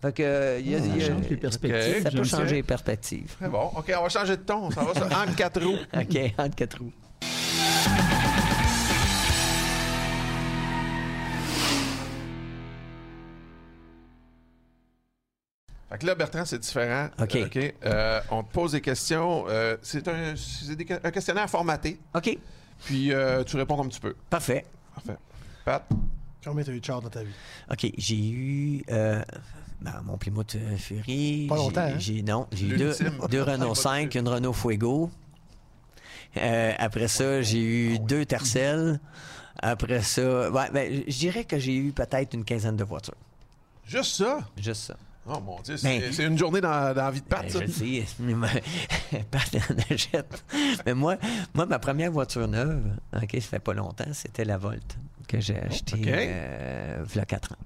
[0.00, 2.02] Fait que, y a, ça change les perspectives.
[2.02, 3.34] Ça peut changer les perspectives.
[3.36, 3.70] Très bon.
[3.74, 4.70] OK, on va changer de ton.
[4.70, 5.78] Ça va sur entre quatre roues.
[5.94, 6.92] OK, entre quatre roues.
[15.96, 17.08] Fait que là, Bertrand, c'est différent.
[17.18, 17.38] OK.
[17.46, 17.74] OK.
[17.86, 19.46] Euh, on te pose des questions.
[19.48, 20.34] Euh, c'est un,
[21.02, 21.98] un, questionnaire formaté.
[22.14, 22.36] OK.
[22.84, 24.14] Puis euh, tu réponds comme tu peux.
[24.28, 24.66] Parfait.
[24.94, 25.16] Parfait.
[25.64, 25.88] Pat?
[26.44, 27.32] Combien t'as eu de char dans ta vie?
[27.70, 28.84] OK, j'ai eu
[29.80, 31.46] ben, mon Plymouth euh, Fury.
[31.48, 31.98] Pas longtemps, hein?
[31.98, 32.94] J'ai, non, j'ai eu deux,
[33.30, 35.10] deux, Renault 5, une Renault Fuego.
[36.36, 39.00] Euh, après ça, j'ai eu deux Tercel.
[39.58, 43.14] Après ça, ouais, ben, je dirais que j'ai eu peut-être une quinzaine de voitures.
[43.86, 44.40] Juste ça?
[44.56, 44.96] Juste ça.
[45.28, 47.66] Oh mon Dieu, c'est, ben, une journée dans, dans, la vie de Pat, ben, ça.
[47.66, 48.04] Je sais,
[49.30, 50.44] Pat en achète.
[50.84, 51.16] Mais moi,
[51.52, 54.96] moi, ma première voiture neuve, OK, ça fait pas longtemps, c'était la Volt
[55.26, 57.56] que j'ai achetée euh, il y a 4 ans.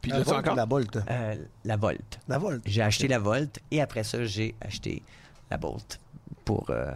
[0.00, 0.54] Puis la encore?
[0.54, 0.96] La Bolt?
[1.10, 1.34] Euh,
[1.64, 2.20] la Volt.
[2.28, 2.62] La Volt.
[2.64, 5.02] J'ai acheté la Volt et après ça, j'ai acheté
[5.50, 6.00] la Bolt.
[6.44, 6.92] Pour, euh,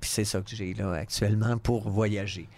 [0.00, 2.48] puis c'est ça que j'ai là actuellement pour voyager.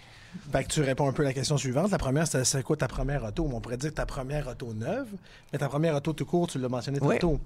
[0.52, 1.90] Fait que tu réponds un peu à la question suivante.
[1.90, 3.48] La première, c'était c'est quoi ta première auto?
[3.52, 5.06] On pourrait dire ta première auto neuve,
[5.52, 7.40] mais ta première auto tout court, tu l'as mentionné tantôt.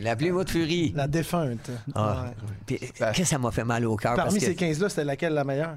[0.00, 0.92] La pluie de Fury.
[0.94, 1.70] La défunte.
[1.94, 2.24] Ah.
[2.26, 2.30] Ouais.
[2.66, 4.14] Puis, Qu'est-ce que ça m'a fait mal au cœur?
[4.16, 5.76] Parmi parce que- ces 15-là, c'était laquelle la meilleure?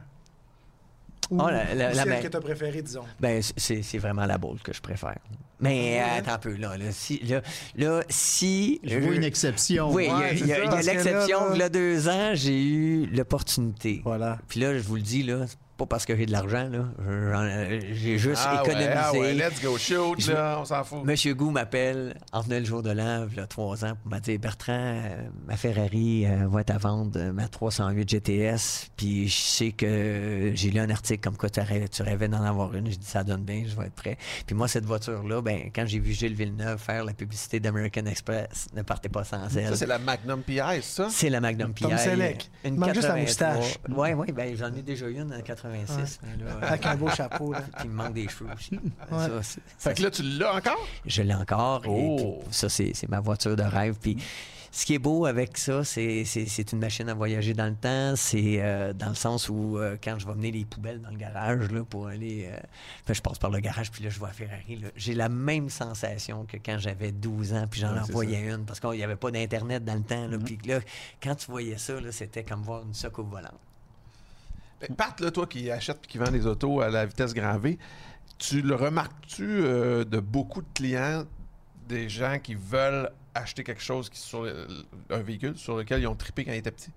[1.32, 3.04] Ou, Oh, la- la- ou la celle que tu as préférée, disons.
[3.20, 5.18] Ben, c'est c'est vraiment la Bolt que je préfère.
[5.62, 6.78] Mais Ah euh, attends un peu, là.
[6.78, 7.42] Là, si, là,
[7.78, 9.90] là, si Je vois euh, une exception.
[9.92, 11.54] Oui, il y a- Ouais, y l'exception.
[11.54, 14.02] Il y a deux ans, j'ai eu l'opportunité.
[14.04, 14.38] Voilà.
[14.50, 15.46] Puis là, je vous le dis, là,
[15.78, 16.86] pas parce que j'ai de l'argent, là.
[17.08, 18.94] Euh, J'ai juste Ah ouais, économisé.
[18.96, 21.04] ah ouais, let's go shoot, Je- là, on s'en fout.
[21.04, 24.12] Monsieur Gou m'appelle en venant le jour de l'an, il y a trois ans, pour
[24.12, 28.90] me dire Bertrand, euh, ma Ferrari euh, va être à vendre, euh, ma 308 GTS.
[28.96, 32.44] Puis je sais que j'ai lu un article comme quoi tu rêvais, tu rêvais d'en
[32.44, 32.92] avoir une.
[32.92, 34.18] Je dis ça donne bien, je vais être prêt.
[34.46, 38.68] Puis moi, cette voiture-là, ben, quand j'ai vu Gilles Villeneuve faire la publicité d'American Express,
[38.76, 39.70] ne partez pas sans elle.
[39.70, 41.08] Ça, c'est la Magnum PI, ça?
[41.10, 41.84] C'est la Magnum PI.
[41.86, 42.50] Tom Selleck.
[42.64, 43.54] Une Il manque juste la 83.
[43.56, 43.78] moustache.
[43.90, 45.42] Oui, oui, ben, j'en ai déjà eu une en
[45.80, 46.20] 86.
[46.24, 47.54] mais là, euh, Avec un beau chapeau.
[47.54, 47.62] Là.
[47.62, 48.76] puis il me manque des cheveux aussi.
[49.12, 49.42] Ouais.
[49.44, 50.88] Ça, Fait que là, tu l'as encore?
[51.06, 51.86] je l'ai encore.
[51.86, 52.40] et Oh.
[52.46, 53.96] puis ça, c'est ma voiture de rêve.
[54.02, 54.18] Puis
[54.76, 57.76] ce qui est beau avec ça, c'est c'est- c'est une machine à voyager dans le
[57.76, 58.16] temps.
[58.16, 61.18] C'est euh, dans le sens où euh, quand je vais mener les poubelles dans le
[61.18, 62.50] garage là, pour aller.
[62.52, 62.58] euh,
[63.04, 64.82] enfin, je passe par le garage, puis là, je vois Ferrari.
[64.96, 68.66] J'ai la même sensation que quand j'avais 12 ans, puis j'en Ouais, envoyais une.
[68.66, 70.28] Parce qu'il n'y avait pas d'Internet dans le temps.
[70.28, 70.80] là, Puis là,
[71.22, 73.60] quand tu voyais ça, là, c'était comme voir une soucoupe volante.
[74.90, 77.58] Ben, Pat, là, toi qui achètes et qui vend des autos à la vitesse grand
[77.58, 77.78] V,
[78.38, 81.24] tu le remarques-tu euh, de beaucoup de clients,
[81.88, 84.68] des gens qui veulent acheter quelque chose qui sur le-
[85.10, 86.92] un véhicule sur lequel ils ont trippé quand ils étaient petits?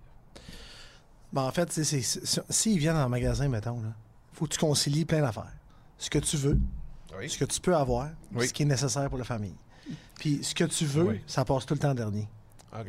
[1.33, 3.93] Ben, en fait, s'ils viennent en magasin, mettons, là,
[4.33, 5.53] faut que tu concilies plein d'affaires.
[5.99, 6.59] Ce que tu veux,
[7.19, 7.29] Oui.
[7.31, 8.47] ce que tu peux avoir, Oui.
[8.49, 9.55] ce qui est nécessaire pour la famille.
[10.19, 11.21] Puis ce que tu veux, Oui.
[11.27, 12.29] ça passe tout le temps dernier.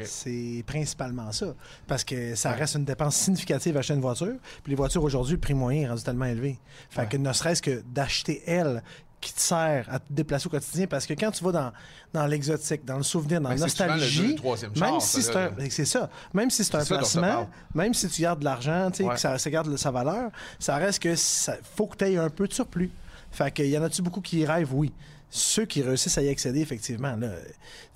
[0.05, 1.53] C'est principalement ça.
[1.87, 4.35] Parce que ça reste une dépense significative d'acheter une voiture.
[4.63, 6.57] Puis les voitures aujourd'hui, le prix moyen est rendu tellement élevé.
[6.89, 7.07] Fait Ouais.
[7.07, 8.83] que ne serait-ce que d'acheter elle
[9.19, 10.85] qui te sert à te déplacer au quotidien.
[10.85, 11.71] Parce que quand tu vas dans,
[12.13, 15.35] dans l'exotique, dans le souvenir, dans Ben, la le nostalgie, deux, char, même si c'est
[15.35, 18.45] un, ben, c'est ça, même si c'est un ça placement, même si tu gardes de
[18.45, 19.15] l'argent, tu sais, Ouais.
[19.15, 20.29] que ça, ça garde sa valeur,
[20.59, 22.91] ça reste que ça faut que tu aies un peu de surplus.
[23.31, 24.73] Fait que y en a-tu beaucoup qui rêvent?
[24.73, 24.93] Oui.
[25.29, 27.33] Ceux qui réussissent à y accéder, effectivement, là,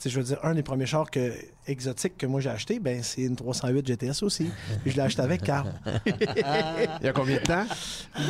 [0.06, 1.32] je veux dire, un des premiers chars que,
[1.66, 4.50] exotiques que moi j'ai acheté, ben, c'est une 308 GTS aussi.
[4.86, 5.72] Je l'ai acheté avec Carl.
[6.06, 7.66] Il y a combien de temps?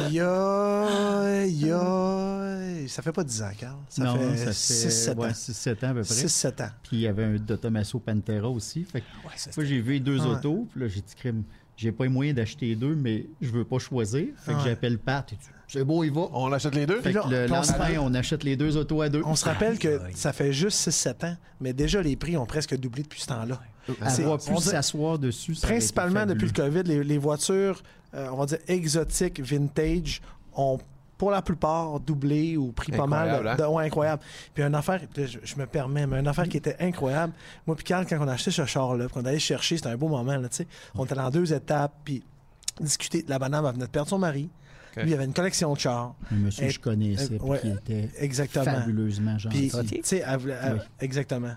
[0.07, 1.45] Il y a.
[1.45, 2.87] Il y a.
[2.87, 3.77] Ça fait pas 10 ans, Carl.
[3.89, 5.31] Ça non, fait ça fait 6-7 ouais, ans.
[5.31, 6.13] 6-7 ans à peu près.
[6.13, 6.69] 6-7 ans.
[6.83, 8.83] Puis il y avait un Dottomaso Pantera aussi.
[8.85, 10.27] Fait que, ça, moi, j'ai vu deux Ouais.
[10.27, 10.67] autos.
[10.71, 11.43] Puis là, j'ai dit, crime,
[11.75, 14.27] j'ai pas les moyens d'acheter deux, mais je veux pas choisir.
[14.37, 14.63] Fait que Ouais.
[14.65, 15.31] j'appelle Pat.
[15.33, 16.23] et tu- C'est beau, il va.
[16.33, 16.99] On achète les deux?
[17.01, 19.07] Fait Puis que là, le on se lendemain, rappelle- on achète les deux autos à
[19.09, 19.21] deux.
[19.25, 22.75] On se rappelle que ça fait juste 6-7 ans, mais déjà les prix ont presque
[22.77, 23.59] doublé depuis ce temps-là.
[24.01, 25.55] Avoir on pu dit- s'asseoir dessus.
[25.55, 26.51] ça Principalement depuis le.
[26.53, 27.81] COVID, les, les voitures,
[28.13, 30.21] euh, on va dire exotiques, vintage,
[30.55, 30.77] ont
[31.17, 33.29] pour la plupart doublé ou pris pas mal.
[33.29, 33.67] Incroyable, De, hein?
[33.69, 34.21] ouais, incroyable.
[34.53, 37.31] Puis une affaire, je, je me permets, mais une affaire qui était incroyable.
[37.65, 39.97] Moi, puis Carl, quand on a acheté ce char-là, puis qu'on allait chercher, c'était un
[39.97, 40.67] beau moment, là, tu sais.
[40.95, 42.23] On était dans deux étapes, puis
[42.79, 43.23] discuter.
[43.27, 44.49] La banane elle venait de perdre son mari.
[44.97, 45.03] Ok.
[45.03, 46.15] Lui, il avait une collection de chars.
[46.31, 48.65] Un monsieur que je connaissais, euh, puis ouais, qui était Exactement.
[48.65, 49.95] fabuleusement Puis, gentil.
[49.95, 50.79] tu sais, elle voulait- elle- Oui.
[50.99, 51.55] exactement.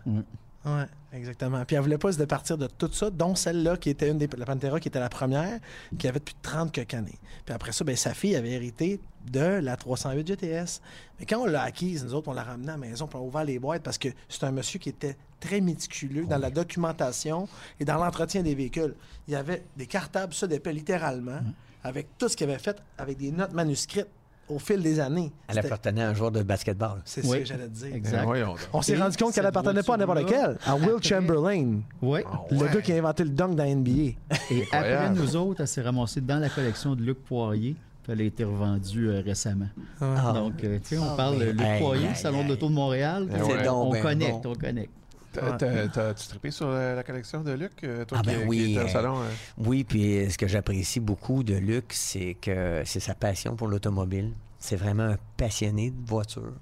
[0.67, 1.63] Ouais, exactement.
[1.67, 4.29] Puis elle voulait pas se départir de tout ça, dont celle-là qui était une des
[4.39, 5.61] la Pantera qui était la première,
[5.99, 7.19] qui avait depuis 30 quelques années.
[7.45, 8.99] Puis après ça, ben, sa fille avait hérité
[9.31, 10.81] de la 308 GTS.
[11.21, 13.25] Mais quand on l'a acquise, nous autres, on l'a ramenée à la maison, puis on
[13.25, 16.49] a ouvert les boîtes parce que c'est un monsieur qui était très méticuleux dans la
[16.51, 17.47] documentation
[17.79, 18.95] et dans l'entretien des véhicules.
[19.29, 21.41] Il y avait des cartables, ça d'épais littéralement,
[21.85, 24.09] avec tout ce qu'il avait fait, avec des notes manuscrites
[24.49, 25.33] au fil des années.
[25.49, 27.01] Elle appartenait à un joueur de basketball.
[27.07, 27.95] C'est ce que j'allais te dire.
[27.95, 28.27] Exact.
[28.27, 28.47] Ben.
[28.75, 30.59] On s'est rendu compte qu'elle appartenait pas à n'importe lequel.
[30.67, 32.21] À Will Chamberlain, Oui.
[32.51, 32.69] le Ouais.
[32.75, 33.91] gars qui a inventé le dunk dans la NBA.
[34.51, 37.75] Et après nous autres, elle s'est ramassée dans la collection de Luc Poirier.
[38.03, 39.69] puis Elle a été revendue euh, récemment.
[40.03, 40.33] Ah.
[40.35, 41.45] Donc, euh, tu sais, on Ah, parle de.
[41.47, 43.27] Luc Poirier, Salon de l'Auto de Montréal.
[43.31, 44.51] On- on, donc ben connecte, bon.
[44.51, 44.91] on connecte.
[44.91, 45.04] T'as- t'as-
[45.35, 48.73] T'as-tu trippé sur la, la collection de Luc, euh, toi Ah, qui, ben qui oui,
[48.73, 49.21] étais au euh, salon?
[49.21, 49.29] euh?
[49.59, 53.69] Oui, puis euh, ce que j'apprécie beaucoup de Luc, c'est que c'est sa passion pour
[53.69, 54.33] l'automobile.
[54.59, 56.53] C'est vraiment un passionné de voiture.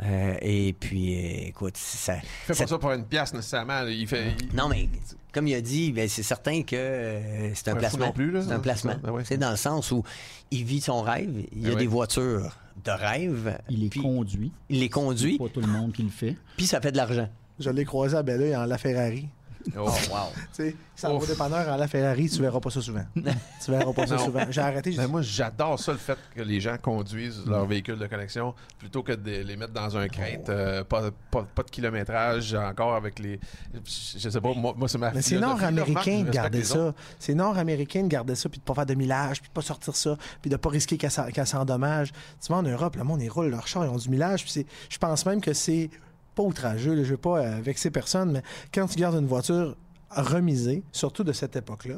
[0.00, 2.14] Euh, et puis, euh, écoute, ça.
[2.16, 3.80] Il fait ça- pas ça pour une pièce nécessairement.
[3.82, 3.90] là.
[3.90, 4.32] Il fait.
[4.40, 4.88] il- Non, mais
[5.34, 8.06] comme il a dit, ben, c'est certain que euh, c'est un placement.
[8.06, 8.42] non plus, là.
[8.42, 8.94] C'est un placement.
[9.02, 9.24] Ben ouais.
[9.24, 10.04] C'est dans le sens où
[10.52, 11.44] il vit son rêve.
[11.50, 13.58] Il y a Ben des voitures de rêve.
[13.68, 14.52] Il puis conduit.
[14.68, 16.36] il les C'est conduit, pas tout le monde qui le fait.
[16.56, 17.28] puis ça fait de l'argent.
[17.58, 19.28] Je l'ai croisé à Belleuil en La Ferrari.
[19.76, 19.90] Oh, wow.
[20.34, 23.04] tu sais, ça va dépanneur à la Ferrari, tu verras pas ça souvent.
[23.14, 24.44] tu verras pas ça souvent.
[24.48, 24.92] J'ai arrêté.
[24.92, 29.02] Ben, moi, j'adore ça, le fait que les gens conduisent leur véhicule de connexion plutôt
[29.02, 30.48] que de les mettre dans un crate.
[30.48, 33.38] euh, pas, pas, pas de kilométrage encore avec les.
[33.84, 36.94] Je sais pas, moi, moi, c'est ma Mais c'est nord-américain de garder ça.
[37.18, 39.94] C'est nord-américain de garder ça, puis de pas faire de millage, puis de pas sortir
[39.94, 42.12] ça, puis de pas risquer qu'elle s'en- qu'elle s'endommage.
[42.40, 44.66] Tu vois, en Europe, le monde, ils roulent leur char, ils ont du millage, puis
[44.88, 45.90] je pense même que c'est
[46.38, 48.42] pas outrageux, là, je veux pas euh, vexer personne, mais
[48.72, 49.76] quand tu gardes une voiture
[50.10, 51.96] remisée, surtout de cette époque-là,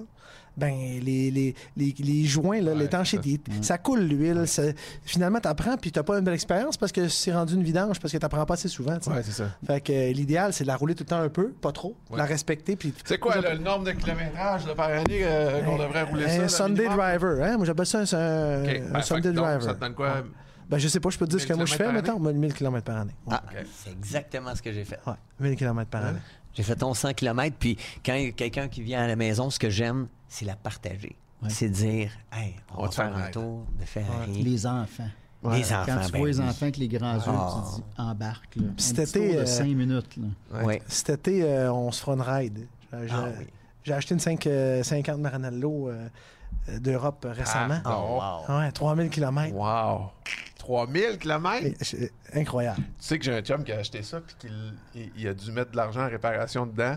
[0.56, 4.62] ben les, les, les, les joints, là, Ouais, l'étanchéité, ça coule l'huile, ça-
[5.04, 8.12] finalement t'apprends, puis t'as pas une belle expérience parce que c'est rendu une vidange, parce
[8.12, 8.94] que t'apprends pas assez souvent.
[9.06, 9.44] Ouais, c'est ça.
[9.64, 11.96] Fait que euh, l'idéal, c'est de la rouler tout le temps un peu, pas trop,
[12.10, 12.18] Ouais.
[12.18, 15.78] la respecter, puis C'est quoi le, le nombre de kilométrage là, par année euh, qu'on
[15.78, 16.42] devrait rouler ça?
[16.42, 16.96] un Sunday minimum?
[16.98, 17.56] driver, hein?
[17.56, 19.62] Moi, j'appelle ça un, un- un Ben, Sunday donc, driver.
[19.62, 20.22] Ça te donne quoi?
[20.70, 22.18] Ben, je sais pas, je peux te dire ce que 1000 moi je fais, mettons,
[22.20, 23.14] 1000 km par année.
[23.26, 23.42] Ouais, Ah,
[23.74, 25.01] c'est exactement ce que j'ai fait.
[25.06, 26.18] ouais 1000 km par année.
[26.55, 29.51] J'ai fait 1100 km, puis quand il y a quelqu'un qui vient à la maison,
[29.51, 31.16] ce que j'aime, c'est la partager.
[31.48, 33.32] C'est dire, hey, on, On va faire un ride.
[33.32, 34.42] tour de Ferrari.
[34.42, 35.09] Les enfants.
[35.42, 37.64] Les enfants, Quand tu ben vois les enfants avec les grands yeux, Ah.
[37.74, 38.56] tu dis embarque.
[38.56, 38.62] Là.
[38.68, 40.16] Un cet petit été, tour de euh, 5 minutes.
[40.18, 40.60] Là.
[40.64, 40.78] Oui.
[40.86, 42.66] Cet été, euh, on se fera une ride.
[42.92, 43.47] J'ai Ah oui.
[43.84, 46.09] j'ai acheté une 5, euh, 50 Maranello euh,
[46.78, 47.80] d'Europe euh, récemment.
[47.86, 48.20] Ah, Oh,
[48.52, 48.59] wow.
[48.59, 49.55] Ouais, 3000 km.
[49.55, 50.10] Wow!
[50.60, 51.66] 3000 km?
[52.34, 52.82] Incroyable.
[52.82, 55.34] Tu sais que j'ai un chum qui a acheté ça puis qu'il il- il a
[55.34, 56.96] dû mettre de l'argent en réparation dedans.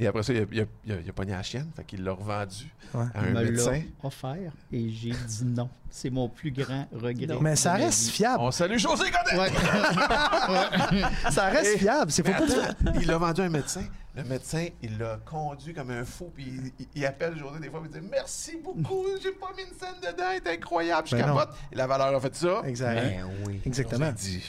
[0.00, 1.84] Et après ça, il a, il a, il a- il a pogné la chienne, fait
[1.84, 3.04] qu'il l'a revendu Ouais.
[3.14, 3.82] à un me médecin.
[4.02, 5.68] offert et j'ai dit non.
[5.90, 7.38] C'est mon plus grand regret.
[7.40, 8.38] Mais ça reste fiable.
[8.42, 9.38] On salue José Godet!
[9.40, 9.48] Ouais.
[11.30, 12.10] Ça reste Et- fiable.
[12.10, 12.32] C'est pas
[13.00, 13.82] il l'a vendu à un médecin.
[14.16, 16.32] Le médecin, il l'a conduit comme un fou.
[16.34, 17.80] Puis il, il- il appelle José des fois.
[17.84, 19.04] Il dit Merci beaucoup.
[19.22, 20.24] J'ai pas mis une scène dedans.
[20.44, 21.06] C'est incroyable.
[21.06, 21.36] Je Ben non.
[21.36, 21.54] capote.
[21.70, 22.62] Et la valeur a fait ça.
[22.62, 23.60] Ben oui.
[23.64, 24.06] Exactement.
[24.10, 24.44] José dit,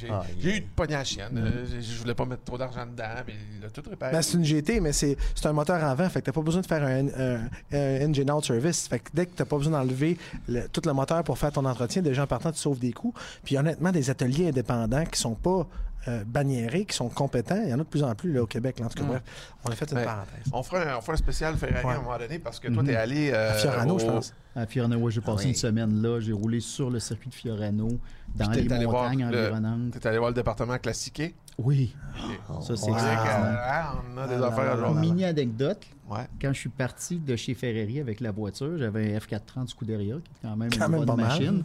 [0.00, 1.36] J'ai Ah, j'ai eu de pogner à chienne.
[1.36, 3.04] Euh, Je je voulais pas mettre trop d'argent dedans.
[3.26, 4.12] Mais il a tout réparé.
[4.12, 6.08] Ben, c'est une GT, mais c'est c'est un moteur en vent.
[6.08, 8.88] Fait que t'as pas besoin de faire un, un- un engine out service.
[8.88, 10.16] Fait que dès que t'as pas besoin d'enlever
[10.48, 13.14] le- tout le moteur pour faire ton entretien, déjà en partant, tu sauves des coûts.
[13.44, 15.66] Puis honnêtement, des ateliers indépendants qui sont pas
[16.08, 18.46] euh, banniérés, qui sont compétents, il y en a de plus en plus là, au
[18.46, 18.78] Québec.
[18.80, 18.86] là.
[18.86, 19.22] En tout cas, bref,
[19.64, 20.44] on a fait une Ben, parenthèse.
[20.52, 21.92] on, fera un, on fera un spécial Ferrari Ouais.
[21.92, 23.30] à un moment donné parce que toi, t'es allé.
[23.32, 24.34] euh, À Fiorano, je pense.
[24.56, 25.50] À Fiorano, j'ai passé oui.
[25.50, 26.18] une semaine là.
[26.20, 27.88] J'ai roulé sur le circuit de Fiorano,
[28.34, 29.92] dans les montagnes environnantes.
[30.00, 31.34] T'es allé voir le département classiqué?
[31.58, 31.94] Oui,
[32.62, 33.62] ça c'est extraordinaire.
[33.94, 36.26] hein, on a des Ah, affaires Mini anecdote, Ouais.
[36.40, 40.30] quand je suis parti de chez Ferrari avec la voiture, j'avais un F430 Scuderia, qui
[40.30, 41.64] est quand même Quand une même bonne pas mal.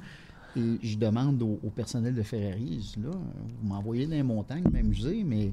[0.57, 5.23] Et je demande au, au personnel de Ferrari, là, vous m'envoyez dans les montagnes, m'amuser,
[5.25, 5.51] mais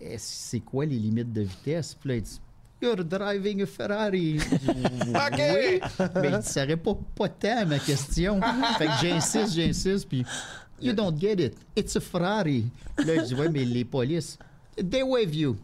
[0.00, 1.94] est-ce- c'est quoi les limites de vitesse?
[1.98, 2.40] Puis là, il dit,
[2.82, 4.38] You're driving a Ferrari.
[4.60, 5.38] OK!
[5.38, 5.80] Oui,
[6.14, 8.38] mais il dit, ça n'aurait pas, pas tant ma question.
[8.78, 10.24] fait que j'insiste, j'insiste, puis
[10.82, 11.54] You don't get it.
[11.74, 12.66] It's a Ferrari.
[12.98, 14.38] Là, je dis, ouais, mais les polices,
[14.76, 15.56] they wave you.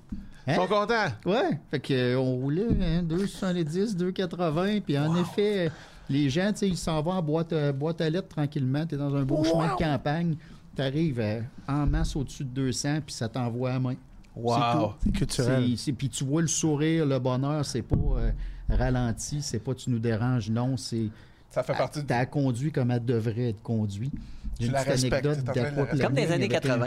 [0.47, 0.57] Ils Hein?
[0.57, 1.13] sont contents.
[1.27, 5.71] Ouais, fait que euh, on roulait hein, 270, 280, puis en effet,
[6.13, 8.97] les gens, tu sais, ils s'en vont en boîte, euh, boîte à lettres tranquillement, t'es
[8.97, 10.37] dans un beau chemin de campagne,
[10.77, 13.95] t'arrives euh, en masse au-dessus de 200, puis ça t'envoie à main.
[14.35, 14.95] Wow.
[15.05, 15.65] C'est culturel.
[15.99, 18.31] Puis tu vois le sourire, le bonheur, c'est pas euh,
[18.69, 21.09] ralenti, c'est pas tu nous déranges, non, c'est
[21.51, 22.07] Ça fait partie de.
[22.07, 24.11] t'as conduit comme elle devrait être conduit.
[24.59, 26.87] J'ai Tu une la petite respectes, anecdote de la Comme des années avec un- 80.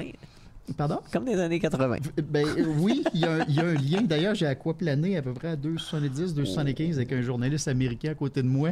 [0.77, 0.99] Pardon?
[1.13, 1.97] Comme des années 80.
[2.27, 2.45] Ben
[2.79, 4.01] oui, il y, a un- il y a un lien.
[4.01, 8.41] D'ailleurs, j'ai aquaplané à peu près à 2,70, 2,75 avec un journaliste américain à côté
[8.41, 8.71] de moi.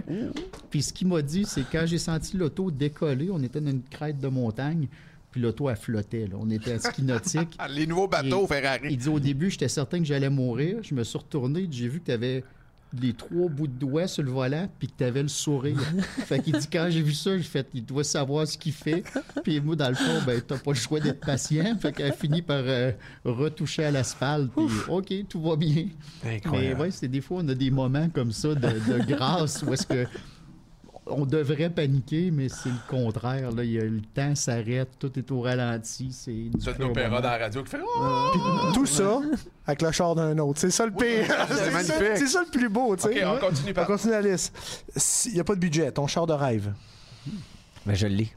[0.71, 3.83] Puis ce qu'il m'a dit, c'est quand j'ai senti l'auto décoller, on était dans une
[3.83, 4.87] crête de montagne,
[5.31, 6.27] puis l'auto, elle flottait.
[6.27, 6.35] là.
[6.39, 7.55] On était à ski nautique.
[7.59, 8.87] Ah, Les nouveaux bateaux Et- Ferrari.
[8.91, 10.77] Il dit au début, j'étais certain que j'allais mourir.
[10.81, 12.43] Je me suis retourné, j'ai vu que tu avais
[13.01, 15.79] les trois bouts de doigts sur le volant, puis que tu avais le sourire.
[16.25, 19.03] fait qu'il dit, quand j'ai vu ça, j'ai fait, il doit savoir ce qu'il fait.
[19.43, 21.75] Puis moi, dans le fond, ben, t'as pas le choix d'être patient.
[21.79, 22.91] Fait qu'elle finit par euh,
[23.23, 24.51] retoucher à l'asphalte.
[24.55, 25.87] Puis, OK, tout va bien.
[26.23, 26.81] Mais Incroyable.
[26.81, 29.87] ouais, c'est des fois, on a des moments comme ça de, de grâce où est-ce
[29.87, 30.05] que
[31.07, 33.51] on devrait paniquer, mais c'est le contraire.
[33.51, 33.63] Là.
[33.63, 36.11] Il y a, le temps s'arrête, tout est au ralenti.
[36.11, 36.49] C'est
[36.79, 37.21] l'opéra bonheur.
[37.21, 38.29] dans la radio qui fait Oh!
[38.31, 39.19] Puis tout ça
[39.65, 40.59] avec le char d'un autre.
[40.59, 41.25] C'est ça le pire.
[41.47, 42.17] c'est ça- magnifique.
[42.17, 43.25] C'est ça le plus beau, tu OK, sais.
[43.25, 43.87] on continue On par.
[43.87, 45.25] continue la liste.
[45.27, 45.91] Il n'y a pas de budget.
[45.91, 46.73] Ton char de rêve.
[47.85, 48.31] Mais je l'ai.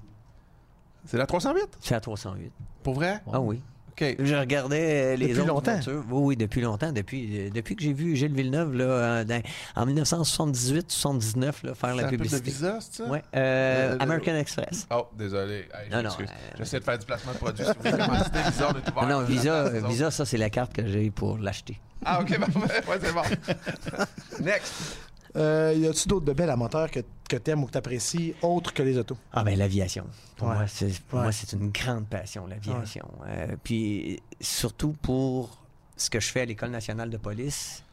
[1.05, 1.63] C'est la 308?
[1.81, 2.51] C'est à 308.
[2.83, 3.23] Pour vrai?
[3.33, 3.61] Ah oui.
[3.99, 4.17] OK.
[4.19, 5.73] Je regardais euh, les Depuis autres longtemps?
[5.73, 6.05] voitures.
[6.11, 6.93] Oui, oui, depuis longtemps.
[6.93, 9.43] Depuis, euh, depuis que j'ai vu Gilles Villeneuve là, euh, dans-
[9.75, 12.51] en 1978-79 là, faire C'est la un peu de publicité.
[12.51, 13.05] Visa, c'est ça?
[13.05, 14.87] Euh, Euh, American Express.
[14.91, 15.67] Oh, désolé.
[15.75, 16.25] Hey, Non, non, euh,
[16.59, 17.65] J'essaie de faire du placement de produit.
[17.65, 18.73] Si vous voulez Visa,
[19.09, 19.85] non, La Visa, place.
[19.91, 21.81] Visa, ça, c'est la carte que j'ai pour l'acheter.
[22.05, 22.83] Ah, OK, parfait.
[22.89, 23.23] Ouais, c'est bon.
[24.45, 24.99] Next.
[25.37, 27.79] Euh, y a-tu d'autres de belles à moteur que, que tu aimes ou que tu
[27.79, 29.17] apprécies autres que les autos?
[29.33, 30.07] Ah ben l'aviation.
[30.37, 30.55] Pour Ouais.
[30.55, 31.25] moi, c'est pour Ouais.
[31.25, 33.07] moi c'est une grande passion l'aviation.
[33.27, 35.59] Euh, puis surtout pour
[35.97, 37.85] ce que je fais à l'École nationale de police,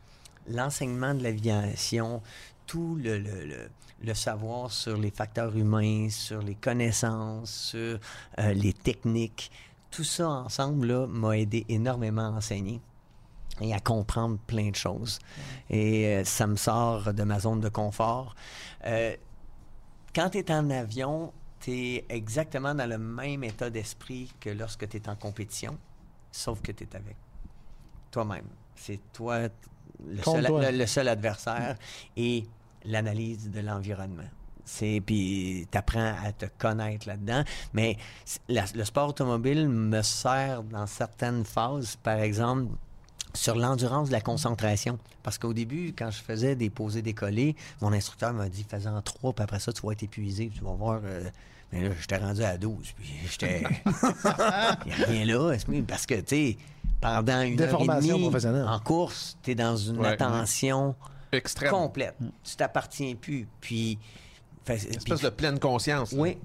[0.47, 2.21] l'enseignement de l'aviation,
[2.65, 3.69] tout le, le,
[4.03, 7.99] le, savoir sur les facteurs humains, sur les connaissances, sur
[8.39, 9.51] euh, les techniques,
[9.91, 12.79] tout ça ensemble m'a aidé énormément à enseigner
[13.61, 15.19] et à comprendre plein de choses.
[15.69, 18.35] Et euh, ça me sort de ma zone de confort.
[18.85, 19.15] Euh,
[20.15, 24.87] quand tu es en avion, tu es exactement dans le même état d'esprit que lorsque
[24.89, 25.77] tu es en compétition,
[26.31, 27.15] sauf que tu es avec
[28.11, 28.47] toi-même.
[28.75, 29.47] C'est toi
[30.05, 31.77] le seul, le seul, adversaire
[32.17, 32.43] et
[32.85, 34.27] l'analyse de l'environnement.
[34.65, 37.43] C'est puis t'apprends à te connaître là-dedans.
[37.73, 37.97] Mais
[38.49, 42.75] le sport automobile me sert dans certaines phases, par exemple
[43.33, 44.99] sur l'endurance de la concentration.
[45.23, 49.33] Parce qu'au début, quand je faisais des posées décollées, mon instructeur m'a dit fais-en trois,
[49.33, 51.01] puis après ça, tu vas être épuisé, tu vas voir.
[51.03, 51.23] Euh,
[51.71, 53.63] mais là, j'étais rendu à 12, puis j'étais.
[54.85, 55.55] Il n'y a rien là.
[55.87, 56.57] Parce que, tu sais,
[57.01, 58.29] pendant une heure et demie,
[58.67, 60.95] en course, tu es dans une attention
[61.31, 61.71] Extrême.
[61.71, 62.15] complète.
[62.43, 63.47] Tu t'appartiens plus.
[63.59, 63.97] Puis.
[64.67, 66.13] Une espèce de pleine conscience.
[66.13, 66.37] Oui.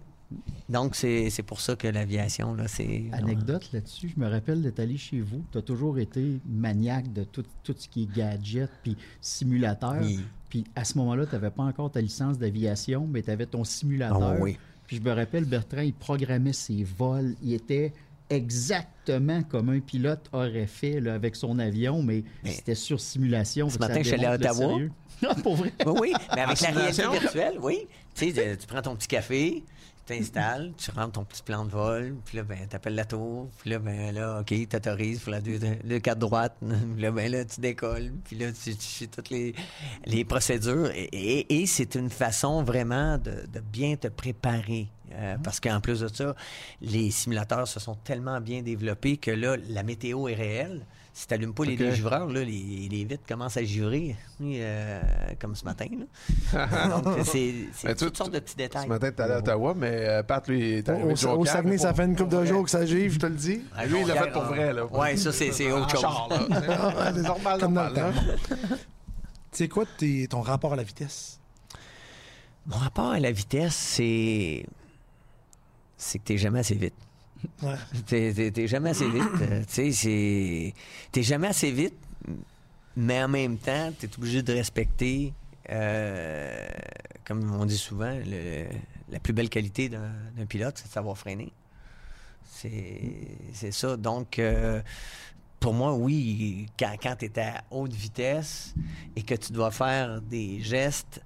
[0.69, 3.05] Donc, c'est pour ça que l'aviation, là, c'est...
[3.13, 5.43] Anecdote là-dessus, je me rappelle d'être allé chez vous.
[5.51, 10.03] Tu as toujours été maniaque de tout, tout ce qui est gadget puis simulateur.
[10.51, 13.65] Puis à ce moment-là, tu n'avais pas encore ta licence d'aviation, mais tu avais ton
[13.65, 14.37] simulateur.
[14.39, 14.59] Oh, oui.
[14.87, 17.35] Puis je me rappelle, Bertrand, il programmait ses vols.
[17.43, 17.93] Il était
[18.31, 23.71] exactement comme un pilote aurait fait là, avec son avion, mais, c'était sur simulation.
[23.71, 24.79] Ce matin, je suis allé à Ottawa.
[25.21, 25.73] Non, pour vrai?
[25.85, 27.89] Oui, mais avec la réalité virtuelle, oui.
[28.15, 29.65] Tu sais, tu prends ton petit café,
[30.09, 33.71] t'installes, tu rentres ton petit plan de vol, puis là, ben, t'appelles la tour, puis
[33.71, 37.45] là, ben, là, OK, t'autorises pour la deux, le cadre droite, puis là, ben, là,
[37.45, 39.55] tu décolles, puis là, tu, fais toutes les,
[40.07, 44.89] les procédures, et, c'est une façon vraiment de, bien te préparer.
[45.13, 45.43] Euh, mm-hmm.
[45.43, 46.35] Parce qu'en plus de ça,
[46.81, 50.87] les simulateurs se sont tellement bien développés que là, la météo est réelle
[51.19, 55.01] si tu n'allumes pas les deux givreurs, là, les, les vitres commencent à givrer, euh,
[55.41, 55.87] comme ce matin.
[56.53, 57.01] Là.
[57.03, 58.85] Donc, c'est toutes sortes de petits détails.
[58.85, 61.79] Ce matin, tu allé à Ottawa, mais euh, Pat, lui, est arrivé Au, au Saguenay,
[61.79, 63.63] ça fait une couple de jours que ça givre, je te le dis.
[63.77, 64.73] Ah, lui, il l'a fait pour vrai.
[64.93, 66.05] Oui, ça, c'est autre chose.
[67.15, 67.99] c'est normal, comme normal.
[67.99, 68.57] Hein?
[69.51, 69.87] C'est quoi
[70.31, 71.41] ton rapport à la vitesse?
[72.67, 74.67] Mon rapport à la vitesse, c'est...
[75.97, 76.95] C'est que tu n'es jamais assez vite.
[77.63, 77.75] Ouais.
[78.07, 79.23] T'es jamais assez vite.
[79.43, 80.75] Euh, tu sais,
[81.23, 81.95] jamais assez vite,
[82.97, 85.33] mais en même temps, t'es obligé de respecter,
[85.71, 86.69] euh,
[87.25, 88.17] comme on dit souvent,
[89.11, 91.53] la plus belle qualité d'un pilote, c'est de savoir freiner.
[92.45, 93.97] C'est ça.
[93.97, 94.81] Donc, euh,
[95.61, 98.75] pour moi, oui, quand, quand tu es à haute vitesse
[99.15, 101.21] et que tu dois faire des gestes,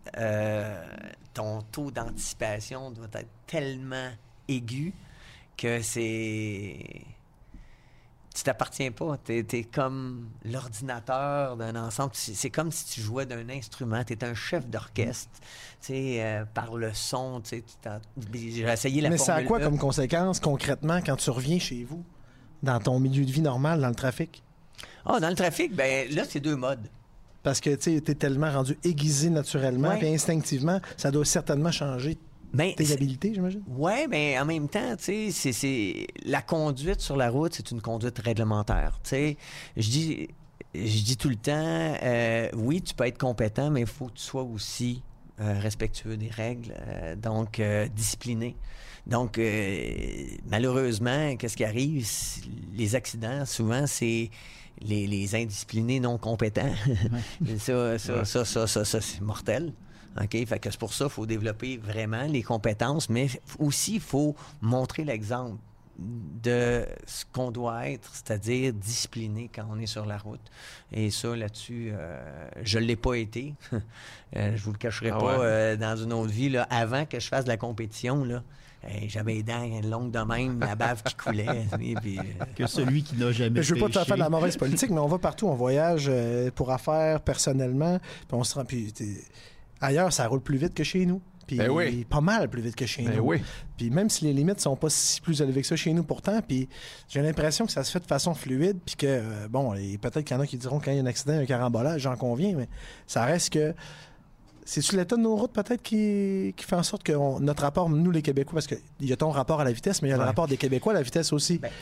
[1.32, 4.10] ton taux d'anticipation doit être tellement
[4.48, 4.92] aigu
[5.56, 6.78] que c'est.
[8.34, 9.18] Tu t'appartiens pas.
[9.24, 12.12] Tu es, comme l'ordinateur d'un ensemble.
[12.14, 14.02] C'est comme si tu jouais d'un instrument.
[14.04, 15.30] Tu es un chef d'orchestre.
[15.82, 17.62] Tu euh, par le son, tu
[18.32, 22.02] j'ai essayé la Mais ça a quoi comme conséquence concrètement quand tu reviens chez vous,
[22.62, 24.42] dans ton milieu de vie normal, dans le trafic?
[25.04, 26.88] Ah, dans le trafic, ben là, c'est deux modes.
[27.42, 32.16] Parce que tu es tellement rendu aiguisé naturellement, et instinctivement, ça doit certainement changer
[32.52, 33.62] ben, tes habilités, j'imagine?
[33.66, 37.80] Oui, mais en même temps, tu sais, c'est, la conduite sur la route, c'est une
[37.80, 39.00] conduite réglementaire.
[39.02, 39.36] Tu sais,
[39.76, 40.28] je dis,
[40.74, 44.14] je dis tout le temps, euh, oui, tu peux être compétent, mais il faut que
[44.14, 45.02] tu sois aussi
[45.40, 47.60] euh, respectueux des règles, euh, donc
[47.94, 48.56] discipliné.
[49.06, 49.40] Donc,
[50.48, 52.06] malheureusement, qu'est-ce qui arrive?
[52.74, 54.30] Les accidents, souvent, c'est
[54.80, 56.72] les, les indisciplinés non compétents.
[57.58, 59.72] ça, ça, ça, ça, ça, ça c'est mortel.
[60.20, 60.46] OK?
[60.46, 63.28] Fait que c'est pour ça qu'il faut développer vraiment les compétences, mais
[63.58, 65.58] aussi il faut montrer l'exemple
[65.98, 70.40] de ce qu'on doit être, c'est-à-dire discipliné quand on est sur la route.
[70.90, 73.54] Et ça, là-dessus, euh, je ne l'ai pas été.
[74.36, 76.48] euh, je vous le cacherai ah pas euh, dans une autre vie.
[76.48, 78.42] Là, avant que je fasse de la compétition, là,
[79.06, 81.46] j'avais les dents longues de même, la bave qui coulait.
[81.72, 84.56] Euh, que celui qui n'a jamais Je ne veux pas te faire de la mauvaise
[84.56, 86.10] politique, mais on va partout, on voyage
[86.54, 88.64] pour affaires, personnellement, puis on se rend...
[88.64, 88.92] Puis,
[89.82, 91.20] Ailleurs, ça roule plus vite que chez nous.
[91.46, 93.32] Puis ben pas mal plus vite que chez ben nous.
[93.76, 96.40] Puis même si les limites sont pas si plus élevées que ça chez nous pourtant,
[96.40, 96.68] puis
[97.08, 100.36] j'ai l'impression que ça se fait de façon fluide, puis que, euh, bon, peut-être qu'il
[100.36, 102.68] y en a qui diront qu'il y a un accident, un carambolage, j'en conviens, mais
[103.06, 103.74] ça reste que...
[104.64, 108.22] C'est-tu l'état de nos routes peut-être qui, fait en sorte que notre rapport, nous les
[108.22, 110.22] Québécois, parce qu'il y a ton rapport à la vitesse, mais il y a le
[110.22, 111.58] rapport des Québécois à la vitesse aussi.
[111.58, 111.72] Ben,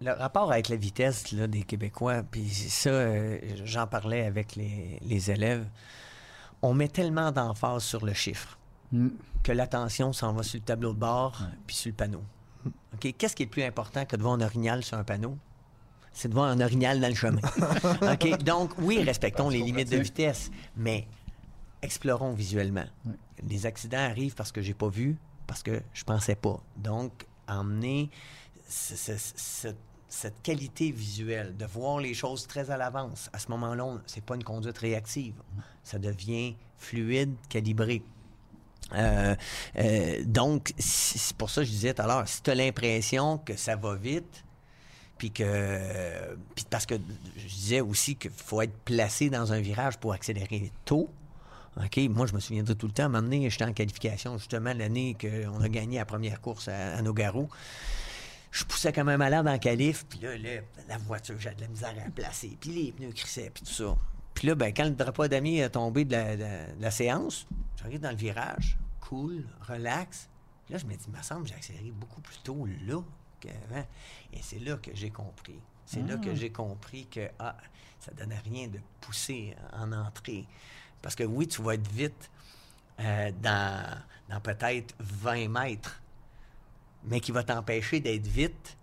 [0.00, 5.00] le rapport avec la vitesse là, des Québécois, puis ça, euh, j'en parlais avec les,
[5.02, 5.66] les élèves
[6.62, 8.58] on met tellement d'emphase sur le chiffre
[8.92, 9.08] mm.
[9.42, 12.22] que l'attention s'en va sur le tableau de bord puis sur le panneau.
[12.94, 13.14] OK?
[13.16, 15.36] Qu'est-ce qui est le plus important que de voir un orignal sur un panneau?
[16.12, 17.40] c'est de voir un orignal dans le chemin.
[18.12, 18.42] OK?
[18.42, 21.06] Donc, oui, respectons les limites de vitesse, mais
[21.82, 22.84] explorons visuellement.
[23.42, 25.16] Les accidents arrivent parce que j'ai pas vu,
[25.46, 26.60] parce que je pensais pas.
[26.76, 28.10] Donc, emmener
[28.66, 29.76] cette
[30.42, 33.30] qualité visuelle, de voir les choses très à l'avance.
[33.32, 35.34] À ce moment-là, c'est pas une conduite réactive.
[35.84, 38.02] Ça devient fluide, calibré.
[38.94, 39.36] Euh,
[39.78, 43.38] euh, donc, c'est pour ça que je disais tout à l'heure, si tu as l'impression
[43.38, 44.44] que ça va vite,
[45.16, 45.78] puis que.
[46.70, 46.94] Parce que
[47.36, 51.08] je disais aussi qu'il faut être placé dans un virage pour accélérer tôt.
[51.76, 53.04] OK, moi, je me souviendrai tout le temps.
[53.04, 56.68] À un moment donné, j'étais en qualification, justement, l'année qu'on a gagné la première course
[56.68, 57.48] à, à Nogaro.
[58.50, 60.30] Je poussais comme un malade en calife, puis là,
[60.88, 63.72] la voiture, j'avais de la misère à la placer, puis les pneus crissaient, puis tout
[63.72, 63.96] ça.
[64.34, 66.16] Puis là, ben, quand le drapeau d'amis est tombé de
[66.80, 67.46] la, séance,
[67.76, 70.28] j'arrive dans le virage, cool, relax.
[70.68, 73.02] Là, je me dis, il me semble que j'ai accéléré beaucoup plus tôt là
[73.40, 73.86] qu'avant.
[74.32, 75.60] Et c'est là que j'ai compris.
[75.84, 76.34] C'est là que ah.
[76.34, 77.56] j'ai compris que ah,
[77.98, 80.46] ça ne donnait rien de pousser en entrée.
[81.02, 82.30] Parce que oui, tu vas être vite
[83.00, 83.98] euh, dans,
[84.28, 85.99] dans peut-être 20 mètres,
[87.04, 88.76] mais qui va t'empêcher d'être vite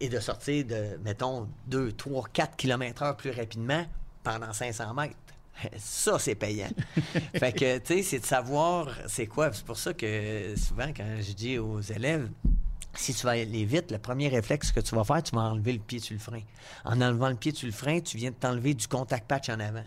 [0.00, 3.84] et de sortir de, mettons, 2, 3, 4 km heure plus rapidement
[4.22, 5.14] pendant 500 mètres.
[5.78, 6.70] Ça, c'est payant.
[7.34, 9.52] fait que, tu sais, c'est de savoir c'est quoi.
[9.52, 12.30] C'est pour ça que souvent, quand je dis aux élèves,
[12.94, 15.72] si tu vas aller vite, le premier réflexe que tu vas faire, tu vas enlever
[15.72, 16.40] le pied sur le frein.
[16.84, 19.60] En enlevant le pied sur le frein, tu viens de t'enlever du contact patch en
[19.60, 19.84] avant.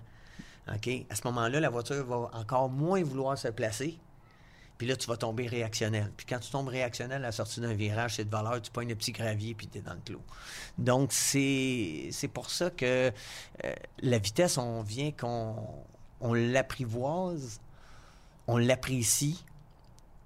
[0.73, 0.89] OK?
[1.09, 3.99] À ce moment-là, la voiture va encore moins vouloir se placer.
[4.77, 6.11] Puis là, tu vas tomber réactionnel.
[6.17, 8.89] Puis quand tu tombes réactionnel à la sortie d'un virage, c'est de valeur, tu pognes
[8.89, 10.21] le petit gravier puis tu es dans le clos.
[10.77, 13.11] Donc, c'est pour ça que
[13.63, 15.55] euh, la vitesse, on vient qu'on
[16.19, 17.59] on l'apprivoise,
[18.47, 19.43] on l'apprécie,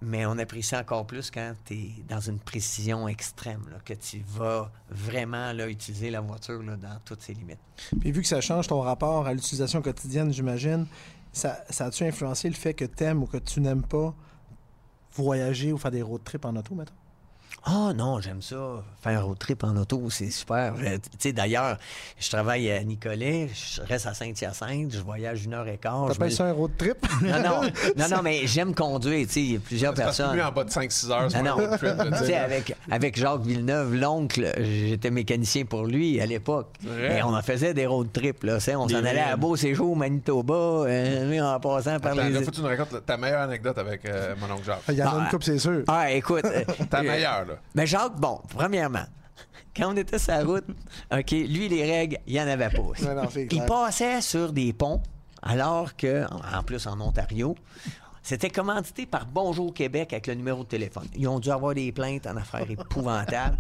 [0.02, 4.72] mais on apprécie encore plus quand tu es dans une précision extrême, que tu vas
[4.90, 7.60] vraiment là, utiliser la voiture dans toutes ses limites.
[8.00, 10.86] Puis vu que ça change ton rapport à l'utilisation quotidienne, j'imagine,
[11.34, 14.16] ça, ça a-tu influencé le fait que tu aimes ou que tu n'aimes pas
[15.18, 16.96] voyager ou faire des road trips en auto, maintenant?
[17.70, 18.82] Ah non, j'aime ça.
[19.02, 20.74] Faire un road trip en auto, c'est super.
[20.80, 21.78] Euh, tu sais, d'ailleurs,
[22.18, 26.08] je travaille à Nicolet, je reste à Saint-Hyacinthe, je voyage une heure et quart.
[26.08, 26.98] T'appelles ça un road trip?
[27.22, 27.62] Non, non,
[27.98, 30.32] non, non mais j'aime conduire, tu sais, il y a plusieurs personnes.
[30.32, 31.94] Plus en bas de 5-6 heures, c'est un road trip.
[32.20, 36.70] Tu sais, avec, avec Jacques Villeneuve, l'oncle, j'étais mécanicien pour lui à l'époque.
[36.86, 38.60] Et on en faisait des road trips, là.
[38.78, 42.44] On s'en allait à Beau-Séjour, Manitoba, euh, en passant par Attends, les...
[42.44, 44.84] faut que tu nous racontes ta meilleure anecdote avec euh, mon oncle Jacques.
[44.88, 45.84] Il y en a une ah, coupe, c'est sûr.
[45.88, 46.46] Ah, écoute.
[46.90, 47.57] ta meilleure, là.
[47.76, 49.06] Mais Jacques, bon, premièrement,
[49.76, 50.66] quand on était sur la route,
[51.12, 52.82] OK, lui, les règles, il n'y en avait pas.
[53.52, 55.02] il passait sur des ponts,
[55.42, 56.26] alors que,
[56.56, 57.56] en plus en Ontario,
[58.24, 61.08] c'était commandité par Bonjour Québec avec le numéro de téléphone.
[61.16, 63.58] Ils ont dû avoir des plaintes en affaires épouvantables.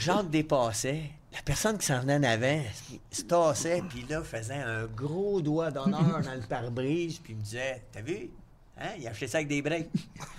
[0.00, 1.10] Jacques dépassait.
[1.32, 2.62] La personne qui s'en venait en avant
[3.10, 7.82] se tassait, puis là, faisait un gros doigt d'honneur dans le pare-brise, puis me disait
[7.92, 8.30] T'as vu?
[8.78, 8.90] Hein?
[8.98, 9.88] Il a acheté ça avec des breaks.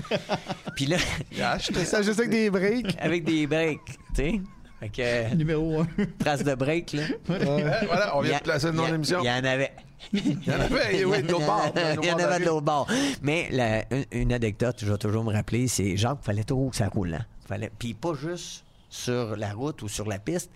[0.76, 0.98] Puis là.
[1.32, 2.96] Il a acheté ça juste avec des breaks.
[3.00, 4.42] avec des breaks, tu sais.
[4.80, 5.88] Fait que, Numéro un.
[6.20, 7.04] Trace de break, là.
[7.28, 9.20] voilà, on vient de placer le nom de l'émission.
[9.22, 9.72] Il y en avait.
[10.14, 11.74] Il y en avait, oui, de l'autre bord.
[12.04, 12.88] Il y en avait de l'autre bord.
[13.22, 16.78] Mais la, une, anecdote, je vais toujours me rappeler, c'est Jacques, il fallait toujours que
[16.78, 17.14] ça roule.
[17.14, 17.26] Hein?
[17.48, 20.52] Fallait, puis pas juste sur la route ou sur la piste,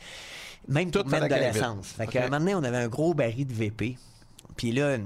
[0.68, 1.88] même Tout pour mettre de l'essence.
[1.88, 3.97] Fait qu'à un moment donné, on avait un gros baril de VP.
[4.56, 4.97] Puis là,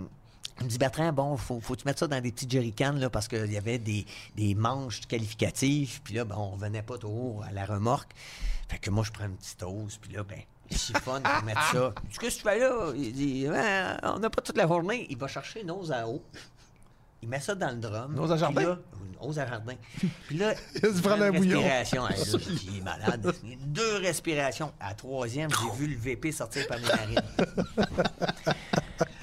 [0.59, 3.09] il me dit, Bertrand, bon, faut, faut tu mettre ça dans des petits jerrycans, là,
[3.09, 4.05] parce qu'il y avait des,
[4.35, 8.11] des manches qualificatives, puis là, ben, on revenait pas trop à la remorque.
[8.69, 10.39] Fait que moi, je prends une petite hausse, puis là, ben,
[10.69, 11.93] il chiffonne pour mettre ça.
[12.19, 12.91] Qu'est-ce que tu fais là?
[12.95, 15.07] Il dit, on n'a pas toute la journée.
[15.09, 16.23] Il va chercher une hausse à eau.
[17.23, 18.37] Il met ça dans le drum.
[18.37, 18.61] Jardin?
[18.61, 18.77] Là,
[19.21, 19.73] à jardin.
[20.27, 21.61] Puis là, il prend un bouillon.
[21.61, 22.03] Respiration.
[22.67, 23.33] il est malade.
[23.67, 24.73] Deux respirations.
[24.77, 27.21] À la troisième, j'ai vu le VP sortir par mes narines.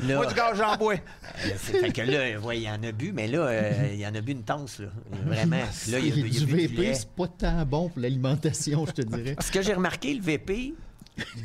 [0.01, 0.95] Moi, du gaz, j'en bois.
[0.95, 4.15] Euh, fait que là, il y en a bu, mais là, euh, il y en
[4.15, 4.89] a bu une tasse, là.
[5.27, 5.59] Vraiment.
[5.59, 9.37] là, il y a, du VP, c'est pas tant bon pour l'alimentation, je te dirais.
[9.39, 10.73] Ce que j'ai remarqué, le VP,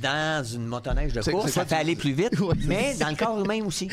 [0.02, 2.34] dans une motoneige de course, ça fait aller plus vite,
[2.65, 3.89] mais dans le corps humain aussi.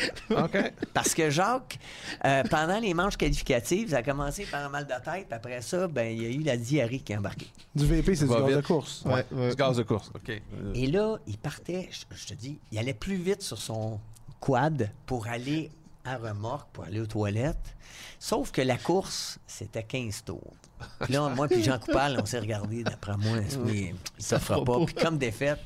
[0.93, 1.79] Parce que Jacques,
[2.25, 5.27] euh, pendant les manches qualificatives, ça a commencé par un mal de tête.
[5.31, 7.47] Après ça, ben, il y a eu la diarrhée qui a embarqué.
[7.75, 9.03] Du VP, c'est du gaz de course.
[9.05, 10.41] Ouais, Du gaz de course, OK.
[10.73, 13.99] Et là, il partait, je te dis, il allait plus vite sur son
[14.39, 15.71] quad pour aller
[16.05, 17.75] à remorque, pour aller aux toilettes.
[18.19, 20.53] Sauf que la course, c'était 15 tours.
[21.01, 23.37] Puis là, moi puis Jean Coupal, on s'est regardé, d'après moi,
[23.67, 24.85] il ne fera pas.
[24.85, 25.59] Puis comme défaite,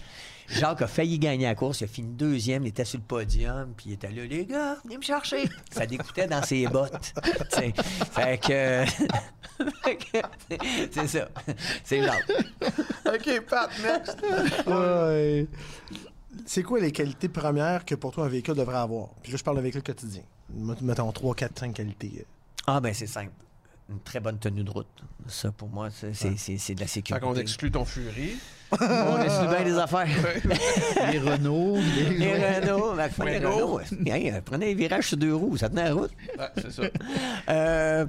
[0.49, 1.81] Jacques a failli gagner la course.
[1.81, 2.63] Il a fini deuxième.
[2.63, 3.73] Il était sur le podium.
[3.75, 5.49] Puis il était là, les gars, venez me chercher.
[5.69, 7.13] Ça dégoûtait dans ses bottes.
[8.11, 8.85] fait que.
[10.91, 11.29] c'est ça.
[11.83, 12.31] C'est Jacques.
[13.05, 14.17] OK, Pat, next.
[16.45, 19.09] C'est quoi les qualités premières que pour toi un véhicule devrait avoir?
[19.21, 20.21] Puis là, je parle d'un véhicule quotidien.
[20.81, 22.25] Mettons 3, 4, 5 qualités.
[22.65, 23.31] Ah, ben c'est simple
[23.89, 24.87] une très bonne tenue de route.
[25.27, 27.13] Ça, pour moi, c'est de la sécurité.
[27.13, 28.37] Fait qu'on exclut ton Fury.
[28.81, 30.07] on exclut bien des affaires.
[31.11, 31.77] les Renault.
[31.95, 32.95] Les, les Renault.
[32.95, 33.79] Ben, prenez, Renault.
[34.43, 36.11] prenez un virage sur deux roues, ça tenait la route.
[36.55, 36.83] c'est ça.
[37.49, 38.05] Euh,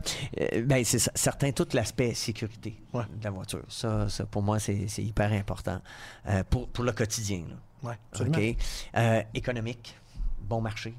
[0.65, 3.63] ben, c'est certain, tout l'aspect sécurité de la voiture.
[3.69, 5.81] Ça, ça pour moi, c'est hyper important
[6.29, 7.45] euh, pour, pour le quotidien.
[7.85, 8.57] Oui, OK?
[8.97, 9.97] Euh, économique,
[10.41, 10.95] bon marché.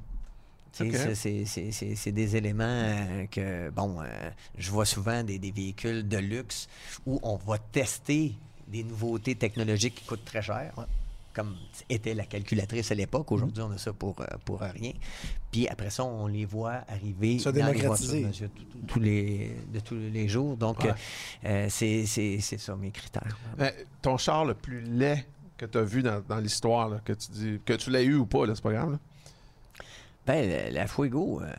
[0.72, 4.06] C'est des éléments euh, que, bon, euh,
[4.58, 6.68] je vois souvent des, véhicules de luxe
[7.06, 8.34] où on va tester
[8.68, 10.74] des nouveautés technologiques qui coûtent très cher.
[11.34, 11.56] Comme
[11.90, 13.32] était la calculatrice à l'époque.
[13.32, 14.92] Aujourd'hui, on a ça pour, euh, pour rien.
[15.52, 18.30] Puis après ça, on les voit arriver dans les voitures
[18.88, 20.58] tous les, de tous les jours.
[20.58, 20.78] Donc,
[21.70, 23.38] c'est ça mes critères.
[24.02, 25.26] ton char le plus laid
[25.60, 28.46] que tu as vu dans, l'histoire, que tu dis que tu l'as eu ou pas,
[28.48, 28.98] c'est pas grave.
[30.26, 31.42] Ben, la, Fuego.
[31.42, 31.50] Euh,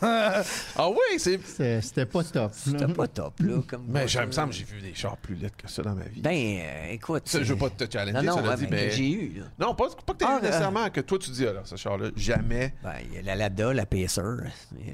[0.76, 1.40] ah oui, c'est.
[1.82, 2.52] C'était pas top.
[2.54, 3.60] C'était pas top, là.
[3.66, 5.94] Comme mais il me semble que j'ai vu des chars plus laids que ça dans
[5.94, 6.20] ma vie.
[6.20, 7.22] Ben, euh, écoute.
[7.26, 8.90] Ça, je veux pas te challenger, non, non, ça dit, mais.
[8.90, 9.46] j'ai eu, là.
[9.58, 11.74] Non, pas, pas que tu aies ah, eu nécessairement, que toi, tu dis, alors, ce
[11.76, 12.74] char-là, jamais.
[12.84, 14.22] Ben, il y a la Lada, la Pacer.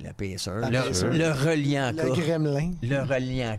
[0.02, 0.50] La Pacer.
[0.50, 2.72] le, le reliant Le Gremlin.
[2.82, 3.58] Le reliant.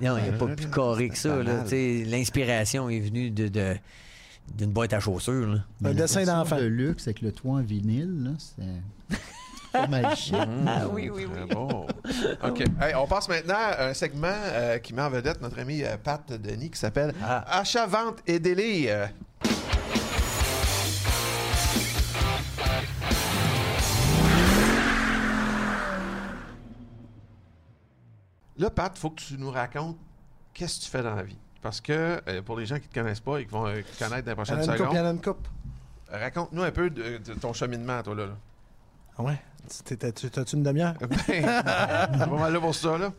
[0.00, 1.64] Non, il n'y a pas plus carré que ça, là.
[1.70, 3.48] L'inspiration est venue de...
[3.48, 3.76] de
[4.54, 5.48] d'une boîte à chaussures.
[5.48, 5.58] Là.
[5.84, 6.56] Un dessin d'enfant.
[6.56, 9.16] de luxe avec le toit en vinyle, c'est
[9.72, 10.34] pas mal chic.
[10.66, 11.48] ah oui, oui, oui.
[11.50, 11.86] Bon.
[12.44, 12.64] OK.
[12.96, 16.32] on passe maintenant à un segment euh, qui met en vedette notre ami euh, Pat
[16.32, 17.58] Denis qui s'appelle ah.
[17.58, 19.10] Achat, vente et délire.
[28.58, 29.96] Là, Pat, il faut que tu nous racontes
[30.52, 31.38] qu'est-ce que tu fais dans la vie.
[31.62, 33.80] Parce que euh, pour les gens qui ne te connaissent pas et qui vont euh,
[33.80, 35.22] te connaître dans les prochaines secondes.
[35.22, 35.48] Coupe,
[36.10, 38.26] Raconte-nous un peu de, ton cheminement, toi, là.
[39.16, 39.40] Ah ouais?
[39.84, 40.94] T'as-tu une demi-heure?
[41.28, 41.62] Ben,
[42.18, 43.12] pas mal là pour ça, là.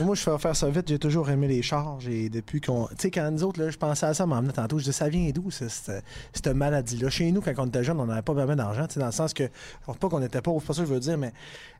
[0.00, 0.88] Moi, je fais faire ça vite.
[0.88, 2.08] J'ai toujours aimé les charges.
[2.08, 2.86] Et depuis qu'on.
[2.88, 4.78] Tu sais, quand nous autres, là, je pensais à ça, m'emmener tantôt.
[4.78, 7.08] Je disais, ça vient d'où, cette, maladie-là?
[7.08, 8.86] Chez nous, quand on était jeunes, on n'avait pas vraiment d'argent.
[8.96, 9.44] Dans le sens que.
[9.44, 11.32] Je ne pas qu'on était pauvres, c'est pas ça que je veux dire, mais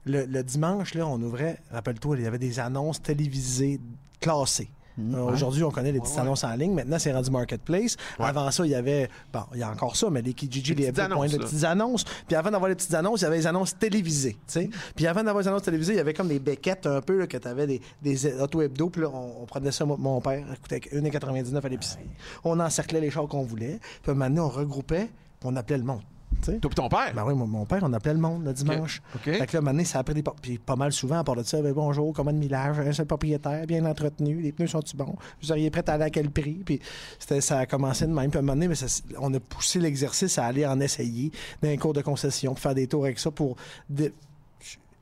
[0.05, 1.59] le dimanche, là, on ouvrait.
[1.73, 3.81] Rappelle-toi, il y avait des annonces télévisées
[4.21, 4.71] classées.
[4.99, 5.15] Mm.
[5.15, 6.73] Euh, aujourd'hui, on connaît les petites annonces en ligne.
[6.73, 7.97] Maintenant, c'est rendu marketplace.
[8.19, 10.87] Avant ça, il y avait, bon, il y a encore ça, mais les Kijiji, les,
[10.87, 12.05] petites annonces, de petites annonces.
[12.27, 14.37] Puis avant d'avoir les petites annonces, il y avait les annonces télévisées.
[14.47, 14.71] sais.
[14.95, 17.27] Puis avant d'avoir les annonces télévisées, il y avait comme des béquettes un peu là,
[17.27, 18.91] que tu avais des, des auto-hebdo.
[18.91, 22.09] Puis là, on, prenait ça, mon père, coûtait 1,99 à l'épicerie.
[22.45, 23.79] On encerclait les chars qu'on voulait.
[24.03, 25.09] Puis maintenant, on regroupait,
[25.41, 26.03] puis on appelait le monde.
[26.43, 27.13] Toi puis ton père?
[27.15, 29.03] Ben oui, mon, père, on appelait le monde le dimanche.
[29.15, 29.25] OK.
[29.25, 30.23] Fait que là, maintenant, ça a pris des...
[30.23, 33.07] Puis pas mal souvent, à part de ça, ben, bonjour, comment de millage, un seul
[33.07, 35.17] propriétaire, bien entretenu, les pneus sont-ils bons?
[35.41, 36.63] Vous seriez prêt à aller à quel prix?
[36.65, 36.81] Puis
[37.19, 38.31] ça a commencé de même.
[38.31, 38.77] Puis à un moment donné, mais
[39.19, 41.31] on a poussé l'exercice à aller en essayer
[41.63, 43.57] dans un cours de concession, pour faire des tours avec ça pour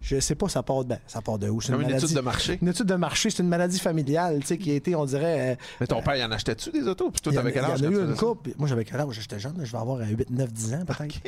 [0.05, 1.63] je sais pas, ça part de, ben, ça part de où?
[1.63, 2.59] C'est une, étude de marché.
[2.61, 5.53] Une étude de marché, c'est une maladie familiale, tu sais, qui a été, on dirait.
[5.53, 7.11] Euh, mais ton père, il en achetait-tu des autos?
[7.11, 7.81] Puis toi, t'avais quel âge?
[7.81, 8.49] Il y en a eu une coupe.
[8.59, 9.19] Moi, j'avais quel âge?
[9.19, 11.21] J'étais jeune, je vais avoir 8, 9, 10 ans, peut-être.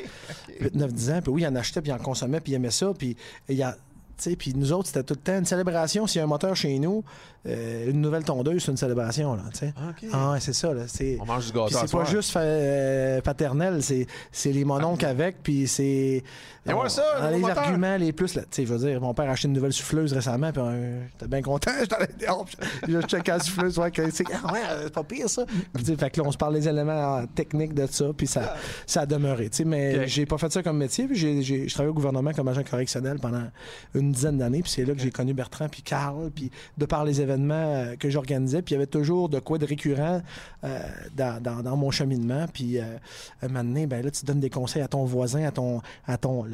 [0.60, 1.20] 8, 9, 10 ans.
[1.22, 2.92] Puis oui, il en achetait, puis il en consommait, puis il aimait ça.
[2.92, 3.16] Puis
[3.48, 3.78] il y a
[4.38, 6.06] puis nous autres, c'était tout le temps une célébration.
[6.06, 7.04] S'il y a un moteur chez nous,
[7.46, 9.34] euh, une nouvelle tondeuse, c'est une célébration.
[9.34, 9.42] Là,
[10.12, 10.72] Ah, c'est ça.
[10.72, 10.84] Là,
[11.20, 11.76] On mange du gâteau.
[11.80, 15.10] C'est pas juste euh, paternel, c'est, c'est les mononcles ah.
[15.10, 16.22] avec, puis c'est.
[16.88, 18.34] Ça, dans les arguments, les plus.
[18.34, 21.28] Là, je veux dire, mon père a acheté une nouvelle souffleuse récemment, puis euh, j'étais
[21.28, 21.70] bien content.
[22.88, 23.78] Je checké la souffleuse.
[23.78, 25.44] Ouais, c'est, ah, ouais, c'est pas pire, ça.
[25.76, 28.56] fait que là, on se parle des éléments techniques de ça, puis ça,
[28.86, 29.50] ça a demeuré.
[29.64, 32.64] Mais j'ai pas fait ça comme métier, puis j'ai, j'ai, je au gouvernement comme agent
[32.64, 33.44] correctionnel pendant
[33.94, 34.62] une une dizaine d'années.
[34.62, 36.30] Puis c'est là que j'ai connu Bertrand puis Carl.
[36.34, 39.58] Puis de par les événements euh, que j'organisais, puis il y avait toujours de quoi
[39.58, 40.22] de récurrent
[40.64, 40.78] euh,
[41.14, 42.46] dans, mon cheminement.
[42.52, 42.84] Puis euh,
[43.42, 46.44] donné, ben là, tu donnes des conseils à ton voisin, à ton, à ton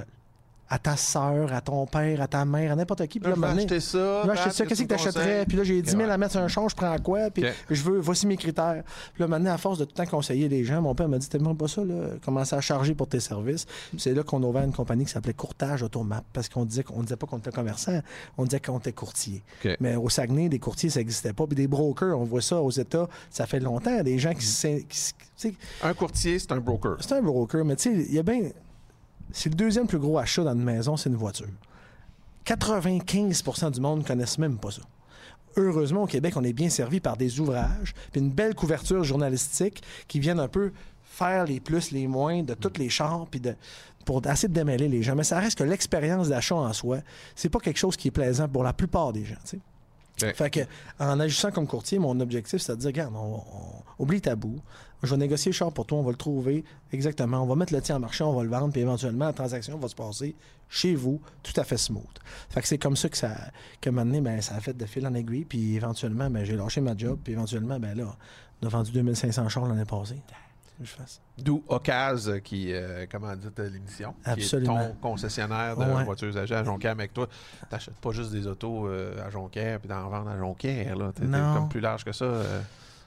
[0.73, 3.20] à ta soeur, à ton père, à ta mère, à n'importe qui.
[3.20, 4.23] Puis là, là acheter ça.
[4.23, 4.65] acheter ça.
[4.65, 5.44] Qu'est-ce que tu achèterais?
[5.44, 7.28] Puis là, j'ai 10 000 à mettre sur un champ, je prends quoi?
[7.28, 8.82] Puis je veux, voici mes critères.
[9.12, 11.19] Puis là, maintenant, à force de tout le temps conseiller les gens, mon père m'a
[11.19, 12.12] dit, même pas ça, là.
[12.24, 13.66] Commencer à charger pour tes services.
[13.99, 16.24] c'est là qu'on a ouvert une compagnie qui s'appelait Courtage Automap.
[16.32, 18.01] Parce qu'on disait qu'on disait pas qu'on était commerçant,
[18.39, 19.43] on disait qu'on était courtier.
[19.78, 21.47] Mais au Saguenay, des courtiers, ça n'existait pas.
[21.47, 24.03] Puis des brokers, on voit ça aux États, ça fait longtemps.
[24.03, 24.47] Des gens qui.
[24.89, 26.97] qui un courtier, c'est un broker.
[27.01, 28.40] C'est un broker, mais tu sais, il y a bien
[29.33, 31.49] c'est le deuxième plus gros achat dans une maison, c'est une voiture.
[32.47, 34.83] 95% du monde ne connaissent même pas ça.
[35.57, 39.83] Heureusement, au Québec, on est bien servi par des ouvrages, puis une belle couverture journalistique
[40.09, 40.73] qui viennent un peu
[41.05, 43.55] faire les plus, les moins de tous les chars, puis de,
[44.07, 45.15] pour essayer de démêler les gens.
[45.15, 46.99] Mais ça reste que l'expérience d'achat en soi,
[47.37, 49.37] c'est pas quelque chose qui est plaisant pour la plupart des gens.
[50.35, 50.61] Fait que,
[50.99, 54.59] en agissant comme courtier, mon objectif, c'est de dire, regarde, on, on- oublie tabou.
[55.03, 57.39] Je vais négocier le char pour toi, on va le trouver exactement.
[57.43, 59.77] On va mettre le tien en marché, on va le vendre, puis éventuellement, la transaction
[59.79, 60.37] va se passer
[60.69, 62.05] chez vous, tout à fait smooth.
[62.51, 63.35] Fait que c'est comme ça que ça,
[63.81, 66.81] que maintenant, ben, ça a fait de fil en aiguille, puis éventuellement, ben, j'ai lâché
[66.81, 68.16] ma job, puis éventuellement, ben là,
[68.62, 70.23] on a vendu 2500 chars l'année passée.
[71.39, 74.15] D'où Ocaz qui euh, commandite l'émission.
[74.24, 74.77] Absolument.
[74.79, 76.05] Qui est ton concessionnaire de Ouais.
[76.05, 76.97] voitures âgées à Jonquière.
[76.97, 77.29] Mais avec toi,
[77.70, 80.97] t'achètes pas juste des autos euh, à Jonquière puis d'en vendre à Jonquière.
[80.97, 81.12] Là.
[81.15, 82.24] T'es, comme plus large que ça.
[82.24, 82.61] euh.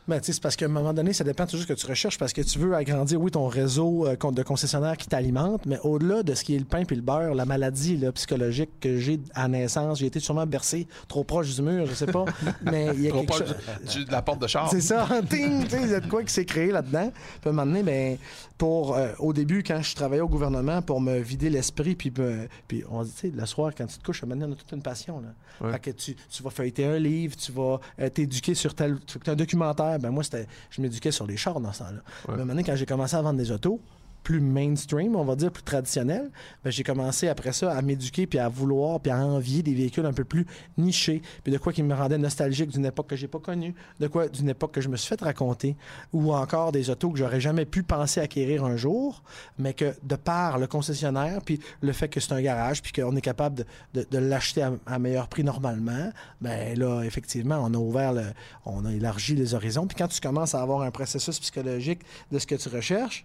[0.08, 1.80] Ben, tu sais, c'est parce qu'à un moment donné, ça dépend toujours de ce que
[1.80, 5.66] tu recherches, parce que tu veux agrandir, oui, ton réseau euh, de concessionnaires qui t'alimentent,
[5.66, 8.70] mais au-delà de ce qui est le pain puis le beurre, la maladie là, psychologique
[8.80, 12.26] que j'ai à naissance, j'ai été sûrement bercé trop proche du mur, je sais pas,
[12.62, 14.06] mais il y a Trop quelque chose...
[14.06, 14.70] de la porte de char.
[14.70, 17.12] C'est ça, ting, tu sais, il y a de quoi qui s'est créé là-dedans.
[17.42, 18.18] Puis à un moment donné, ben,
[18.58, 22.48] pour, euh, au début, quand je travaillais au gouvernement, pour me vider l'esprit, puis, me-
[22.68, 24.54] puis on dit, tu sais, le soir, quand tu te couches, à un moment donné,
[24.54, 25.20] on a toute une passion.
[25.22, 25.28] Là.
[25.66, 25.72] Ouais.
[25.74, 29.36] Fait que tu, tu vas feuilleter un livre, tu vas euh, t'éduquer sur tel un
[29.36, 30.00] documentaire.
[30.00, 32.02] Ben moi, c'était, je m'éduquais sur les chars dans ce temps-là.
[32.28, 33.80] Mais à un moment donné, quand j'ai commencé à vendre des autos,
[34.26, 36.32] plus mainstream, on va dire, plus traditionnel,
[36.64, 40.06] ben, j'ai commencé après ça à m'éduquer puis à vouloir puis à envier des véhicules
[40.06, 40.48] un peu plus
[40.78, 44.08] nichés, puis de quoi qui me rendait nostalgique d'une époque que j'ai pas connue, de
[44.08, 45.78] quoi d'une époque que je me suis fait raconter,
[46.12, 49.22] ou encore des autos que j'aurais jamais pu penser acquérir un jour,
[49.60, 53.16] mais que de par le concessionnaire, puis le fait que c'est un garage, puis qu'on
[53.16, 56.12] est capable de, l'acheter à, à meilleur prix normalement,
[56.42, 58.26] ben là, effectivement, on a ouvert le,
[58.66, 59.86] on a élargi les horizons.
[59.86, 63.24] Puis quand tu commences à avoir un processus psychologique de ce que tu recherches,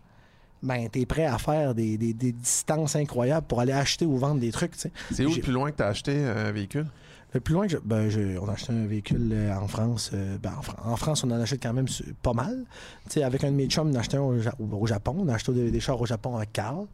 [0.62, 4.16] ben, tu es prêt à faire des, des- des distances incroyables pour aller acheter ou
[4.19, 4.73] vendre des trucs.
[4.73, 4.93] tu sais.
[5.12, 6.87] C'est où le plus loin que tu as acheté un véhicule?
[7.32, 10.11] Le plus loin que je- ben, je- on a acheté un véhicule euh, en France.
[10.12, 11.87] euh, ben, en, Fran- en France, on en achète quand même
[12.23, 12.65] pas mal.
[13.05, 15.16] Tu sais, avec un de mes chums, on a acheté un au, Ja- au Japon.
[15.20, 16.87] On a acheté des, des chars au Japon avec Carl.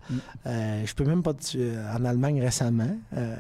[0.47, 1.33] Euh, je peux même pas...
[1.55, 2.97] euh, en Allemagne récemment.
[3.17, 3.35] Euh,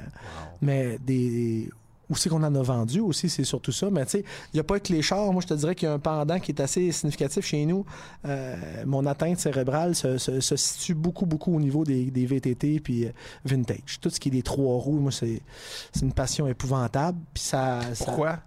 [0.62, 1.69] Mais des...
[2.09, 3.91] Où c'est qu'on en a vendu aussi, c'est surtout ça.
[3.91, 5.33] Mais tu sais, il n'y a pas que les chars.
[5.33, 7.85] Moi, je te dirais qu'il y a un pendant qui est assez significatif chez nous.
[8.24, 8.57] Euh,
[8.87, 13.07] mon atteinte cérébrale se, se- se situe beaucoup, beaucoup au niveau des, des VTT puis
[13.07, 13.11] euh,
[13.45, 13.99] vintage.
[14.01, 15.43] Tout ce qui est des trois roues, moi, c'est
[15.93, 17.19] c'est une passion épouvantable.
[17.35, 18.39] Puis ça, ça- Pourquoi?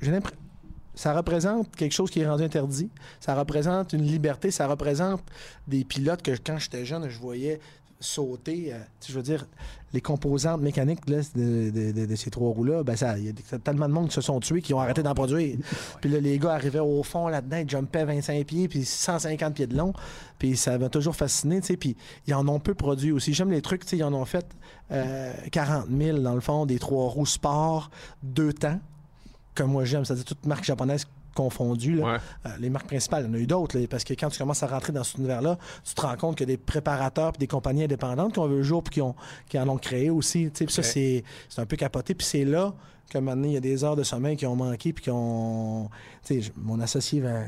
[0.00, 0.38] j'ai l'impression.
[0.94, 2.90] Ça représente quelque chose qui est rendu interdit.
[3.18, 4.50] Ça représente une liberté.
[4.50, 5.22] Ça représente
[5.66, 7.60] des pilotes que quand j'étais jeune, je voyais
[8.02, 8.72] sauter.
[8.74, 9.46] euh, je veux dire,
[9.94, 13.28] les composantes mécaniques là, de, de- de- de ces trois roues-là, ben ça, il y
[13.28, 15.56] a tellement de monde qui se sont tués qui ont arrêté d'en produire.
[16.00, 19.66] Puis là, les gars arrivaient au fond là-dedans, ils jumpaient 25 pieds, puis 150 pieds
[19.66, 19.92] de long.
[20.38, 21.76] Puis ça m'a toujours fasciné, tu sais.
[21.76, 21.96] Puis
[22.26, 23.32] ils en ont peu produit aussi.
[23.34, 24.46] J'aime les trucs, tu sais, ils en ont fait
[24.90, 27.90] euh, 40 000 dans le fond, des trois roues sport,
[28.22, 28.78] deux temps
[29.54, 31.96] comme moi j'aime, c'est-à-dire toutes marques japonaises confondues.
[31.96, 32.04] là.
[32.04, 32.18] Ouais.
[32.46, 34.62] Euh, les marques principales, il y en a eu d'autres, parce que quand tu commences
[34.62, 37.38] à rentrer dans cet univers-là, tu te rends compte qu'il y a des préparateurs et
[37.38, 39.14] des compagnies indépendantes qui ont vu le jour puis qui, ont,
[39.48, 40.50] qui en ont créé aussi.
[40.54, 41.24] puis ça, c'est
[41.56, 42.14] un peu capoté.
[42.14, 42.74] Puis c'est là
[43.12, 45.88] que maintenant, il y a des heures de sommeil qui ont manqué puis qui ont...
[46.24, 47.46] Tu sais, mon associé, ben,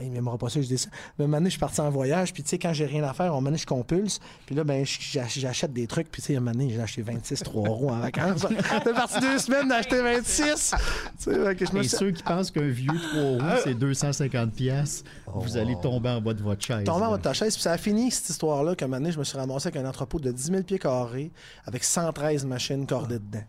[0.00, 0.88] il, il m'aimera pas ça, je dis ça.
[1.18, 3.34] Mais maintenant, je suis parti en voyage, puis tu sais, quand j'ai rien à faire,
[3.34, 4.20] on donné, je compulse.
[4.46, 7.42] Puis là, ben, j'achète des trucs, puis tu sais, un moment donné, j'ai acheté 26
[7.42, 8.46] trois roues en vacances.
[8.84, 10.74] T'es parti deux semaines d'acheter 26!
[11.18, 13.74] Tu sais, fait que je me Et ceux qui pensent qu'un vieux trois roues, c'est
[13.74, 16.84] 250 pièces, vous allez tomber en bas de votre chaise.
[16.84, 17.10] tombé en là.
[17.10, 17.54] bas de ta chaise.
[17.54, 19.82] Puis ça a fini, cette histoire-là, qu'à un moment donné, je me suis ramassé avec
[19.82, 21.32] un entrepôt de 10 000 pieds carrés
[21.66, 23.44] avec 113 machines cordées dedans.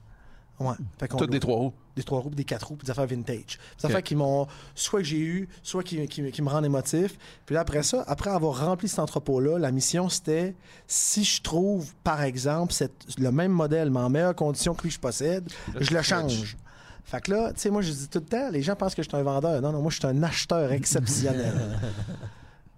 [0.59, 0.73] Ouais.
[0.99, 1.73] Fait qu'on Toutes des trois roues.
[1.97, 3.35] Des trois roues, des quatre roues, puis des affaires vintage.
[3.79, 3.85] Des Ok.
[3.85, 7.17] affaires qui m'ont, soit que j'ai eu, soit qui, qui- qui me rendent émotif.
[7.45, 10.55] Puis là, après ça, après avoir rempli cet entrepôt-là, la mission, c'était
[10.87, 14.91] si je trouve, par exemple, cette- le même modèle, mais en meilleure condition que lui
[14.91, 15.49] je possède,
[15.79, 16.55] je le change.
[17.03, 19.03] Fait que là, tu sais, moi, je dis tout le temps, les gens pensent que
[19.03, 19.61] je suis un vendeur.
[19.61, 21.53] Non, non, moi, je suis un acheteur exceptionnel.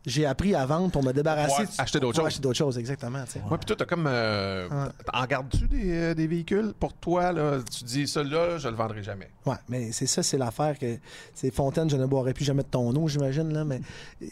[0.09, 1.65] J'ai appris à vendre pour me débarrasser.
[1.65, 2.25] Pour acheter d'autres choses.
[2.27, 3.19] acheter d'autres choses, exactement.
[3.19, 4.07] Ouais, puis toi, t'as comme.
[4.07, 4.89] euh, Ouais.
[5.13, 6.73] En gardes-tu des, euh, des véhicules?
[6.79, 7.33] Pour toi?
[7.33, 9.29] Là, tu dis, celui-là, je le vendrai jamais.
[9.45, 10.97] Ouais, mais c'est ça, c'est l'affaire que.
[11.33, 13.65] C'est Fontaine, je ne boirai plus jamais de ton eau, j'imagine, là.
[13.65, 13.81] Mais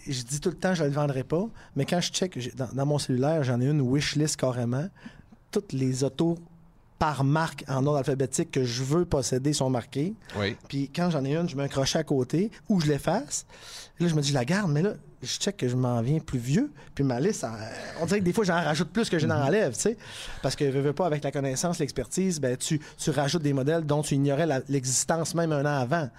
[0.08, 1.46] je dis tout le temps, je ne le vendrai pas.
[1.76, 4.88] Mais quand je check, dans, dans mon cellulaire, j'en ai une wishlist carrément.
[5.52, 6.38] Toutes les autos
[7.00, 10.14] par marque en ordre alphabétique que je veux posséder sont marquées.
[10.40, 10.56] Oui.
[10.70, 13.46] Puis quand j'en ai une, je mets un crochet à côté ou je l'efface.
[14.00, 14.94] Là, je me dis, je la garde, mais là,
[15.26, 16.72] je check que je m'en viens plus vieux.
[16.94, 17.46] Puis ma liste,
[18.02, 19.98] on dirait que des fois, j'en rajoute plus que je n'en enlève, tu sais.
[20.42, 23.86] Parce que, veux, veux pas, avec la connaissance, l'expertise, ben, tu, tu rajoutes des modèles
[23.86, 26.10] dont tu ignorais l'existence même un an avant.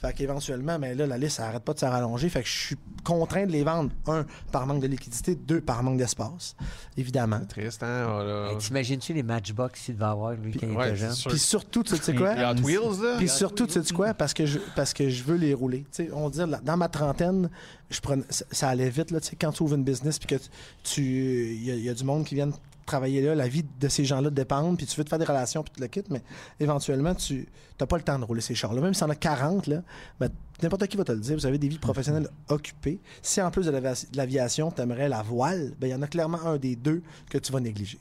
[0.00, 2.28] Fait qu'éventuellement, ben là, la liste, ça arrête pas de se rallonger.
[2.28, 5.82] Fait que je suis contraint de les vendre, un, par manque de liquidité, deux, par
[5.82, 6.54] manque d'espace,
[6.96, 7.40] évidemment.
[7.48, 8.06] Triste, hein?
[8.08, 8.52] voilà.
[8.52, 11.14] Hey, T'imagines-tu les matchbooks qu'il devait avoir, lui, quand il était jeune?
[11.28, 12.34] Puis surtout, tu sais quoi?
[12.34, 13.16] Les Hot Wheels, là?
[13.18, 14.14] Puis surtout, tu sais quoi?
[14.14, 15.84] Parce que, je, parce que je veux les rouler.
[15.92, 17.50] Tu sais, on dit, dans ma trentaine,
[17.92, 19.10] je prenais, ça, allait vite.
[19.10, 20.42] Là, quand tu ouvres une business, puis que
[20.82, 21.02] tu.
[21.02, 22.50] Il y, a du monde qui vient
[22.86, 25.62] travailler là, la vie de ces gens-là dépend, puis tu veux te faire des relations,
[25.62, 26.22] puis tu le quittes, mais
[26.58, 27.48] éventuellement, tu
[27.78, 28.80] n'as pas le temps de rouler ces chars-là.
[28.80, 29.82] Même si en a 40, là,
[30.18, 30.28] ben,
[30.62, 32.98] n'importe qui va te le dire, vous avez des vies professionnelles occupées.
[33.22, 36.44] Si en plus de l'aviation, tu aimerais la voile, ben, il y en a clairement
[36.44, 37.98] un des deux que tu vas négliger.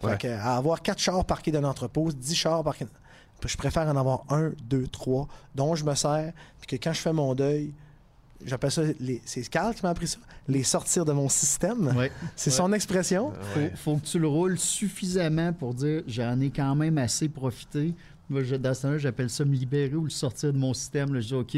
[0.00, 2.86] Fait à avoir quatre chars parqués dans l'entrepôt, 10 chars parqués
[3.48, 7.00] je préfère en avoir un, deux, trois, dont je me sers, puis que quand je
[7.00, 7.74] fais mon deuil,
[8.44, 8.82] j'appelle ça,
[9.24, 10.18] c'est Carl qui m'a appris ça,
[10.48, 11.94] les sortir de mon système.
[12.36, 13.32] C'est son expression.
[13.56, 17.94] Il faut, que tu le roules suffisamment pour dire j'en ai quand même assez profité.
[18.30, 21.14] Moi, dans ce temps-là, j'appelle ça me libérer ou le sortir de mon système.
[21.20, 21.56] je dis OK,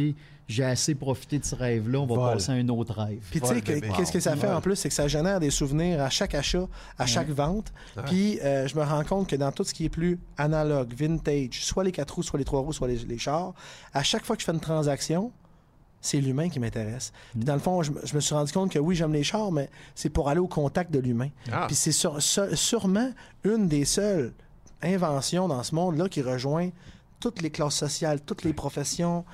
[0.49, 3.23] j'ai assez profité de ce rêve-là, on va passer à un autre rêve.
[3.31, 6.03] Puis tu sais, qu'est-ce que ça fait en plus, c'est que ça génère des souvenirs
[6.03, 6.67] à chaque achat,
[6.99, 7.73] à chaque vente.
[8.07, 11.65] Puis euh, je me rends compte que dans tout ce qui est plus analogue, vintage,
[11.65, 13.55] soit les quatre roues, soit les trois roues, soit les chars,
[13.93, 15.33] à chaque fois que je fais une transaction,
[16.01, 17.13] c'est l'humain qui m'intéresse.
[17.33, 19.69] Puis dans le fond, je, me suis rendu compte que oui, j'aime les chars, mais
[19.95, 21.31] c'est pour aller au contact de l'humain.
[21.51, 21.67] Ah.
[21.67, 23.11] Puis c'est sûrement
[23.45, 24.33] une des seules
[24.83, 26.71] inventions dans ce monde-là qui rejoint
[27.19, 29.25] toutes les classes sociales, toutes les professions,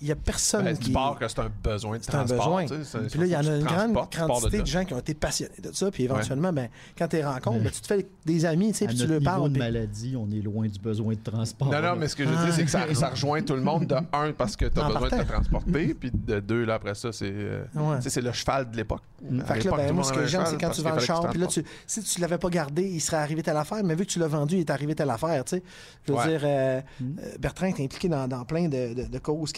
[0.00, 0.92] il n'y a personne ben, qui.
[0.92, 2.58] Que c'est un besoin de transport.
[2.58, 3.06] Un besoin.
[3.08, 5.54] Puis là, il y en a une grande quantité de, gens qui ont été passionnés
[5.62, 5.90] de ça.
[5.90, 8.86] Puis éventuellement, ben, quand tu les rencontres, ben, tu te fais des amis, tu sais,
[8.86, 9.50] puis tu leur parles.
[9.50, 11.70] de maladie, on est loin du besoin de transport.
[11.70, 13.62] Non, non, mais ce que je veux dire, c'est que ça, ça, rejoint tout le
[13.62, 15.94] monde de un, parce que tu as besoin de te transporter.
[16.00, 17.64] Puis de deux, là, après ça, c'est euh,
[18.00, 19.02] c'est le cheval de l'époque.
[19.46, 21.28] Fait que là, ben, moi, ce que j'aime, c'est quand tu vends le char.
[21.30, 21.46] Puis là,
[21.86, 23.82] si tu l'avais pas gardé, il serait arrivé telle affaire.
[23.82, 25.62] Mais vu que tu l'as vendu, il est arrivé telle affaire, tu sais.
[26.06, 27.04] Je veux dire, euh, mm.
[27.04, 29.52] euh, Bertrand est impliqué dans plein de causes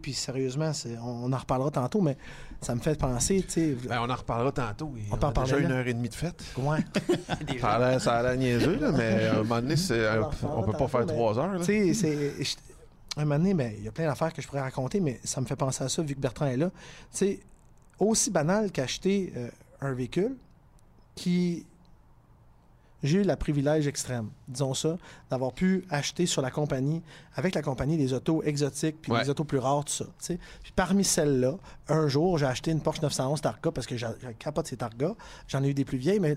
[0.00, 0.72] Puis sérieusement,
[1.02, 2.16] on en reparlera tantôt, mais
[2.60, 3.76] ça me fait penser, tu sais.
[3.88, 4.92] Ben, on en reparlera tantôt.
[5.10, 6.42] On, on a déjà une heure et demie de fête.
[6.56, 6.78] Ouais.
[7.60, 9.74] ça a l'air niaiseux, là, mais à un moment donné,
[10.42, 11.60] on peut pas faire trois heures.
[11.64, 12.56] Tu sais, c'est.
[13.16, 15.40] Un moment donné, ben, il y a plein d'affaires que je pourrais raconter, mais ça
[15.40, 16.70] me fait penser à ça vu que Bertrand est là.
[17.10, 17.40] Tu sais,
[17.98, 19.48] aussi banal qu'acheter euh,
[19.80, 20.36] un véhicule
[21.16, 21.66] qui
[23.02, 24.96] j'ai eu le privilège extrême, disons ça,
[25.30, 27.02] d'avoir pu acheter sur la compagnie,
[27.34, 30.06] avec la compagnie, des autos exotiques, puis des autos plus rares, tout ça.
[30.28, 31.56] Puis parmi celles-là,
[31.88, 34.06] un jour, j'ai acheté une Porsche 911 Targa parce que j'ai
[34.38, 35.14] capote ces Targa.
[35.48, 36.36] J'en ai eu des plus vieilles, mais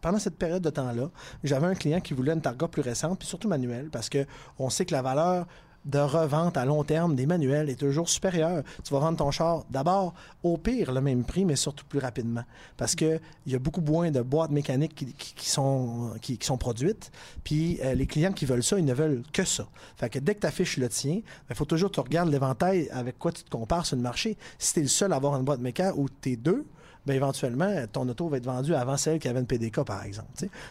[0.00, 1.10] pendant cette période de temps-là,
[1.42, 4.26] j'avais un client qui voulait une Targa plus récente, puis surtout manuelle, parce que
[4.58, 5.46] on sait que la valeur
[5.84, 8.62] de revente à long terme des manuels est toujours supérieur.
[8.82, 12.44] Tu vas vendre ton char d'abord au pire le même prix, mais surtout plus rapidement.
[12.76, 17.10] Parce qu'il y a beaucoup moins de boîtes mécaniques qui, sont, produites.
[17.42, 19.66] Puis euh, les clients qui veulent ça, ils ne veulent que ça.
[19.96, 22.30] Fait que dès que tu affiches le tien, il ben, faut toujours que tu regardes
[22.30, 24.36] l'éventail avec quoi tu te compares sur le marché.
[24.58, 26.64] Si tu es le seul à avoir une boîte mécanique ou tu deux,
[27.06, 30.28] ben éventuellement, ton auto va être vendue avant celle qui avait une PDK, par exemple.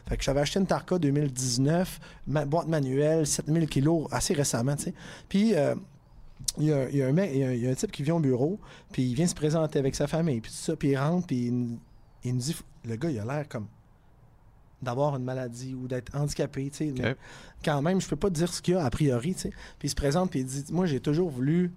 [0.07, 4.75] Fait que j'avais acheté une Tarka 2019, boîte manuelle, 7000 kilos, assez récemment.
[5.29, 5.75] Puis, euh,
[6.57, 8.19] il y, a, il, y a un il, y a un, type qui vient au
[8.19, 8.59] bureau,
[8.91, 11.47] puis il vient se présenter avec sa famille, puis tout ça, puis il rentre, puis
[11.47, 11.77] il,
[12.23, 12.55] il, nous dit,
[12.85, 13.67] le gars, il a l'air comme
[14.81, 17.15] d'avoir une maladie ou d'être handicapé, tu sais.
[17.63, 19.49] Quand même, je peux pas dire ce qu'il y a a priori, tu sais.
[19.79, 21.71] Puis il se présente, puis il dit, moi, j'ai toujours voulu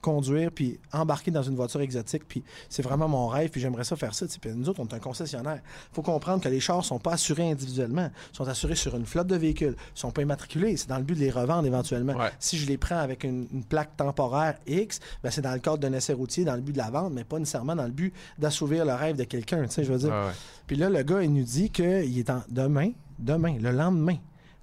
[0.00, 3.96] conduire puis embarquer dans une voiture exotique puis c'est vraiment mon rêve puis j'aimerais ça
[3.96, 5.60] faire ça puis nous autres on est un concessionnaire.
[5.92, 8.10] Faut comprendre que les chars sont pas assurés individuellement.
[8.32, 9.76] Sont assurés sur une flotte de véhicules.
[9.94, 10.76] Sont pas immatriculés.
[10.76, 12.14] C'est dans le but de les revendre éventuellement.
[12.38, 15.92] Si je les prends avec une, plaque temporaire X ben c'est dans le cadre d'un
[15.92, 18.84] essai routier dans le but de la vente mais pas nécessairement dans le but d'assouvir
[18.84, 20.32] le rêve de quelqu'un tu sais je veux dire.
[20.66, 24.16] Puis là le gars il nous dit que il est en demain demain le lendemain.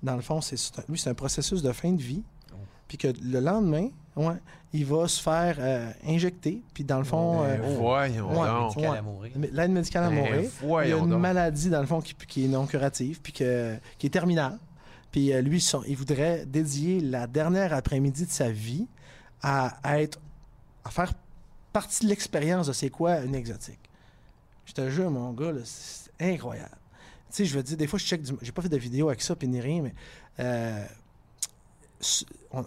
[0.04, 0.58] Dans le fond c'est
[0.90, 2.24] lui c'est un processus de fin de vie
[2.88, 4.36] puis que le lendemain Ouais.
[4.74, 7.44] Il va se faire euh, injecter, puis dans le fond.
[7.44, 8.30] Euh, voyons
[9.52, 10.50] L'aide médicale à mourir.
[10.62, 14.10] il y a une maladie, dans le fond, qui, est non curative, puis qui est
[14.12, 14.58] terminale.
[15.12, 18.88] Puis euh, lui, il voudrait dédier la dernière après-midi de sa vie
[19.42, 20.20] à, être.
[20.84, 21.14] à faire
[21.72, 23.80] partie de l'expérience de c'est quoi une exotique.
[24.66, 26.76] Je te jure, mon gars, c'est incroyable.
[27.30, 28.22] Tu sais, je veux dire, des fois, je check.
[28.42, 29.94] J'ai pas fait de vidéo avec ça, puis ni rien, mais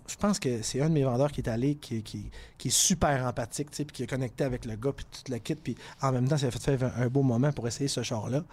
[0.07, 2.71] je pense que c'est un de mes vendeurs qui est allé, qui, qui, qui est
[2.71, 6.13] super empathique, puis qui est connecté avec le gars, puis tout le kit, puis en
[6.13, 8.45] même temps, ça a fait faire un, beau moment pour essayer ce char-là.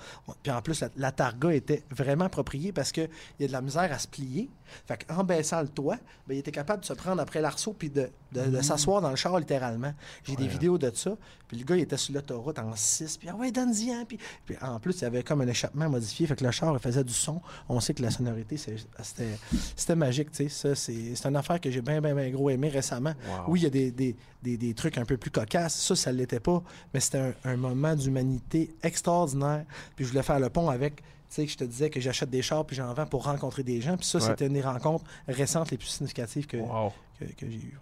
[0.41, 3.09] Puis en plus, la, targa était vraiment appropriée parce qu'il
[3.39, 4.49] y a de la misère à se plier.
[4.85, 5.97] Fait qu'en baissant le toit,
[6.27, 8.61] ben, il était capable de se prendre après l'arceau puis de, de, mm.
[8.61, 9.93] s'asseoir dans le char littéralement.
[10.23, 11.15] J'ai des vidéos de ça.
[11.47, 14.57] Puis le gars, il était sur l'autoroute en 6, puis ah ouais, donne-y Puis, puis
[14.61, 17.13] en plus, il y avait comme un échappement modifié, fait que le char faisait du
[17.13, 17.41] son.
[17.69, 20.49] On sait que la sonorité, c'était magique, tu sais.
[20.49, 23.13] Ça, c'est une affaire que j'ai bien, bien, bien gros aimé récemment.
[23.47, 25.75] Oui, il y a des, des, des, trucs un peu plus cocasses.
[25.75, 26.61] Ça, ça ne l'était pas,
[26.93, 29.65] mais c'était un, moment d'humanité extraordinaire.
[29.95, 32.41] Puis je voulais faire le pont avec tu sais, je te disais que j'achète des
[32.41, 33.97] chars puis j'en vends pour rencontrer des gens.
[33.97, 37.79] Puis ça, c'était une des rencontres récentes les plus significatives que, que, j'ai eues.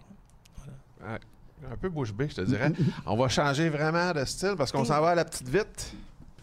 [0.98, 1.20] Voilà.
[1.70, 2.72] un peu bouche bée, je te dirais.
[3.06, 5.94] on va changer vraiment de style parce qu'on s'en va à la petite vite.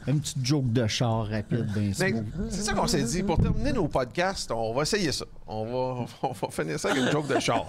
[0.07, 3.23] Un petit joke de char rapide, bien C'est ça qu'on s'est dit.
[3.23, 5.25] Pour terminer nos podcasts, on va essayer ça.
[5.47, 7.65] On va, on va finir ça avec une joke de char.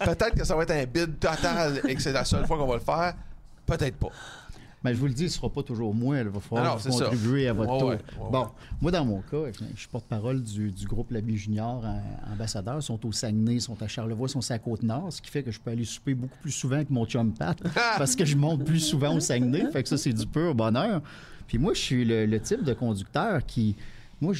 [0.00, 2.66] Peut-être que ça va être un bid total et que c'est la seule fois qu'on
[2.66, 3.14] va le faire.
[3.66, 4.10] Peut-être pas.
[4.86, 6.18] Mais je vous le dis, ce ne sera pas toujours moi.
[6.18, 7.94] Il va falloir contribuer à votre tour.
[8.30, 8.46] bon,
[8.80, 11.82] moi, dans mon cas, je suis porte-parole du, groupe L'Abbé Junior
[12.32, 12.76] ambassadeurs.
[12.76, 15.42] Ils sont au Saguenay, ils sont à Charlevoix, ils sont à Côte-Nord, ce qui fait
[15.42, 17.58] que je peux aller souper beaucoup plus souvent que mon chum Pat
[17.98, 19.70] parce que je monte plus souvent au Saguenay.
[19.72, 21.02] Fait que ça, c'est du pur bonheur.
[21.46, 23.76] Puis moi, je suis le, type de conducteur qui.
[24.20, 24.32] Moi,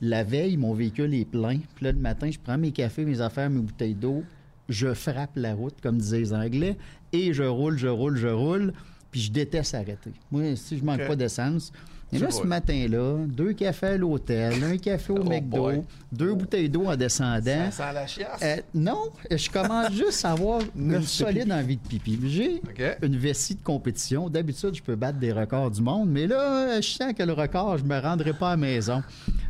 [0.00, 1.58] la veille, mon véhicule est plein.
[1.74, 4.22] Puis là, le matin, je prends mes cafés, mes affaires, mes bouteilles d'eau.
[4.68, 6.76] Je frappe la route, comme disaient les Anglais,
[7.12, 8.72] et je roule, je roule, je roule.
[9.10, 10.12] Puis je déteste arrêter.
[10.30, 11.72] Moi, si je manque pas d'essence.
[12.12, 16.68] Et là, ce matin-là, deux cafés à l'hôtel, un café au oh McDo, deux bouteilles
[16.68, 17.70] d'eau en descendant.
[17.70, 18.40] Ça sent la chiasse?
[18.42, 22.18] Euh, non, je commence juste à avoir une solide envie de pipi.
[22.24, 22.62] J'ai
[23.02, 24.30] une vessie de compétition.
[24.30, 27.78] D'habitude, je peux battre des records du monde, mais là, je sens que le record,
[27.78, 29.02] je me rendrai pas à la maison.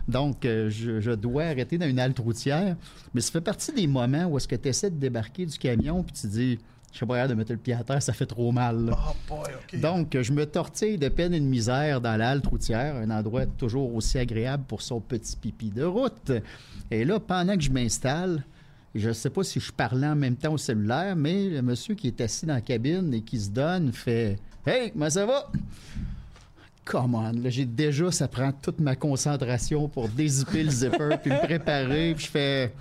[0.09, 2.77] Donc, euh, je, je, dois arrêter dans une halte routière.
[3.13, 6.03] Mais ça fait partie des moments où est-ce que tu essaies de débarquer du camion
[6.03, 6.59] puis tu dis
[6.97, 8.91] je suis pas de mettre le pied à terre, ça fait trop mal.
[8.91, 9.13] Ah,
[9.75, 13.45] Donc, je me tortille de peine et de misère dans la halte routière, un endroit
[13.45, 16.33] toujours aussi agréable pour son petit pipi de route.
[16.91, 18.43] Et là, pendant que je m'installe,
[18.95, 21.95] je ne sais pas si je parlais en même temps au cellulaire, mais le monsieur
[21.95, 25.51] qui est assis dans la cabine et qui se donne fait Hey, comment ça va?
[26.87, 31.31] Come on, là, j'ai déjà, ça prend toute ma concentration pour dézipper le zipper puis
[31.31, 32.15] me préparer.
[32.15, 32.73] Puis je fais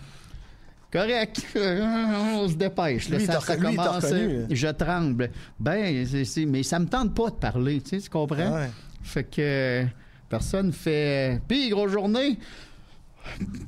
[0.96, 1.46] Correct.
[1.56, 3.10] On se dépêche.
[3.10, 4.06] ça, commence.
[4.50, 5.30] je tremble.
[5.60, 6.08] Ben,
[6.48, 7.82] mais ça me tente pas de parler.
[7.82, 8.66] Tu, sais, tu comprends?
[9.04, 9.86] Fait que
[10.30, 12.40] personne fait pire, grosse journée.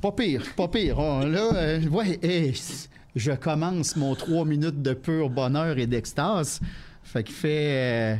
[0.00, 0.98] Pas pire, pas pire.
[0.98, 2.18] Oh, là, euh, ouais,
[3.14, 6.60] je commence mon trois minutes de pur bonheur et d'extase.
[7.02, 8.14] Fait qu'il fait.
[8.14, 8.16] Euh,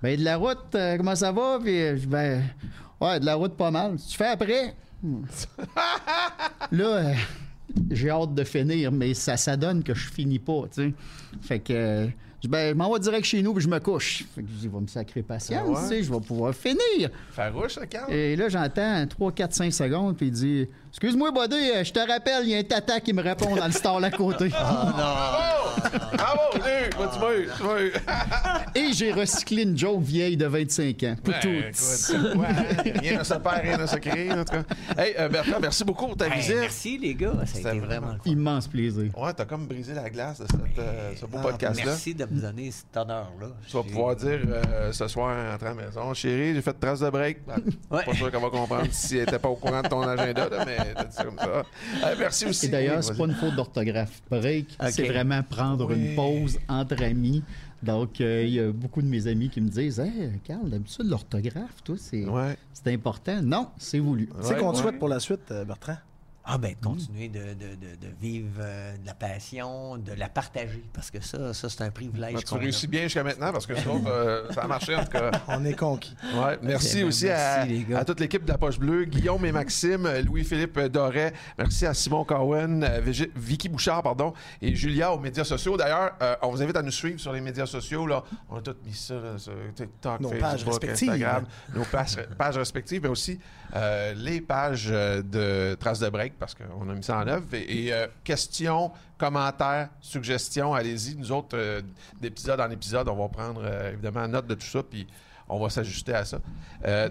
[0.00, 1.58] ben, de la route, euh, comment ça va?
[1.60, 2.42] Puis, ben,
[3.00, 3.96] ouais, de la route pas mal.
[3.96, 4.76] Tu fais après?
[6.72, 7.14] là,
[7.90, 10.94] j'ai hâte de finir, mais ça, ça donne que je finis pas, tu sais.
[11.42, 12.08] Fait que
[12.48, 14.24] ben, je m'en vais direct chez nous puis je me couche.
[14.34, 17.10] Fait que je vais me sacrer patience, ah je vais pouvoir finir.
[17.30, 18.12] Farouche, ça, Carl?
[18.12, 21.98] Et là, j'entends 3, 4, 5 secondes, puis il dit Excuse-moi, Buddy, euh, je te
[21.98, 24.48] rappelle, il y a un tata qui me répond dans le stall à côté.
[24.52, 25.98] oh non!
[26.16, 26.40] Bravo!
[26.96, 27.74] Bravo!
[28.76, 31.16] Et j'ai recyclé une joke vieille de 25 ans.
[31.22, 31.48] Pour tout.
[31.48, 34.62] rien ne se perd, rien ne se crée, en tout cas.
[34.96, 36.58] Hey, euh, Bertrand, merci beaucoup pour ta visite.
[36.60, 37.32] Merci, les gars.
[37.44, 39.10] Ça a été vraiment Immense plaisir.
[39.18, 41.86] Ouais, t'as comme brisé la glace de cette, euh, ce beau podcast-là.
[41.86, 43.48] Merci de me donner cet honneur-là.
[43.66, 44.40] Tu vas pouvoir dire
[44.92, 47.38] ce soir en rentrant à la maison Chérie, j'ai fait trace de break.
[47.48, 47.56] Ben,
[47.90, 50.83] pas sûr qu'on va comprendre si elle n'était pas au courant de ton agenda, mais
[50.96, 51.64] comme ça.
[52.04, 52.66] Euh, merci aussi.
[52.66, 54.22] Et d'ailleurs, c'est pas une faute d'orthographe.
[54.30, 57.42] Break, c'est vraiment prendre une pause entre amis.
[57.82, 61.06] Donc, euh, il y a beaucoup de mes amis qui me disent Hey, Carl, d'habitude,
[61.06, 63.42] l'orthographe, toi, c'est important.
[63.42, 64.28] Non, c'est voulu.
[64.40, 65.96] c'est qu'on te souhaite pour la suite, euh, Bertrand?
[66.46, 71.10] Ah ben, continuer de, de, de, vivre euh, de la passion, de la partager, parce
[71.10, 72.34] que ça, ça c'est un privilège.
[72.34, 75.30] Ben, tu réussis bien jusqu'à maintenant, parce que euh, ça a marché en tout cas.
[75.48, 76.14] On est conquis.
[76.34, 77.62] Ouais, merci aussi à,
[77.96, 82.24] à, toute l'équipe de la Poche Bleue, Guillaume et Maxime, Louis-Philippe Doré, merci à Simon
[82.24, 82.86] Cowen,
[83.34, 85.78] Vicky Bouchard, pardon, et Julia aux médias sociaux.
[85.78, 88.06] D'ailleurs, euh, on vous invite à nous suivre sur les médias sociaux.
[88.06, 88.22] Là.
[88.50, 93.08] On a tous mis ça sur TikTok, nos Facebook, Instagram, nos pages, pages respectives, mais
[93.08, 93.40] aussi
[93.74, 97.46] les pages de Traces de Break parce qu'on a mis ça en œuvre.
[97.52, 101.16] Et, euh, questions, commentaires, suggestions, allez-y.
[101.16, 101.82] Nous autres, euh,
[102.20, 105.06] d'épisode en épisode, on va prendre euh, évidemment note de tout ça, puis
[105.48, 106.38] on va s'ajuster à ça.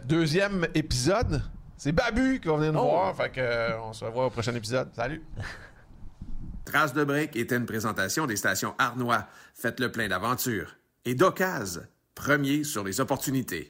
[0.05, 1.41] deuxième épisode,
[1.77, 2.89] c'est Babu qui va venir nous oh!
[2.89, 3.15] voir.
[3.15, 4.89] Fait que, on se revoit au prochain épisode.
[4.95, 5.21] Salut!
[6.65, 9.27] Trace de break était une présentation des stations Arnois.
[9.53, 10.77] Faites le plein d'aventures.
[11.05, 11.81] Et d'occasion,
[12.15, 13.69] premier sur les opportunités.